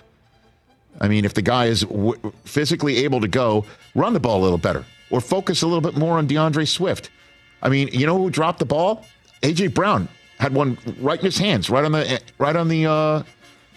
I 0.99 1.07
mean, 1.07 1.23
if 1.23 1.33
the 1.35 1.41
guy 1.41 1.65
is 1.65 1.81
w- 1.81 2.19
physically 2.45 2.97
able 2.97 3.21
to 3.21 3.27
go, 3.27 3.65
run 3.93 4.13
the 4.13 4.19
ball 4.19 4.41
a 4.41 4.43
little 4.43 4.57
better 4.57 4.85
or 5.11 5.21
focus 5.21 5.61
a 5.61 5.67
little 5.67 5.81
bit 5.81 5.95
more 5.95 6.17
on 6.17 6.25
D'Andre 6.25 6.65
Swift. 6.65 7.11
I 7.61 7.69
mean, 7.69 7.89
you 7.91 8.05
know 8.05 8.17
who 8.17 8.29
dropped 8.29 8.59
the 8.59 8.65
ball? 8.65 9.05
AJ 9.43 9.73
Brown 9.73 10.07
had 10.39 10.53
one 10.53 10.77
right 10.99 11.19
in 11.19 11.25
his 11.25 11.37
hands, 11.37 11.69
right 11.69 11.85
on 11.85 11.91
the 11.91 12.21
right 12.39 12.55
on 12.55 12.67
the 12.67 12.85
uh, 12.85 13.23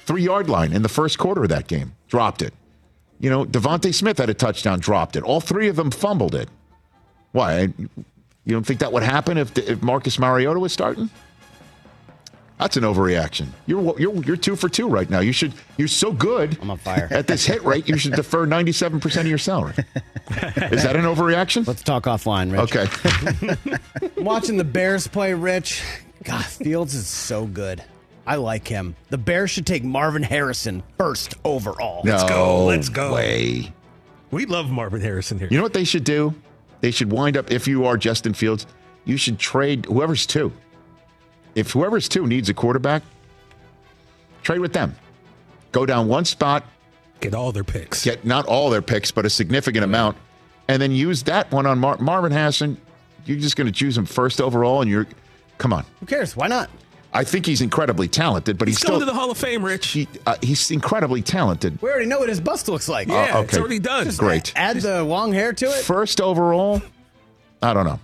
three 0.04 0.22
yard 0.22 0.48
line 0.48 0.72
in 0.72 0.82
the 0.82 0.88
first 0.88 1.18
quarter 1.18 1.42
of 1.42 1.48
that 1.50 1.68
game. 1.68 1.94
Dropped 2.08 2.40
it. 2.42 2.54
You 3.20 3.30
know, 3.30 3.44
DeVonta 3.44 3.94
Smith 3.94 4.18
had 4.18 4.28
a 4.30 4.34
touchdown, 4.34 4.80
dropped 4.80 5.16
it. 5.16 5.22
All 5.22 5.40
three 5.40 5.68
of 5.68 5.76
them 5.76 5.90
fumbled 5.90 6.34
it. 6.34 6.48
Why? 7.36 7.68
You 8.46 8.52
don't 8.54 8.64
think 8.64 8.80
that 8.80 8.94
would 8.94 9.02
happen 9.02 9.36
if, 9.36 9.58
if 9.58 9.82
Marcus 9.82 10.18
Mariota 10.18 10.58
was 10.58 10.72
starting? 10.72 11.10
That's 12.58 12.78
an 12.78 12.82
overreaction. 12.84 13.48
You're 13.66 14.00
you're 14.00 14.14
you're 14.24 14.36
two 14.38 14.56
for 14.56 14.70
two 14.70 14.88
right 14.88 15.10
now. 15.10 15.20
You 15.20 15.32
should 15.32 15.52
you're 15.76 15.86
so 15.86 16.12
good. 16.12 16.56
I'm 16.62 16.70
on 16.70 16.78
fire. 16.78 17.08
at 17.10 17.26
this 17.26 17.44
hit 17.44 17.62
rate. 17.62 17.86
You 17.90 17.98
should 17.98 18.14
defer 18.14 18.46
97 18.46 19.00
percent 19.00 19.26
of 19.26 19.28
your 19.28 19.36
salary. 19.36 19.74
Is 19.76 20.82
that 20.82 20.96
an 20.96 21.04
overreaction? 21.04 21.66
Let's 21.66 21.82
talk 21.82 22.04
offline, 22.04 22.50
Rich. 22.50 22.74
Okay. 22.74 24.10
I'm 24.16 24.24
watching 24.24 24.56
the 24.56 24.64
Bears 24.64 25.06
play, 25.06 25.34
Rich. 25.34 25.82
God, 26.24 26.42
Fields 26.46 26.94
is 26.94 27.06
so 27.06 27.44
good. 27.44 27.84
I 28.26 28.36
like 28.36 28.66
him. 28.66 28.96
The 29.10 29.18
Bears 29.18 29.50
should 29.50 29.66
take 29.66 29.84
Marvin 29.84 30.22
Harrison 30.22 30.82
first 30.96 31.34
overall. 31.44 32.02
No 32.02 32.12
Let's 32.12 32.24
go. 32.24 32.64
Let's 32.64 32.88
go. 32.88 33.12
way. 33.12 33.74
We 34.30 34.46
love 34.46 34.70
Marvin 34.70 35.02
Harrison 35.02 35.38
here. 35.38 35.48
You 35.50 35.58
know 35.58 35.62
what 35.62 35.74
they 35.74 35.84
should 35.84 36.04
do? 36.04 36.34
They 36.80 36.90
should 36.90 37.10
wind 37.10 37.36
up. 37.36 37.50
If 37.50 37.66
you 37.66 37.84
are 37.86 37.96
Justin 37.96 38.34
Fields, 38.34 38.66
you 39.04 39.16
should 39.16 39.38
trade 39.38 39.86
whoever's 39.86 40.26
two. 40.26 40.52
If 41.54 41.70
whoever's 41.72 42.08
two 42.08 42.26
needs 42.26 42.48
a 42.48 42.54
quarterback, 42.54 43.02
trade 44.42 44.60
with 44.60 44.72
them. 44.72 44.94
Go 45.72 45.86
down 45.86 46.08
one 46.08 46.24
spot, 46.24 46.64
Get 47.20 47.34
all 47.34 47.50
their 47.50 47.64
picks. 47.64 48.04
get 48.04 48.24
not 48.24 48.46
all 48.46 48.68
their 48.70 48.82
picks, 48.82 49.10
but 49.10 49.24
a 49.24 49.30
significant 49.30 49.84
amount, 49.84 50.16
and 50.68 50.80
then 50.82 50.92
use 50.92 51.22
that 51.24 51.50
one 51.50 51.66
on 51.66 51.78
Mar- 51.78 51.98
Marvin 51.98 52.30
Harrison. 52.32 52.78
You're 53.24 53.38
just 53.38 53.56
going 53.56 53.66
to 53.66 53.72
choose 53.72 53.96
him 53.96 54.04
first 54.06 54.40
overall, 54.40 54.82
and 54.82 54.90
you're, 54.90 55.06
come 55.58 55.72
on. 55.72 55.84
Who 56.00 56.06
cares? 56.06 56.36
Why 56.36 56.46
not? 56.46 56.70
I 57.16 57.24
think 57.24 57.46
he's 57.46 57.60
incredibly 57.62 58.08
talented, 58.08 58.58
but 58.58 58.68
he's, 58.68 58.76
He's 58.76 58.82
still 58.82 58.96
going 58.96 59.00
to 59.00 59.06
the 59.06 59.14
Hall 59.18 59.30
of 59.30 59.38
Fame, 59.38 59.64
Rich. 59.64 59.86
he, 59.88 60.06
uh, 60.26 60.36
he's 60.42 60.70
incredibly 60.70 61.22
talented. 61.22 61.80
We 61.80 61.88
already 61.88 62.06
know 62.06 62.18
what 62.18 62.28
his 62.28 62.40
bust 62.40 62.68
looks 62.68 62.88
like. 62.88 63.08
yeah, 63.08 63.38
Uh, 63.38 63.42
it's 63.42 63.56
already 63.56 63.78
done. 63.78 64.08
Great. 64.16 64.52
Add 64.54 64.80
the 64.82 65.02
long 65.02 65.32
hair 65.32 65.52
to 65.54 65.66
it. 65.66 65.82
First 65.84 66.20
overall, 66.20 66.82
I 67.62 67.72
don't 67.72 67.86
know. 67.86 67.98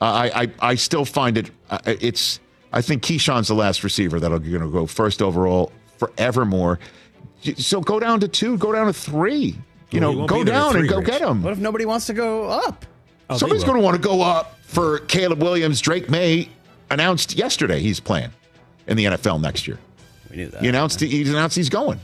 I 0.00 0.30
I, 0.60 0.70
I 0.70 0.74
still 0.74 1.04
find 1.04 1.38
it. 1.38 1.50
uh, 1.70 1.78
It's. 1.86 2.40
I 2.72 2.82
think 2.82 3.02
Keyshawn's 3.02 3.48
the 3.48 3.54
last 3.54 3.82
receiver 3.82 4.20
that'll 4.20 4.38
going 4.40 4.60
to 4.60 4.68
go 4.70 4.86
first 4.86 5.22
overall 5.22 5.72
forevermore. 5.96 6.78
So 7.56 7.80
go 7.80 7.98
down 8.00 8.20
to 8.20 8.28
two. 8.28 8.58
Go 8.58 8.72
down 8.72 8.86
to 8.86 8.92
three. 8.92 9.56
You 9.90 10.00
Well, 10.00 10.12
know, 10.12 10.26
go 10.26 10.38
be 10.38 10.44
there 10.44 10.54
at 10.54 10.58
down 10.58 10.76
and 10.76 10.88
go 10.88 10.98
Rich. 10.98 11.06
get 11.06 11.20
him. 11.22 11.42
What 11.42 11.52
if 11.54 11.58
nobody 11.60 11.86
wants 11.86 12.06
to 12.06 12.12
go 12.12 12.44
up? 12.48 12.84
Oh, 13.30 13.38
Somebody's 13.38 13.64
going 13.64 13.78
to 13.78 13.82
want 13.82 13.96
to 13.96 14.02
go 14.02 14.20
up 14.20 14.58
for 14.64 14.98
Caleb 15.00 15.42
Williams. 15.42 15.80
Drake 15.80 16.10
Maye 16.10 16.48
announced 16.90 17.36
yesterday 17.36 17.80
he's 17.80 18.00
playing 18.00 18.30
in 18.88 18.96
the 18.96 19.04
NFL 19.04 19.40
next 19.40 19.68
year. 19.68 19.78
We 20.30 20.36
knew 20.36 20.48
that. 20.48 20.60
He 20.62 20.68
announced 20.68 21.00
he 21.00 21.22
announced 21.28 21.54
he's 21.56 21.68
going. 21.70 22.00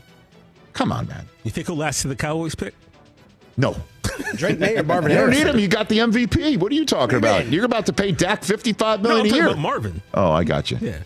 Come 0.73 0.93
on, 0.93 1.07
man. 1.09 1.27
You 1.43 1.51
think 1.51 1.67
he'll 1.67 1.77
last 1.77 2.03
to 2.03 2.09
the 2.09 2.17
Cowboys 2.17 2.55
pick? 2.55 2.75
No. 3.57 3.77
Drake 4.37 4.59
Maye 4.59 4.77
or 4.77 4.83
Marvin 4.85 5.11
You 5.11 5.17
don't 5.19 5.31
need 5.31 5.47
him. 5.47 5.59
You 5.59 5.69
got 5.69 5.89
the 5.89 5.99
MVP. 5.99 6.59
What 6.59 6.73
are 6.73 6.75
you 6.75 6.85
talking 6.87 7.13
you 7.15 7.19
about? 7.19 7.45
mean? 7.45 7.53
You're 7.53 7.65
about 7.65 7.87
to 7.87 7.93
pay 7.93 8.11
Dak 8.13 8.43
fifty-five 8.45 9.03
No, 9.03 9.09
million 9.11 9.27
I'm 9.27 9.33
a 9.33 9.37
year. 9.37 9.47
about 9.47 9.59
Marvin. 9.59 10.03
Oh, 10.15 10.31
I 10.33 10.45
got 10.45 10.71
you. 10.71 10.79
Yeah. 10.81 10.99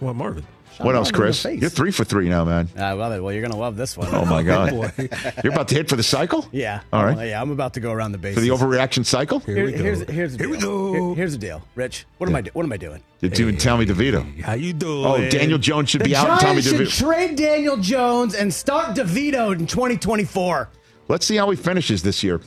Well, 0.00 0.14
Marvin. 0.14 0.44
What 0.78 0.94
else, 0.94 1.06
Marvin 1.06 1.06
in 1.08 1.12
the 1.12 1.18
Chris? 1.26 1.42
face. 1.42 1.60
You're 1.60 1.70
three 1.70 1.90
for 1.90 2.04
three 2.04 2.28
now, 2.28 2.44
man. 2.44 2.68
I 2.76 2.92
love 2.92 3.12
it. 3.12 3.22
Well, 3.22 3.32
you're 3.32 3.42
going 3.42 3.52
to 3.52 3.58
love 3.58 3.76
this 3.76 3.96
one. 3.96 4.08
Oh 4.12 4.24
my 4.24 4.42
God! 4.42 4.72
You're 5.44 5.52
about 5.52 5.68
to 5.68 5.74
hit 5.74 5.88
for 5.88 5.96
the 5.96 6.02
cycle. 6.02 6.46
Yeah. 6.52 6.80
All 6.92 7.04
right. 7.04 7.16
Oh, 7.18 7.22
yeah, 7.22 7.40
I'm 7.40 7.50
about 7.50 7.74
to 7.74 7.80
go 7.80 7.92
around 7.92 8.12
the 8.12 8.18
base. 8.18 8.34
For 8.34 8.40
the 8.40 8.48
overreaction 8.50 9.04
cycle. 9.04 9.40
Here 9.40 9.54
Here- 9.56 9.64
we 9.66 9.72
go. 9.72 9.78
here's, 9.82 10.00
here's 10.10 10.32
the 10.36 10.38
Here 10.44 10.48
we 10.50 10.58
deal. 10.58 10.68
go. 10.68 10.92
Here- 11.08 11.14
here's 11.16 11.32
the 11.32 11.38
deal. 11.38 11.62
Rich, 11.74 12.06
what 12.18 12.28
am 12.30 12.36
I 12.36 12.40
do- 12.42 12.50
what 12.52 12.64
am 12.64 12.72
I 12.72 12.76
doing? 12.76 13.02
You're 13.20 13.30
doing 13.30 13.56
Tommy 13.56 13.86
DeVito. 13.86 14.40
How 14.42 14.54
you 14.54 14.72
doing? 14.72 15.04
Oh, 15.06 15.28
Daniel 15.30 15.58
Jones 15.58 15.90
should 15.90 16.00
The 16.02 16.04
be 16.06 16.16
out. 16.16 16.30
and 16.30 16.40
Tommy 16.40 16.60
Giants 16.62 16.92
should 16.92 17.04
trade 17.06 17.36
Daniel 17.36 17.76
Jones 17.76 18.34
and 18.34 18.52
start 18.54 18.96
DeVito 18.96 19.52
in 19.58 19.66
2024. 19.66 20.68
Let's 21.08 21.26
see 21.26 21.36
how 21.36 21.50
he 21.50 21.56
finishes 21.56 22.02
this 22.02 22.22
year. 22.22 22.40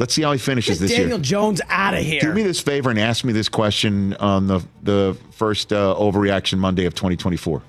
Let's 0.00 0.14
see 0.14 0.22
how 0.22 0.32
he 0.32 0.38
finishes 0.38 0.78
Get 0.78 0.88
this 0.88 0.96
Daniel 0.96 1.18
year. 1.18 1.24
Jones 1.24 1.60
out 1.68 1.92
of 1.92 2.00
here. 2.00 2.20
Do 2.22 2.32
me 2.32 2.42
this 2.42 2.58
favor 2.58 2.88
and 2.88 2.98
ask 2.98 3.22
me 3.22 3.34
this 3.34 3.50
question 3.50 4.14
on 4.14 4.46
the 4.46 4.60
the 4.82 5.14
first 5.32 5.74
uh, 5.74 5.94
overreaction 5.94 6.56
Monday 6.56 6.86
of 6.86 6.94
2024. 6.94 7.62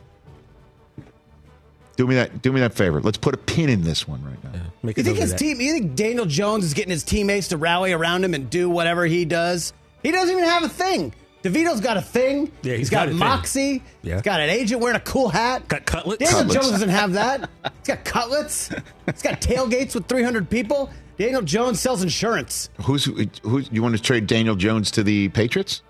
Do 1.97 2.07
me 2.07 2.15
that. 2.15 2.41
Do 2.41 2.53
me 2.53 2.61
that 2.61 2.73
favor. 2.73 3.01
Let's 3.01 3.17
put 3.17 3.33
a 3.33 3.37
pin 3.37 3.69
in 3.69 3.83
this 3.83 4.07
one 4.07 4.23
right 4.23 4.41
now. 4.45 4.61
Make 4.81 4.97
you 4.97 5.03
think 5.03 5.17
his 5.17 5.31
that. 5.31 5.39
team? 5.39 5.59
You 5.59 5.73
think 5.73 5.95
Daniel 5.95 6.25
Jones 6.25 6.63
is 6.63 6.73
getting 6.73 6.91
his 6.91 7.03
teammates 7.03 7.49
to 7.49 7.57
rally 7.57 7.91
around 7.91 8.23
him 8.23 8.33
and 8.33 8.49
do 8.49 8.69
whatever 8.69 9.05
he 9.05 9.25
does? 9.25 9.73
He 10.01 10.11
doesn't 10.11 10.31
even 10.33 10.47
have 10.47 10.63
a 10.63 10.69
thing. 10.69 11.13
DeVito's 11.43 11.81
got 11.81 11.97
a 11.97 12.01
thing. 12.01 12.51
Yeah, 12.61 12.71
he's 12.73 12.79
he's 12.79 12.89
got, 12.89 12.99
got 12.99 13.07
a 13.07 13.11
thing. 13.11 13.19
moxie. 13.19 13.83
Yeah. 14.03 14.13
He's 14.13 14.21
got 14.21 14.39
an 14.39 14.49
agent 14.49 14.79
wearing 14.79 14.95
a 14.95 15.01
cool 15.01 15.27
hat. 15.27 15.67
Got 15.67 15.85
cutlets? 15.85 16.19
Daniel 16.19 16.43
Cutlets. 16.43 16.53
Jones 16.53 16.71
doesn't 16.71 16.89
have 16.89 17.13
that. 17.13 17.49
He's 17.63 17.87
got 17.87 18.05
cutlets. 18.05 18.69
He's 19.07 19.21
got 19.21 19.41
tailgates 19.41 19.95
with 19.95 20.05
300 20.05 20.49
people. 20.49 20.89
Daniel 21.17 21.41
Jones 21.41 21.79
sells 21.79 22.01
insurance. 22.03 22.69
Who's 22.83 23.05
who? 23.43 23.59
you 23.71 23.81
want 23.83 23.95
to 23.95 24.01
trade 24.01 24.27
Daniel 24.27 24.55
Jones 24.55 24.91
to 24.91 25.03
the 25.03 25.29
Patriots? 25.29 25.81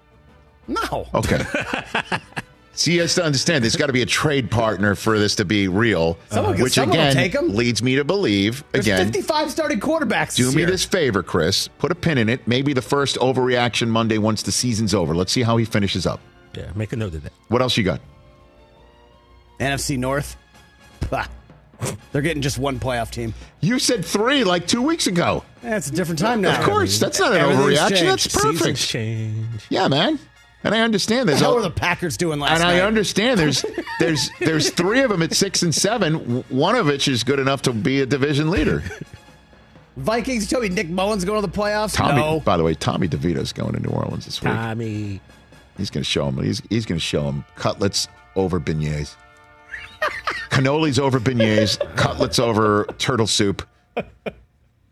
No. 0.68 1.08
Okay. 1.14 1.42
See, 2.74 2.94
you 2.96 3.02
have 3.02 3.12
to 3.12 3.24
understand 3.24 3.64
there's 3.64 3.76
got 3.76 3.88
to 3.88 3.94
be 3.94 4.02
a 4.02 4.06
trade 4.06 4.50
partner 4.50 4.96
for 4.96 5.20
this 5.20 5.36
to 5.36 5.46
be 5.46 5.68
real, 5.68 6.18
Someone 6.30 6.58
which 6.60 6.74
someone 6.74 6.98
will 6.98 7.04
again 7.04 7.14
take 7.16 7.34
him. 7.36 7.54
leads 7.54 7.84
me 7.84 7.96
to 7.98 8.06
believe 8.06 8.64
There's 8.72 8.86
again. 8.88 9.06
55 9.06 9.52
starting 9.52 9.80
quarterbacks. 9.82 10.38
Do 10.38 10.46
this 10.46 10.56
me 10.56 10.62
year. 10.62 10.72
this 10.72 10.86
favor, 10.86 11.22
Chris. 11.22 11.68
Put 11.80 11.92
a 11.92 11.96
pin 11.96 12.18
in 12.18 12.30
it. 12.30 12.48
Maybe 12.48 12.72
the 12.74 12.82
first 12.82 13.18
overreaction 13.18 13.90
Monday 13.90 14.18
once 14.20 14.42
the 14.44 14.54
season's 14.54 14.94
over. 14.94 15.14
Let's 15.14 15.34
see 15.34 15.42
how 15.44 15.58
he 15.58 15.66
finishes 15.66 16.06
up. 16.08 16.22
Yeah, 16.56 16.72
make 16.74 16.94
a 16.94 16.96
note 16.96 17.14
of 17.14 17.24
that. 17.24 17.34
What 17.50 17.62
else 17.62 17.76
you 17.76 17.84
got? 17.84 18.00
NFC 19.60 19.98
North. 19.98 20.38
Bah. 21.82 21.92
They're 22.12 22.22
getting 22.22 22.42
just 22.42 22.58
one 22.58 22.80
playoff 22.80 23.12
team. 23.12 23.34
You 23.62 23.80
said 23.80 24.06
three 24.06 24.44
like 24.44 24.68
two 24.68 24.82
weeks 24.82 25.08
ago. 25.08 25.44
It's 25.64 25.88
a 25.88 25.92
different 25.92 26.20
time 26.20 26.42
now. 26.42 26.60
Of 26.60 26.66
course, 26.66 27.00
that's 27.00 27.20
not 27.20 27.34
an 27.34 27.40
Everything's 27.40 27.80
overreaction. 27.80 27.90
changed. 27.90 28.06
That's 28.06 28.28
perfect. 28.28 28.58
Seasons 28.60 28.88
change. 28.88 29.66
Yeah, 29.70 29.88
man. 29.88 30.20
And 30.64 30.76
I 30.76 30.82
understand 30.82 31.22
What 31.22 31.26
there's 31.28 31.40
the 31.40 31.46
hell 31.46 31.52
all- 31.54 31.58
were 31.58 31.64
the 31.64 31.72
Packers 31.72 32.18
doing 32.18 32.40
last 32.40 32.52
and 32.52 32.62
night? 32.64 32.76
I 32.76 32.82
understand 32.82 33.40
there's 33.40 33.66
there's 34.00 34.30
there's 34.40 34.70
three 34.70 35.02
of 35.02 35.10
them 35.10 35.22
at 35.24 35.34
six 35.34 35.64
and 35.64 35.74
seven. 35.74 36.14
W- 36.14 36.44
One 36.50 36.76
of 36.76 36.86
which 36.86 37.08
is 37.08 37.24
good 37.24 37.40
enough 37.40 37.64
to 37.64 37.74
be 37.74 38.02
a 38.02 38.06
division 38.06 38.52
leader. 38.52 38.84
Vikings. 39.98 40.44
You 40.44 40.48
told 40.58 40.64
me 40.64 40.70
Nick 40.70 40.90
Mullens 40.90 41.26
going 41.26 41.42
to 41.42 41.48
the 41.48 41.54
playoffs. 41.54 41.96
Tommy, 41.96 42.22
no. 42.22 42.40
by 42.40 42.58
the 42.58 42.64
way, 42.64 42.74
Tommy 42.74 43.08
DeVito's 43.08 43.52
going 43.54 43.74
to 43.74 43.80
New 43.80 43.90
Orleans 43.90 44.26
this 44.26 44.42
week. 44.42 44.54
Tommy. 44.54 45.20
He's 45.78 45.90
going 45.90 46.04
to 46.04 46.10
show 46.10 46.28
him. 46.28 46.42
He's 46.44 46.62
he's 46.70 46.86
going 46.86 47.00
to 47.00 47.06
show 47.06 47.24
him 47.24 47.44
cutlets 47.56 48.08
over 48.36 48.60
beignets, 48.60 49.16
cannolis 50.50 51.00
over 51.00 51.20
beignets, 51.20 51.78
cutlets 51.96 52.40
over 52.40 52.86
turtle 52.98 53.28
soup. 53.28 53.68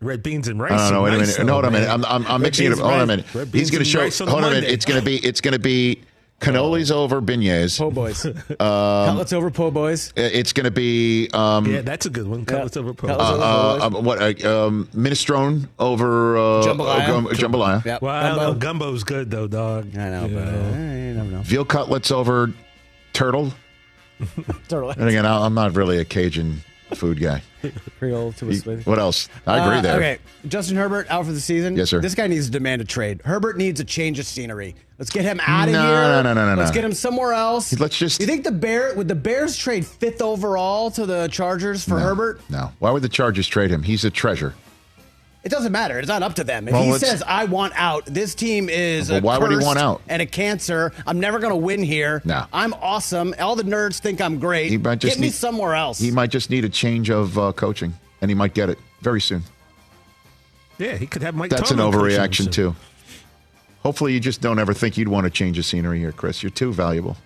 Red 0.00 0.22
beans 0.22 0.48
and 0.48 0.58
rice. 0.60 0.72
I 0.72 0.90
don't 0.90 0.92
know. 0.94 1.02
Wait 1.02 1.14
a 1.14 1.18
minute. 1.18 1.38
No, 1.40 1.44
though, 1.44 1.52
hold 1.52 1.64
on 1.66 1.74
a 1.74 1.78
minute. 1.78 1.90
I'm, 1.90 2.04
I'm, 2.06 2.26
I'm 2.26 2.40
mixing 2.42 2.66
it 2.66 2.72
up. 2.72 2.78
beans 2.78 2.80
Hold 2.88 2.94
on 2.94 3.00
a 3.02 3.06
minute. 3.06 3.26
He's 3.52 3.70
going 3.70 3.84
to 3.84 3.88
show. 3.88 4.00
rice 4.00 4.20
on 4.20 4.28
a 4.28 4.30
Hold 4.30 4.44
on 4.44 4.52
a 4.52 4.54
minute. 4.54 4.70
It's 4.70 4.86
going 4.86 4.98
to 4.98 5.04
be. 5.04 5.16
It's 5.18 5.42
going 5.42 5.52
to 5.52 5.58
be 5.58 6.00
cannolis 6.40 6.90
over 6.90 7.20
beignets. 7.20 7.78
Po' 7.78 7.90
boys. 7.90 8.24
Um, 8.60 9.06
Cutlets 9.08 9.34
over 9.34 9.50
po' 9.50 9.70
boys. 9.70 10.10
It's 10.16 10.54
going 10.54 10.64
to 10.64 10.70
be. 10.70 11.28
Um, 11.34 11.66
Yeah, 11.66 11.82
that's 11.82 12.06
a 12.06 12.10
good 12.10 12.26
one. 12.26 12.46
Cutlets 12.46 12.78
over 12.78 12.94
po' 12.94 13.08
Cutlets 13.08 13.30
over 13.30 13.42
uh, 13.42 13.90
boys. 13.90 13.98
uh, 13.98 14.00
what? 14.02 14.42
Uh, 14.46 14.66
um, 14.68 14.88
minestrone 14.94 15.68
over 15.78 16.38
uh, 16.38 16.40
Jambalaya. 16.62 17.00
uh, 17.00 17.06
gum- 17.06 17.26
jambalaya. 17.26 17.84
Yep. 17.84 18.00
Well, 18.00 18.14
I 18.14 18.30
know. 18.30 18.54
Gumbo. 18.54 18.86
Gumbo's 18.86 19.04
good 19.04 19.30
though, 19.30 19.46
dog. 19.48 19.94
I 19.98 20.08
know, 20.08 20.24
You 20.26 20.34
but 20.34 20.48
uh, 20.48 20.52
you 20.54 21.12
never 21.12 21.30
know. 21.30 21.42
Veal 21.42 21.66
cutlets 21.66 22.10
over 22.10 22.54
turtle. 23.12 23.52
Turtle 24.68 24.90
And 24.90 25.08
again, 25.08 25.26
I'm 25.26 25.54
not 25.54 25.74
really 25.76 25.98
a 25.98 26.04
Cajun 26.04 26.60
food 26.94 27.20
guy. 27.20 27.42
Creole 27.98 28.32
to 28.32 28.46
a 28.48 28.52
smoothie. 28.52 28.84
What 28.86 28.98
else? 28.98 29.28
I 29.46 29.58
agree 29.64 29.78
Uh, 29.78 29.80
there. 29.82 29.96
Okay, 29.96 30.18
Justin 30.48 30.76
Herbert 30.76 31.06
out 31.10 31.24
for 31.26 31.32
the 31.32 31.40
season. 31.40 31.76
Yes, 31.76 31.90
sir. 31.90 32.00
This 32.00 32.14
guy 32.14 32.26
needs 32.26 32.46
to 32.46 32.52
demand 32.52 32.80
a 32.82 32.84
trade. 32.84 33.20
Herbert 33.24 33.56
needs 33.58 33.78
a 33.80 33.84
change 33.84 34.18
of 34.18 34.26
scenery. 34.26 34.74
Let's 34.98 35.10
get 35.10 35.22
him 35.24 35.40
out 35.46 35.68
of 35.68 35.74
here. 35.74 35.82
No, 35.82 35.86
here. 35.88 36.00
no, 36.00 36.22
no, 36.22 36.34
no, 36.34 36.54
no, 36.54 36.54
Let's 36.60 36.70
no. 36.70 36.74
get 36.74 36.84
him 36.84 36.92
somewhere 36.92 37.32
else. 37.32 37.78
Let's 37.78 37.96
just- 37.98 38.20
You 38.20 38.26
think 38.26 38.44
the 38.44 38.50
Bear 38.52 38.94
would 38.94 39.08
the 39.08 39.14
Bears 39.14 39.56
trade 39.56 39.86
fifth 39.86 40.20
overall 40.20 40.90
to 40.92 41.06
the 41.06 41.28
Chargers 41.28 41.84
for 41.84 41.94
No, 41.94 42.00
Herbert? 42.00 42.40
No. 42.50 42.72
Why 42.80 42.90
would 42.90 43.02
the 43.02 43.08
Chargers 43.08 43.46
trade 43.46 43.70
him? 43.70 43.82
He's 43.82 44.04
a 44.04 44.10
treasure. 44.10 44.54
It 45.42 45.48
doesn't 45.48 45.72
matter. 45.72 45.98
It's 45.98 46.08
not 46.08 46.22
up 46.22 46.34
to 46.34 46.44
them. 46.44 46.68
If 46.68 46.74
Well, 46.74 46.82
he 46.84 46.92
says 46.98 47.22
I 47.26 47.46
want 47.46 47.72
out, 47.74 48.04
this 48.04 48.34
team 48.34 48.68
is 48.68 49.08
Well, 49.08 49.18
a 49.20 49.22
why 49.22 49.38
would 49.38 49.50
he 49.50 49.56
want 49.56 49.78
out? 49.78 50.02
And 50.06 50.20
a 50.20 50.26
cancer. 50.26 50.92
I'm 51.06 51.18
never 51.18 51.38
going 51.38 51.52
to 51.52 51.56
win 51.56 51.82
here. 51.82 52.20
No. 52.26 52.44
I'm 52.52 52.74
awesome. 52.74 53.34
All 53.38 53.56
the 53.56 53.62
nerds 53.62 54.00
think 54.00 54.20
I'm 54.20 54.38
great. 54.38 54.70
He 54.70 54.76
might 54.76 54.98
just 54.98 55.14
get 55.16 55.20
me 55.20 55.28
need- 55.28 55.32
somewhere 55.34 55.74
else. 55.74 55.98
He 55.98 56.10
might 56.10 56.30
just 56.30 56.50
need 56.50 56.64
a 56.66 56.68
change 56.68 57.08
of 57.10 57.38
uh, 57.38 57.52
coaching, 57.52 57.94
and 58.20 58.30
he 58.30 58.34
might 58.34 58.52
get 58.52 58.68
it 58.68 58.78
very 59.00 59.20
soon. 59.20 59.42
Yeah, 60.78 60.96
he 60.96 61.06
could 61.06 61.22
have 61.22 61.34
Mike. 61.34 61.50
That's 61.50 61.70
an 61.70 61.78
Tomlin 61.78 61.92
coaching 61.92 62.10
him 62.16 62.20
overreaction 62.20 62.52
too. 62.52 62.76
Hopefully, 63.82 64.12
you 64.12 64.20
just 64.20 64.42
don't 64.42 64.58
ever 64.58 64.74
think 64.74 64.98
you'd 64.98 65.08
want 65.08 65.24
to 65.24 65.30
change 65.30 65.56
the 65.56 65.62
scenery 65.62 65.98
here, 65.98 66.12
Chris. 66.12 66.42
You're 66.42 66.50
too 66.50 66.70
valuable. 66.72 67.16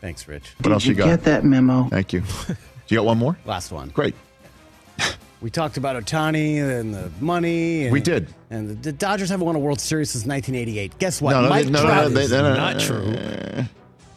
Thanks, 0.00 0.26
Rich. 0.26 0.54
What 0.62 0.72
else 0.72 0.86
you 0.86 0.94
got? 0.94 1.06
Get 1.06 1.24
that 1.24 1.44
memo. 1.44 1.84
Thank 1.90 2.14
you. 2.14 2.22
you 2.88 2.96
got 2.96 3.04
one 3.04 3.18
more? 3.18 3.36
Last 3.44 3.72
one. 3.72 3.88
Great. 3.90 4.14
We 5.40 5.50
talked 5.50 5.76
about 5.76 6.02
Ohtani 6.02 6.56
and 6.58 6.92
the 6.92 7.10
money. 7.20 7.84
And, 7.84 7.92
We 7.92 8.00
did. 8.00 8.28
And 8.50 8.68
the, 8.70 8.74
the 8.74 8.92
Dodgers 8.92 9.28
haven't 9.30 9.46
won 9.46 9.54
a 9.54 9.58
World 9.60 9.80
Series 9.80 10.10
since 10.10 10.26
1988. 10.26 10.98
Guess 10.98 11.22
what? 11.22 11.32
No, 11.32 11.42
no, 11.42 11.48
Mike 11.48 11.64
they- 11.66 11.70
no, 11.70 11.78
no, 11.82 11.86
Trout. 11.86 12.02
no, 12.04 12.08
they- 12.10 12.22
is 12.24 12.30
no, 12.32 12.42
no, 12.42 12.54
not 12.54 12.76
no, 12.76 12.80
true. 12.84 13.12
Eh, 13.14 13.64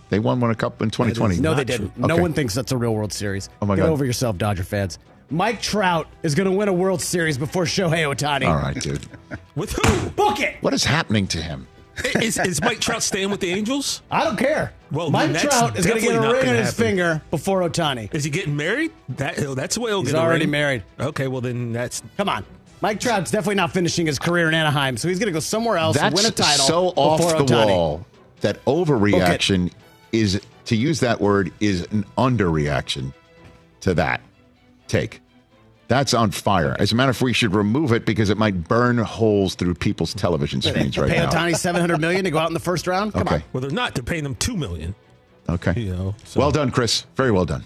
they 0.09 0.19
won 0.19 0.39
one 0.39 0.49
a 0.51 0.55
cup 0.55 0.81
in 0.81 0.89
2020. 0.89 1.37
no, 1.39 1.53
they 1.53 1.63
didn't. 1.63 1.91
true. 1.93 2.07
No 2.07 2.13
Okay. 2.15 2.21
one 2.21 2.33
thinks 2.33 2.55
that's 2.55 2.71
a 2.71 2.77
real 2.77 2.93
World 2.95 3.13
Series. 3.13 3.49
Oh, 3.61 3.65
my 3.65 3.75
Get 3.75 3.83
God. 3.83 3.89
over 3.91 4.03
yourself, 4.03 4.37
Dodger 4.37 4.63
fans. 4.63 4.97
Mike 5.29 5.61
Trout 5.61 6.07
is 6.23 6.33
going 6.35 6.49
to 6.49 6.55
win 6.55 6.67
a 6.67 6.73
World 6.73 7.01
Series 7.01 7.37
before 7.37 7.63
Shohei 7.65 8.03
Ohtani. 8.13 8.47
All 8.47 8.55
right, 8.55 8.75
dude. 8.81 9.05
With 9.55 9.71
who? 9.73 10.09
Book 10.09 10.39
it. 10.41 10.55
What 10.61 10.73
is 10.73 10.83
happening 10.83 11.27
to 11.27 11.37
him? 11.41 11.67
Is, 12.15 12.37
is 12.39 12.61
Mike 12.61 12.79
Trout 12.79 13.03
staying 13.03 13.29
with 13.29 13.39
the 13.41 13.51
Angels? 13.51 14.01
I 14.09 14.23
don't 14.23 14.37
care. 14.37 14.73
Well, 14.91 15.09
Mike 15.11 15.31
then 15.33 15.41
Trout 15.41 15.77
is 15.77 15.85
going 15.85 15.99
to 16.01 16.07
get 16.07 16.15
a 16.15 16.21
ring 16.21 16.49
on 16.49 16.55
his 16.55 16.69
happen. 16.71 16.85
finger 16.85 17.21
before 17.31 17.61
Ohtani. 17.61 18.13
Is 18.13 18.23
he 18.23 18.29
getting 18.29 18.55
married? 18.55 18.91
That 19.09 19.39
oh, 19.43 19.53
that's 19.55 19.75
the 19.75 19.81
way 19.81 19.91
he'll 19.91 20.01
He's 20.01 20.11
get 20.11 20.17
a 20.17 20.21
already 20.21 20.45
ring. 20.45 20.51
married. 20.51 20.83
Okay, 20.99 21.27
well 21.27 21.41
then 21.41 21.73
that's 21.73 22.01
Come 22.17 22.29
on. 22.29 22.45
Mike 22.81 22.99
Trout's 22.99 23.29
definitely 23.29 23.55
not 23.55 23.71
finishing 23.71 24.07
his 24.07 24.17
career 24.17 24.47
in 24.47 24.55
Anaheim, 24.55 24.97
so 24.97 25.07
he's 25.07 25.19
going 25.19 25.27
to 25.27 25.33
go 25.33 25.39
somewhere 25.39 25.77
else, 25.77 25.97
That's 25.97 26.15
win 26.15 26.25
a 26.25 26.33
title. 26.33 26.65
so 26.65 26.87
off 26.95 27.19
before 27.19 27.37
the 27.37 27.53
Ohtani. 27.53 27.65
wall 27.67 28.05
that 28.41 28.63
overreaction 28.65 29.71
is 30.11 30.41
to 30.65 30.75
use 30.75 30.99
that 31.01 31.21
word 31.21 31.51
is 31.59 31.83
an 31.91 32.05
underreaction 32.17 33.13
to 33.81 33.93
that 33.93 34.21
take. 34.87 35.21
That's 35.91 36.13
on 36.13 36.31
fire. 36.31 36.73
As 36.79 36.93
a 36.93 36.95
matter 36.95 37.09
of 37.09 37.17
fact, 37.17 37.23
we 37.25 37.33
should 37.33 37.53
remove 37.53 37.91
it 37.91 38.05
because 38.05 38.29
it 38.29 38.37
might 38.37 38.65
burn 38.69 38.97
holes 38.97 39.55
through 39.55 39.75
people's 39.75 40.13
television 40.13 40.61
screens 40.61 40.97
right 40.97 41.09
Pay 41.09 41.17
now. 41.17 41.29
Ohtani 41.29 41.53
seven 41.53 41.81
hundred 41.81 41.99
million 41.99 42.23
to 42.23 42.31
go 42.31 42.37
out 42.37 42.47
in 42.47 42.53
the 42.53 42.61
first 42.61 42.87
round. 42.87 43.11
Come 43.11 43.23
Okay. 43.23 43.35
on, 43.35 43.43
well 43.51 43.59
they're 43.59 43.71
not. 43.71 43.93
They're 43.93 44.01
paying 44.01 44.23
them 44.23 44.35
two 44.35 44.55
million. 44.55 44.95
Okay. 45.49 45.73
You 45.75 45.93
know. 45.93 46.15
So. 46.23 46.39
Well 46.39 46.49
done, 46.51 46.71
Chris. 46.71 47.05
Very 47.17 47.31
well 47.31 47.43
done. 47.43 47.65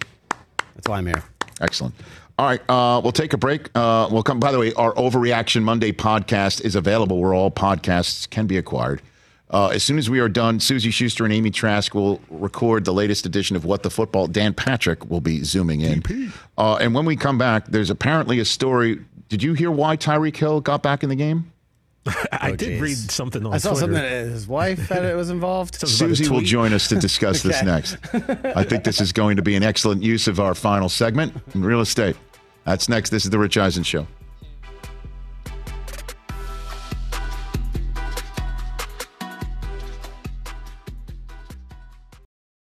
that's 0.73 0.87
why 0.89 0.97
I'm 0.97 1.05
here. 1.05 1.23
Excellent. 1.61 1.93
All 2.39 2.47
right, 2.47 2.61
uh, 2.67 2.99
we'll 3.03 3.11
take 3.11 3.33
a 3.33 3.37
break. 3.37 3.69
Uh, 3.75 4.09
we'll 4.11 4.23
come. 4.23 4.39
By 4.39 4.51
the 4.51 4.57
way, 4.57 4.73
our 4.73 4.93
Overreaction 4.95 5.61
Monday 5.61 5.91
podcast 5.91 6.61
is 6.65 6.75
available 6.75 7.19
where 7.21 7.35
all 7.35 7.51
podcasts 7.51 8.27
can 8.27 8.47
be 8.47 8.57
acquired. 8.57 9.03
Uh, 9.49 9.67
as 9.67 9.83
soon 9.83 9.97
as 9.97 10.09
we 10.09 10.19
are 10.19 10.27
done, 10.29 10.59
Suzy 10.59 10.89
Shuster 10.89 11.23
and 11.23 11.31
Amy 11.33 11.51
Trask 11.51 11.93
will 11.93 12.19
record 12.29 12.83
the 12.83 12.93
latest 12.93 13.25
edition 13.25 13.55
of 13.55 13.63
What 13.63 13.83
the 13.83 13.89
Football. 13.91 14.27
Dan 14.27 14.53
Patrick 14.53 15.09
will 15.09 15.21
be 15.21 15.43
zooming 15.43 15.81
in. 15.81 16.31
Uh, 16.57 16.75
and 16.77 16.95
when 16.95 17.05
we 17.05 17.15
come 17.15 17.37
back, 17.37 17.67
there's 17.67 17.89
apparently 17.91 18.39
a 18.39 18.45
story. 18.45 18.99
Did 19.29 19.43
you 19.43 19.53
hear 19.53 19.69
why 19.71 19.97
Tyreek 19.97 20.35
Hill 20.35 20.61
got 20.61 20.81
back 20.81 21.03
in 21.03 21.09
the 21.09 21.15
game? 21.15 21.51
I 22.31 22.51
Oh, 22.51 22.55
did 22.55 22.59
geez. 22.59 22.81
read 22.81 22.97
something 23.11 23.45
on 23.45 23.53
I 23.53 23.57
saw 23.57 23.69
Twitter. 23.71 23.81
something 23.81 24.01
that 24.01 24.25
his 24.31 24.47
wife 24.47 24.89
had 24.89 25.03
it 25.05 25.15
was 25.15 25.29
involved. 25.29 25.75
Something 25.79 26.05
about 26.07 26.11
a 26.13 26.15
Susie 26.17 26.29
will 26.31 26.41
join 26.41 26.73
us 26.73 26.87
to 26.89 26.95
discuss 26.99 27.41
this 27.43 27.61
next. 27.63 27.97
I 28.13 28.63
think 28.63 28.83
this 28.83 28.99
is 29.01 29.11
going 29.11 29.37
to 29.37 29.41
be 29.43 29.55
an 29.55 29.63
excellent 29.63 30.03
use 30.03 30.27
of 30.27 30.39
our 30.39 30.53
final 30.55 30.89
segment 30.89 31.33
in 31.53 31.63
real 31.63 31.81
estate. 31.81 32.15
That's 32.63 32.89
next. 32.89 33.09
This 33.11 33.25
is 33.25 33.31
the 33.31 33.39
Rich 33.39 33.57
Eisen 33.57 33.83
Show. 33.83 34.07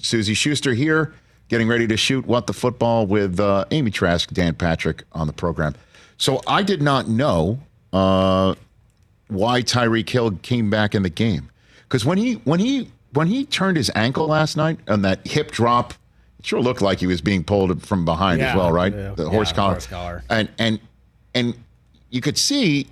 Suzy 0.00 0.34
Shuster 0.34 0.74
here, 0.74 1.14
getting 1.48 1.68
ready 1.68 1.86
to 1.86 1.96
shoot 1.96 2.26
What 2.26 2.46
the 2.46 2.52
Football 2.52 3.06
with 3.06 3.40
uh, 3.40 3.64
Amy 3.70 3.90
Trask, 3.90 4.28
Dan 4.30 4.54
Patrick 4.54 5.04
on 5.12 5.26
the 5.26 5.32
program. 5.32 5.74
So 6.18 6.42
I 6.46 6.62
did 6.62 6.82
not 6.82 7.08
know 7.08 7.58
uh, 7.94 8.54
why 9.28 9.62
Tyreek 9.62 10.08
Hill 10.08 10.32
came 10.42 10.68
back 10.68 10.94
in 10.94 11.02
the 11.02 11.08
game 11.10 11.48
because 11.84 12.04
when 12.04 12.18
he 12.18 12.34
when 12.44 12.60
he 12.60 12.90
when 13.14 13.26
he 13.28 13.46
turned 13.46 13.76
his 13.78 13.90
ankle 13.94 14.26
last 14.26 14.56
night 14.56 14.78
on 14.86 15.00
that 15.02 15.26
hip 15.26 15.50
drop, 15.50 15.94
it 16.38 16.44
sure 16.46 16.60
looked 16.60 16.82
like 16.82 16.98
he 17.00 17.06
was 17.06 17.22
being 17.22 17.42
pulled 17.42 17.82
from 17.82 18.04
behind 18.04 18.42
as 18.42 18.54
well, 18.54 18.72
right? 18.72 18.92
yeah. 18.92 19.14
The 19.14 19.30
horse 19.30 19.50
Yeah, 19.50 19.56
collar, 19.56 19.72
horse 19.74 19.86
collar. 19.86 20.24
and 20.28 20.48
and 20.58 20.78
and 21.34 21.54
you 22.10 22.20
could 22.20 22.36
see 22.36 22.86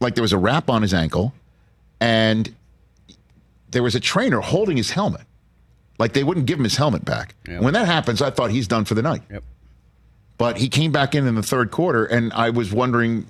like 0.00 0.14
there 0.14 0.22
was 0.22 0.32
a 0.32 0.38
wrap 0.38 0.70
on 0.70 0.80
his 0.80 0.94
ankle, 0.94 1.34
and 2.00 2.54
there 3.70 3.82
was 3.82 3.94
a 3.94 4.00
trainer 4.00 4.40
holding 4.40 4.78
his 4.78 4.90
helmet. 4.92 5.22
Like 5.98 6.12
they 6.12 6.24
wouldn't 6.24 6.46
give 6.46 6.58
him 6.58 6.64
his 6.64 6.76
helmet 6.76 7.04
back. 7.04 7.34
When 7.46 7.72
that 7.74 7.86
happens, 7.86 8.20
I 8.22 8.30
thought 8.30 8.50
he's 8.50 8.68
done 8.68 8.84
for 8.84 8.94
the 8.94 9.02
night. 9.02 9.22
Yep. 9.30 9.42
But 10.38 10.58
he 10.58 10.68
came 10.68 10.92
back 10.92 11.14
in 11.14 11.26
in 11.26 11.34
the 11.34 11.42
third 11.42 11.70
quarter, 11.70 12.04
and 12.04 12.32
I 12.34 12.50
was 12.50 12.70
wondering, 12.72 13.26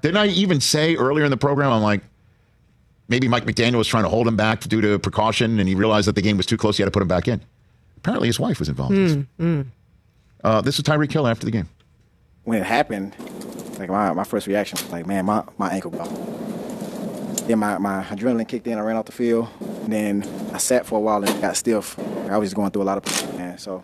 didn't 0.00 0.16
I 0.16 0.28
even 0.28 0.60
say 0.60 0.96
earlier 0.96 1.24
in 1.26 1.30
the 1.30 1.36
program? 1.36 1.70
I'm 1.70 1.82
like, 1.82 2.00
maybe 3.08 3.28
Mike 3.28 3.44
McDaniel 3.44 3.76
was 3.76 3.86
trying 3.88 4.04
to 4.04 4.08
hold 4.08 4.26
him 4.26 4.36
back 4.36 4.60
due 4.62 4.80
to 4.80 4.98
precaution, 4.98 5.58
and 5.60 5.68
he 5.68 5.74
realized 5.74 6.08
that 6.08 6.14
the 6.14 6.22
game 6.22 6.38
was 6.38 6.46
too 6.46 6.56
close. 6.56 6.78
He 6.78 6.82
had 6.82 6.86
to 6.86 6.90
put 6.90 7.02
him 7.02 7.08
back 7.08 7.28
in. 7.28 7.42
Apparently, 7.98 8.28
his 8.28 8.40
wife 8.40 8.58
was 8.58 8.68
involved. 8.70 8.94
in 8.94 9.26
this. 9.38 9.66
Uh, 10.42 10.60
this 10.62 10.78
is 10.78 10.84
Tyreek 10.84 11.12
Hill 11.12 11.26
after 11.28 11.44
the 11.44 11.52
game. 11.52 11.68
when 12.44 12.58
it 12.60 12.64
happened, 12.66 13.14
like 13.78 13.90
my, 13.90 14.12
my 14.12 14.24
first 14.24 14.46
reaction 14.46 14.78
was 14.80 14.90
like, 14.90 15.06
man, 15.06 15.26
my, 15.26 15.44
my 15.58 15.70
ankle 15.70 15.90
gone. 15.90 16.08
Then 17.46 17.58
my, 17.58 17.78
my 17.78 18.02
adrenaline 18.04 18.46
kicked 18.46 18.66
in. 18.66 18.78
I 18.78 18.80
ran 18.82 18.96
off 18.96 19.06
the 19.06 19.12
field. 19.12 19.48
And 19.60 19.92
then 19.92 20.50
I 20.52 20.58
sat 20.58 20.86
for 20.86 20.96
a 20.96 21.00
while 21.00 21.24
and 21.24 21.40
got 21.40 21.56
stiff. 21.56 21.98
I 22.30 22.36
was 22.38 22.48
just 22.48 22.56
going 22.56 22.70
through 22.70 22.82
a 22.82 22.84
lot 22.84 22.98
of 22.98 23.36
man. 23.36 23.58
So 23.58 23.82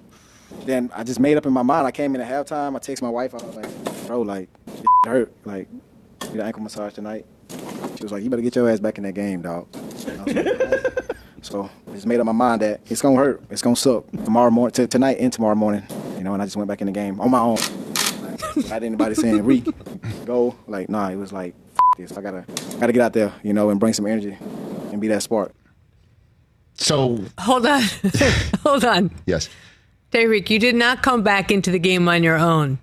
then 0.65 0.91
I 0.95 1.05
just 1.05 1.21
made 1.21 1.37
up 1.37 1.47
in 1.47 1.53
my 1.53 1.63
mind. 1.63 1.87
I 1.87 1.91
came 1.91 2.15
in 2.15 2.21
at 2.21 2.29
halftime. 2.31 2.77
I 2.77 2.79
texted 2.79 3.03
my 3.03 3.11
wife. 3.11 3.35
I 3.35 3.39
was 3.39 3.57
like, 3.57 4.07
bro, 4.07 4.23
like, 4.23 4.49
it 4.67 4.87
hurt. 5.09 5.33
Like, 5.45 5.69
get 6.21 6.35
an 6.35 6.41
ankle 6.43 6.63
massage 6.63 6.95
tonight. 6.95 7.27
She 7.97 8.05
was 8.05 8.13
like, 8.13 8.23
you 8.23 8.31
better 8.31 8.43
get 8.43 8.55
your 8.55 8.71
ass 8.71 8.81
back 8.81 8.99
in 8.99 9.05
that 9.05 9.15
game, 9.15 9.43
dog. 9.43 9.67
So 11.41 11.71
I 11.89 11.95
just 11.95 12.07
made 12.07 12.21
up 12.21 12.27
my 12.27 12.33
mind 12.33 12.63
that 12.63 12.81
it's 12.87 13.01
gonna 13.01 13.17
hurt. 13.17 13.43
It's 13.51 13.63
gonna 13.63 13.77
suck 13.77 14.11
tomorrow 14.11 14.51
morning, 14.51 14.73
t- 14.73 14.87
tonight 14.87 15.19
and 15.21 15.33
tomorrow 15.33 15.55
morning. 15.55 15.85
You 16.17 16.25
know, 16.25 16.33
and 16.35 16.43
I 16.43 16.47
just 16.47 16.57
went 16.57 16.69
back 16.69 16.81
in 16.81 16.87
the 16.87 16.93
game 16.93 17.21
on 17.21 17.31
my 17.31 17.41
own. 17.41 17.57
Like, 18.23 18.57
without 18.57 18.83
anybody 18.83 19.15
saying 19.15 19.45
re 19.45 19.65
go. 20.27 20.57
Like, 20.67 20.89
nah, 20.89 21.09
it 21.09 21.17
was 21.17 21.33
like 21.33 21.55
this. 22.07 22.17
I 22.17 22.23
gotta 22.23 22.45
gotta 22.79 22.93
get 22.93 23.03
out 23.03 23.13
there, 23.13 23.33
you 23.43 23.53
know, 23.53 23.71
and 23.71 23.79
bring 23.81 23.93
some 23.93 24.07
energy 24.07 24.37
and 24.93 25.01
be 25.01 25.09
that 25.09 25.23
spark. 25.23 25.53
So, 26.75 27.19
Hold 27.39 27.67
on. 27.67 27.83
Hold 28.63 28.85
on. 28.85 29.11
yes. 29.27 29.49
Tyreek, 30.13 30.49
you 30.49 30.59
did 30.59 30.75
not 30.77 31.03
come 31.03 31.23
back 31.23 31.51
into 31.51 31.71
the 31.71 31.79
game 31.79 32.09
on 32.09 32.23
your 32.23 32.39
own. 32.39 32.79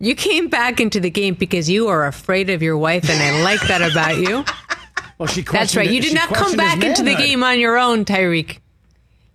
You 0.00 0.14
came 0.14 0.48
back 0.48 0.80
into 0.80 1.00
the 1.00 1.10
game 1.10 1.34
because 1.34 1.70
you 1.70 1.88
are 1.88 2.06
afraid 2.06 2.50
of 2.50 2.60
your 2.60 2.76
wife, 2.76 3.08
and 3.08 3.22
I 3.22 3.42
like 3.42 3.60
that 3.68 3.82
about 3.82 4.18
you. 4.18 4.44
Well, 5.16 5.28
she 5.28 5.42
That's 5.42 5.76
right. 5.76 5.88
You 5.88 6.00
did 6.00 6.12
not 6.12 6.28
come 6.30 6.56
back 6.56 6.82
into 6.82 7.04
the 7.04 7.14
game 7.14 7.44
on 7.44 7.60
your 7.60 7.78
own, 7.78 8.04
Tyreek. 8.04 8.58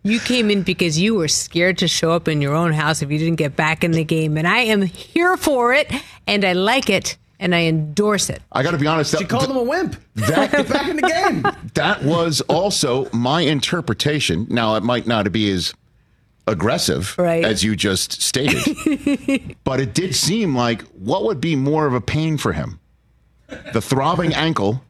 You 0.03 0.19
came 0.19 0.51
in 0.51 0.63
because 0.63 0.99
you 0.99 1.15
were 1.15 1.29
scared 1.29 1.77
to 1.77 1.87
show 1.87 2.11
up 2.11 2.27
in 2.27 2.41
your 2.41 2.53
own 2.53 2.73
house 2.73 3.01
if 3.01 3.09
you 3.09 3.17
didn't 3.17 3.37
get 3.37 3.55
back 3.55 3.85
in 3.85 3.91
the 3.91 4.03
game. 4.03 4.37
And 4.37 4.45
I 4.45 4.59
am 4.59 4.81
here 4.81 5.37
for 5.37 5.73
it, 5.73 5.89
and 6.27 6.43
I 6.43 6.51
like 6.51 6.89
it, 6.89 7.17
and 7.39 7.55
I 7.55 7.63
endorse 7.63 8.29
it. 8.29 8.41
I 8.51 8.63
got 8.63 8.71
to 8.71 8.77
be 8.77 8.87
honest. 8.87 9.17
She 9.17 9.25
called 9.25 9.49
him 9.49 9.55
a 9.57 9.63
wimp. 9.63 9.95
That- 10.15 10.51
Get 10.51 10.69
back 10.69 10.87
in 10.89 10.95
the 10.97 11.01
game. 11.03 11.45
that 11.75 12.03
was 12.03 12.41
also 12.41 13.09
my 13.11 13.41
interpretation. 13.41 14.45
Now, 14.49 14.75
it 14.75 14.83
might 14.83 15.07
not 15.07 15.31
be 15.31 15.51
as 15.51 15.73
aggressive 16.47 17.15
Right. 17.17 17.45
as 17.45 17.63
you 17.63 17.75
just 17.75 18.21
stated, 18.21 19.55
but 19.63 19.79
it 19.79 19.93
did 19.93 20.15
seem 20.15 20.55
like 20.55 20.81
what 20.93 21.23
would 21.25 21.39
be 21.39 21.55
more 21.55 21.85
of 21.85 21.93
a 21.93 22.01
pain 22.01 22.37
for 22.37 22.53
him? 22.53 22.79
The 23.73 23.81
throbbing 23.81 24.33
ankle 24.33 24.83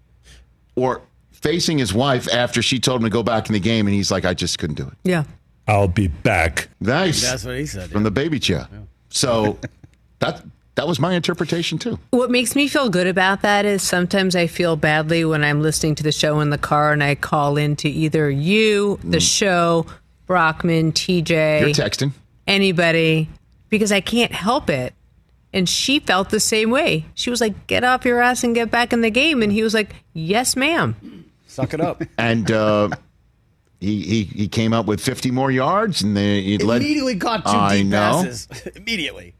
or 0.75 1.01
facing 1.31 1.77
his 1.77 1.93
wife 1.93 2.27
after 2.33 2.61
she 2.61 2.79
told 2.79 3.01
him 3.01 3.05
to 3.05 3.09
go 3.09 3.23
back 3.23 3.47
in 3.47 3.53
the 3.53 3.59
game 3.59 3.87
and 3.87 3.93
he's 3.95 4.11
like, 4.11 4.25
I 4.25 4.33
just 4.33 4.57
couldn't 4.59 4.75
do 4.75 4.87
it. 4.87 4.93
Yeah. 5.03 5.23
I'll 5.67 5.87
be 5.87 6.07
back. 6.07 6.69
Nice. 6.79 7.21
That's 7.21 7.45
what 7.45 7.57
he 7.57 7.65
said. 7.65 7.89
From 7.91 8.03
the 8.03 8.11
baby 8.11 8.39
chair. 8.39 8.67
So 9.09 9.57
that 10.19 10.43
that 10.79 10.87
was 10.87 10.97
my 10.97 11.13
interpretation 11.13 11.77
too. 11.77 11.99
What 12.11 12.31
makes 12.31 12.55
me 12.55 12.69
feel 12.69 12.89
good 12.89 13.05
about 13.05 13.41
that 13.41 13.65
is 13.65 13.83
sometimes 13.83 14.33
I 14.33 14.47
feel 14.47 14.77
badly 14.77 15.25
when 15.25 15.43
I'm 15.43 15.61
listening 15.61 15.93
to 15.95 16.03
the 16.03 16.11
show 16.13 16.39
in 16.39 16.51
the 16.51 16.57
car 16.57 16.93
and 16.93 17.03
I 17.03 17.15
call 17.15 17.57
into 17.57 17.89
either 17.89 18.29
you, 18.29 18.97
the 19.03 19.19
show, 19.19 19.85
Brockman, 20.25 20.93
TJ, 20.93 21.59
You're 21.59 21.69
texting. 21.71 22.13
anybody, 22.47 23.27
because 23.67 23.91
I 23.91 23.99
can't 23.99 24.31
help 24.31 24.69
it. 24.69 24.93
And 25.51 25.67
she 25.67 25.99
felt 25.99 26.29
the 26.29 26.39
same 26.39 26.69
way. 26.69 27.05
She 27.13 27.29
was 27.29 27.41
like, 27.41 27.67
get 27.67 27.83
off 27.83 28.05
your 28.05 28.21
ass 28.21 28.43
and 28.45 28.55
get 28.55 28.71
back 28.71 28.93
in 28.93 29.01
the 29.01 29.09
game. 29.09 29.41
And 29.43 29.51
he 29.51 29.63
was 29.63 29.73
like, 29.73 29.93
yes, 30.13 30.55
ma'am. 30.55 31.25
Suck 31.47 31.73
it 31.73 31.81
up. 31.81 32.01
And 32.17 32.49
uh, 32.51 32.89
he, 33.81 34.01
he 34.03 34.23
he 34.23 34.47
came 34.47 34.71
up 34.73 34.85
with 34.85 35.01
50 35.01 35.31
more 35.31 35.51
yards 35.51 36.01
and 36.03 36.15
they 36.15 36.41
he 36.41 36.57
led 36.59 36.81
Immediately 36.83 37.17
caught 37.17 37.43
two 37.45 37.51
I 37.51 37.77
deep 37.79 37.87
know. 37.87 37.97
passes. 38.23 38.47
Immediately. 38.75 39.33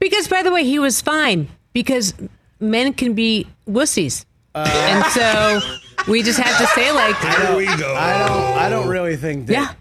Because, 0.00 0.26
by 0.28 0.42
the 0.42 0.50
way, 0.50 0.64
he 0.64 0.78
was 0.78 1.00
fine 1.00 1.48
because 1.72 2.14
men 2.58 2.92
can 2.94 3.14
be 3.14 3.46
wussies. 3.68 4.24
and 4.54 5.04
so 5.12 5.60
we 6.08 6.22
just 6.24 6.40
have 6.40 6.58
to 6.58 6.66
say, 6.74 6.90
like, 6.90 7.14
Here 7.16 7.56
we 7.56 7.66
go. 7.78 7.94
I 7.94 8.18
don't. 8.26 8.58
I 8.58 8.68
don't 8.68 8.88
really 8.88 9.16
think 9.16 9.46
that. 9.46 9.52
Yeah. 9.52 9.74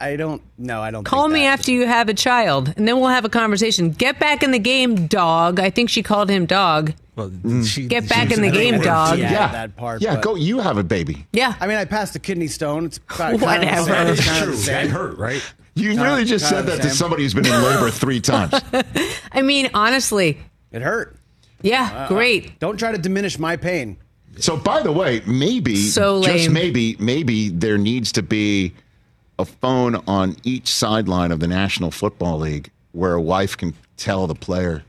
I, 0.00 0.12
I 0.12 0.16
don't. 0.16 0.42
No, 0.58 0.80
I 0.82 0.90
don't. 0.90 1.04
Call 1.04 1.24
think 1.24 1.34
me 1.34 1.40
that. 1.42 1.58
after 1.58 1.70
you 1.70 1.86
have 1.86 2.08
a 2.08 2.14
child, 2.14 2.72
and 2.76 2.88
then 2.88 2.98
we'll 2.98 3.10
have 3.10 3.24
a 3.24 3.28
conversation. 3.28 3.90
Get 3.90 4.18
back 4.18 4.42
in 4.42 4.50
the 4.50 4.58
game, 4.58 5.06
dog. 5.06 5.60
I 5.60 5.70
think 5.70 5.90
she 5.90 6.02
called 6.02 6.28
him 6.30 6.46
dog. 6.46 6.92
Well, 7.14 7.30
mm. 7.30 7.64
she- 7.66 7.86
Get 7.86 8.08
back 8.08 8.30
in 8.30 8.42
the 8.42 8.50
game, 8.50 8.80
dog. 8.80 9.18
Yeah, 9.18 9.30
Yeah. 9.30 9.52
that 9.52 9.76
part. 9.76 10.02
Yeah, 10.02 10.14
but- 10.16 10.22
go. 10.24 10.34
You 10.34 10.58
have 10.60 10.76
a 10.78 10.84
baby. 10.84 11.26
Yeah. 11.32 11.54
I 11.60 11.66
mean, 11.66 11.76
I 11.78 11.84
passed 11.84 12.14
a 12.16 12.18
kidney 12.18 12.46
stone. 12.48 12.84
It's 12.86 12.98
about 13.14 13.40
Whatever. 13.40 13.86
Kind 13.92 14.08
of 14.10 14.16
the 14.16 14.22
same. 14.22 14.26
It's 14.26 14.26
kind 14.26 14.38
of 14.38 14.44
true. 14.44 14.52
the 14.56 14.56
That 14.58 14.82
same. 14.84 14.90
hurt, 14.90 15.18
right? 15.18 15.42
You 15.76 15.90
Kind 15.94 16.00
really 16.02 16.24
just 16.24 16.44
kind 16.46 16.54
said 16.56 16.58
of 16.60 16.66
the 16.66 16.82
that 16.82 16.82
to 16.88 16.90
somebody 16.90 17.22
who's 17.22 17.34
been 17.34 17.44
in 17.46 17.52
labor 17.62 17.90
three 17.90 18.20
times. 18.20 18.54
I 19.32 19.42
mean, 19.42 19.68
honestly, 19.74 20.38
It 20.72 20.80
hurt. 20.82 21.16
yeah, 21.62 21.90
uh, 21.92 21.98
uh, 21.98 22.08
great. 22.08 22.58
Don't 22.58 22.78
try 22.78 22.92
to 22.92 22.98
diminish 22.98 23.38
my 23.38 23.56
pain. 23.56 23.98
So, 24.38 24.56
by 24.56 24.82
the 24.82 24.92
way, 24.92 25.22
maybe, 25.26 25.76
So 25.76 26.22
just 26.22 26.50
maybe, 26.50 26.96
maybe 26.98 27.50
there 27.50 27.76
needs 27.78 28.12
to 28.12 28.22
be 28.22 28.72
a 29.38 29.44
phone 29.44 29.96
on 30.06 30.36
each 30.44 30.68
sideline 30.72 31.30
of 31.30 31.40
the 31.40 31.46
National 31.46 31.90
Football 31.90 32.38
League 32.38 32.70
where 32.92 33.12
a 33.14 33.20
wife 33.20 33.54
can 33.56 33.74
tell 33.98 34.26
the 34.26 34.34
player. 34.34 34.82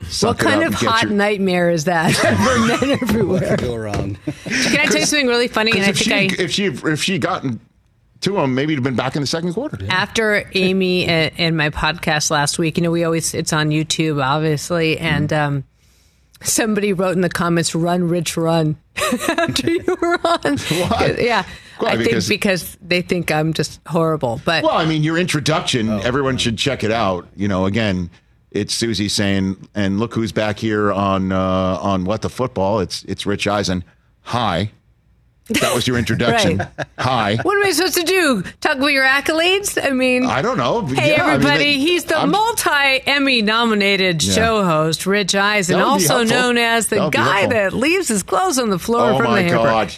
What 0.00 0.10
"Suck 0.10 0.40
it 0.40 0.44
kind 0.44 0.62
of 0.62 0.72
hot 0.74 1.02
your-" 1.02 1.12
nightmare 1.12 1.68
is 1.70 1.84
that 1.84 2.12
for 2.80 2.86
men 2.86 2.98
everywhere? 3.02 3.56
Go 3.58 3.76
wrong. 3.76 4.16
Can 4.44 4.80
I 4.80 4.86
tell 4.86 5.00
you 5.00 5.06
something 5.06 5.26
really 5.28 5.48
funny? 5.48 5.72
And 5.72 5.80
'Cause 5.80 5.86
I 5.86 5.90
if 5.90 5.98
think 5.98 6.32
she, 6.32 6.38
I, 6.38 6.44
if 6.44 6.50
she 6.50 6.64
if 6.66 7.02
she 7.02 7.18
gotten 7.18 7.60
to 8.24 8.38
him, 8.38 8.54
maybe 8.54 8.72
it'd 8.74 8.84
been 8.84 8.96
back 8.96 9.16
in 9.16 9.22
the 9.22 9.26
second 9.26 9.52
quarter. 9.54 9.78
after 9.88 10.48
Amy 10.54 11.04
and, 11.06 11.32
and 11.38 11.56
my 11.56 11.70
podcast 11.70 12.30
last 12.30 12.58
week, 12.58 12.76
you 12.76 12.82
know, 12.82 12.90
we 12.90 13.04
always 13.04 13.32
it's 13.34 13.52
on 13.52 13.70
YouTube, 13.70 14.22
obviously, 14.22 14.98
and 14.98 15.32
um, 15.32 15.64
somebody 16.42 16.92
wrote 16.92 17.14
in 17.14 17.20
the 17.20 17.28
comments, 17.28 17.74
"Run, 17.74 18.08
Rich, 18.08 18.36
run." 18.36 18.76
after 19.28 19.70
you 19.70 19.84
were 20.00 20.18
on, 20.24 20.56
Why? 20.58 21.16
yeah, 21.18 21.44
Why? 21.78 21.90
I 21.90 21.96
Because- 21.96 22.28
think 22.28 22.40
because 22.40 22.76
they 22.80 23.02
think 23.02 23.30
I'm 23.32 23.52
just 23.52 23.80
horrible. 23.86 24.40
But 24.44 24.62
Well, 24.62 24.76
I 24.76 24.84
mean, 24.86 25.02
your 25.02 25.18
introduction, 25.18 25.88
Oh, 25.88 25.98
everyone 25.98 26.36
should 26.38 26.56
check 26.58 26.84
it 26.84 26.92
out. 26.92 27.26
You 27.34 27.48
know, 27.48 27.66
again, 27.66 28.08
it's 28.52 28.72
Suzy 28.72 29.08
saying, 29.08 29.68
and 29.74 29.98
look 29.98 30.14
who's 30.14 30.30
back 30.30 30.58
here 30.60 30.92
on 30.92 31.32
uh, 31.32 31.38
on 31.80 32.04
what 32.04 32.22
the 32.22 32.30
football. 32.30 32.78
It's 32.80 33.02
it's 33.04 33.26
Rich 33.26 33.46
Eisen. 33.48 33.82
Hi. 34.22 34.70
That 35.48 35.74
was 35.74 35.86
your 35.86 35.98
introduction. 35.98 36.58
Right. 36.76 36.86
Hi. 36.98 37.36
what 37.42 37.56
am 37.58 37.66
I 37.66 37.72
supposed 37.72 37.96
to 37.96 38.02
do? 38.04 38.42
Talk 38.60 38.76
about 38.76 38.86
your 38.92 39.04
accolades? 39.04 39.78
I 39.82 39.90
mean, 39.90 40.24
I 40.24 40.40
don't 40.40 40.56
know. 40.56 40.86
Hey 40.86 41.10
Yeah, 41.12 41.24
I 41.24 41.26
mean, 41.26 41.34
everybody, 41.34 41.64
they- 41.64 41.78
he's 41.78 42.04
the 42.04 42.26
multi 42.26 43.02
Emmy 43.06 43.42
nominated 43.42 44.22
Yeah. 44.22 44.32
show 44.32 44.64
host, 44.64 45.04
Rich 45.04 45.34
Eisen, 45.34 45.78
That 45.78 45.86
would 45.86 45.98
be 45.98 46.08
also 46.08 46.24
known 46.24 46.56
as 46.56 46.88
the 46.88 46.96
That 46.96 47.12
guy 47.12 47.46
that 47.46 47.72
leaves 47.74 48.08
his 48.08 48.22
clothes 48.22 48.58
on 48.58 48.70
the 48.70 48.78
floor 48.78 49.10
Oh 49.10 49.16
from 49.18 49.32
my 49.32 49.42
the 49.42 49.48
hamper. 49.48 49.58
Oh 49.58 49.64
my 49.64 49.84
god. 49.84 49.94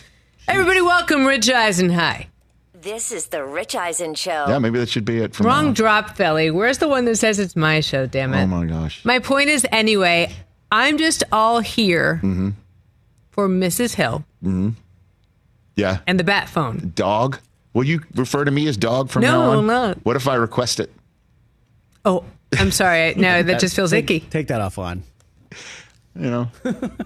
Everybody, 0.48 0.80
welcome 0.80 1.24
Rich 1.26 1.48
Eisen. 1.50 1.90
Hi. 1.90 2.26
This 2.74 3.12
is 3.12 3.26
the 3.28 3.44
Rich 3.44 3.74
Eisen 3.76 4.14
Show. 4.14 4.46
Yeah, 4.48 4.58
maybe 4.58 4.78
that 4.80 4.88
should 4.88 5.04
be 5.04 5.18
it. 5.18 5.34
From 5.34 5.46
Wrong 5.46 5.66
now 5.66 5.72
drop, 5.72 6.16
Felly. 6.16 6.50
Where's 6.50 6.78
the 6.78 6.88
one 6.88 7.04
that 7.04 7.16
says 7.16 7.38
it's 7.38 7.54
my 7.56 7.80
show? 7.80 8.06
Damn 8.06 8.32
it. 8.34 8.42
Oh 8.44 8.46
my 8.46 8.64
gosh. 8.64 9.04
My 9.04 9.18
point 9.20 9.48
is, 9.50 9.64
anyway, 9.70 10.32
I'm 10.72 10.96
just 10.98 11.22
all 11.30 11.60
here 11.60 12.16
Mm-hmm. 12.22 12.50
for 13.30 13.48
Mrs. 13.48 13.94
Hill 13.94 14.24
Yeah. 15.76 15.98
and 16.06 16.18
the 16.18 16.24
bat 16.24 16.48
phone. 16.48 16.92
Dog. 16.94 17.38
Will 17.74 17.84
you 17.84 18.00
refer 18.14 18.44
to 18.44 18.50
me 18.50 18.66
as 18.68 18.76
dog 18.78 19.10
from 19.10 19.22
No, 19.22 19.30
now 19.32 19.50
I 19.52 19.56
on? 19.56 19.66
no. 19.66 19.86
not. 19.88 19.98
What 20.06 20.16
if 20.16 20.26
I 20.26 20.34
request 20.36 20.80
it? 20.80 20.90
Oh, 22.04 22.24
I'm 22.58 22.70
sorry. 22.70 23.14
No, 23.16 23.42
that 23.42 23.60
just 23.60 23.76
feels 23.76 23.90
Take, 23.90 24.04
icky. 24.10 24.20
take 24.20 24.48
that 24.48 24.60
offline. 24.62 25.02
you 26.14 26.30
know, 26.30 26.48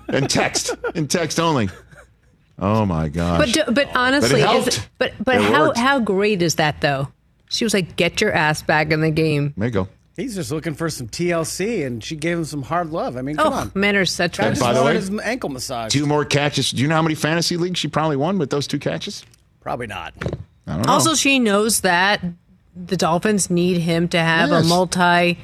and 0.09 0.31
text, 0.31 0.75
in 0.95 1.09
text 1.09 1.41
only. 1.41 1.68
Oh 2.62 2.85
my 2.87 3.09
gosh! 3.09 3.39
But 3.55 3.66
do, 3.66 3.73
but 3.73 3.97
honestly, 3.97 4.43
But 4.43 4.55
it 4.55 4.59
is 4.68 4.75
helped. 4.75 4.79
it, 4.79 4.89
but 4.99 5.12
but 5.25 5.35
It 5.37 5.43
how 5.43 5.66
worked. 5.68 5.79
how 5.79 5.99
great 5.99 6.43
is 6.43 6.57
that 6.57 6.81
though? 6.83 7.09
She 7.49 7.64
was 7.64 7.73
like, 7.75 7.97
"Get 7.97 8.21
your 8.21 8.33
ass 8.33 8.62
back 8.62 8.93
in 8.93 9.01
the 9.01 9.11
game." 9.11 9.55
There 9.57 9.66
you 9.66 9.73
go. 9.73 9.89
He's 10.17 10.35
just 10.35 10.51
looking 10.51 10.75
for 10.75 10.91
some 10.91 11.09
TLC, 11.09 11.87
and 11.87 12.03
she 12.05 12.15
gave 12.17 12.37
him 12.39 12.45
some 12.45 12.63
hard 12.63 12.91
love. 12.91 13.17
I 13.17 13.23
mean, 13.23 13.37
come 13.37 13.53
Oh, 13.53 13.57
on. 13.57 13.73
men 13.75 13.97
are 13.97 14.05
such. 14.05 14.37
Guy 14.39 14.47
And 14.47 14.55
just 14.57 14.63
by 14.65 14.73
the 14.75 14.81
wanted 14.83 14.95
way, 14.95 15.01
his 15.17 15.21
ankle 15.21 15.49
massage. 15.51 15.93
Two 15.93 16.05
more 16.07 16.25
catches. 16.25 16.71
Do 16.73 16.83
you 16.83 16.89
know 16.89 16.97
how 16.97 17.03
many 17.03 17.15
fantasy 17.15 17.57
leagues 17.57 17.79
she 17.79 17.89
probably 17.89 18.17
won 18.17 18.39
with 18.39 18.51
those 18.51 18.67
two 18.67 18.79
catches? 18.79 19.25
Probably 19.61 19.87
not. 19.87 20.13
I 20.67 20.75
don't 20.75 20.87
know. 20.87 20.93
Also, 20.93 21.15
she 21.15 21.39
knows 21.39 21.81
that 21.81 22.23
the 22.77 22.97
Dolphins 22.97 23.51
need 23.51 23.79
him 23.79 24.09
to 24.09 24.19
have 24.19 24.51
Yes. 24.51 24.65
a 24.65 24.69
multi 24.69 25.39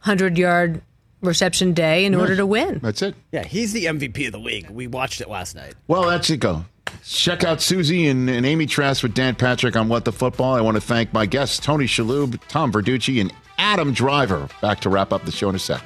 hundred 0.00 0.36
yard 0.38 0.82
reception 1.20 1.72
day 1.72 2.04
in 2.04 2.14
order 2.14 2.34
to 2.36 2.44
win. 2.46 2.80
That's 2.82 3.02
it. 3.02 3.14
Yeah, 3.30 3.44
he's 3.44 3.72
the 3.72 3.86
MVP 3.86 4.26
of 4.26 4.32
the 4.32 4.38
league. 4.38 4.68
We 4.70 4.86
watched 4.88 5.20
it 5.20 5.28
last 5.28 5.54
night. 5.54 5.74
Well, 5.86 6.02
that's 6.08 6.28
it. 6.30 6.38
Go. 6.38 6.64
Check 7.04 7.44
out 7.44 7.60
Suzy 7.62 8.06
and, 8.08 8.28
and 8.28 8.44
Amy 8.44 8.66
Trask 8.66 9.02
with 9.02 9.14
Dan 9.14 9.34
Patrick 9.36 9.76
on 9.76 9.88
What 9.88 10.04
the 10.04 10.12
Football. 10.12 10.54
I 10.54 10.60
want 10.60 10.76
to 10.76 10.80
thank 10.80 11.12
my 11.12 11.26
guests, 11.26 11.58
Tony 11.58 11.86
Shalhoub, 11.86 12.38
Tom 12.48 12.72
Verducci, 12.72 13.20
and 13.20 13.32
Adam 13.58 13.92
Driver. 13.92 14.48
Back 14.60 14.80
to 14.80 14.88
wrap 14.88 15.12
up 15.12 15.24
the 15.24 15.32
show 15.32 15.48
in 15.48 15.54
a 15.54 15.58
sec. 15.58 15.82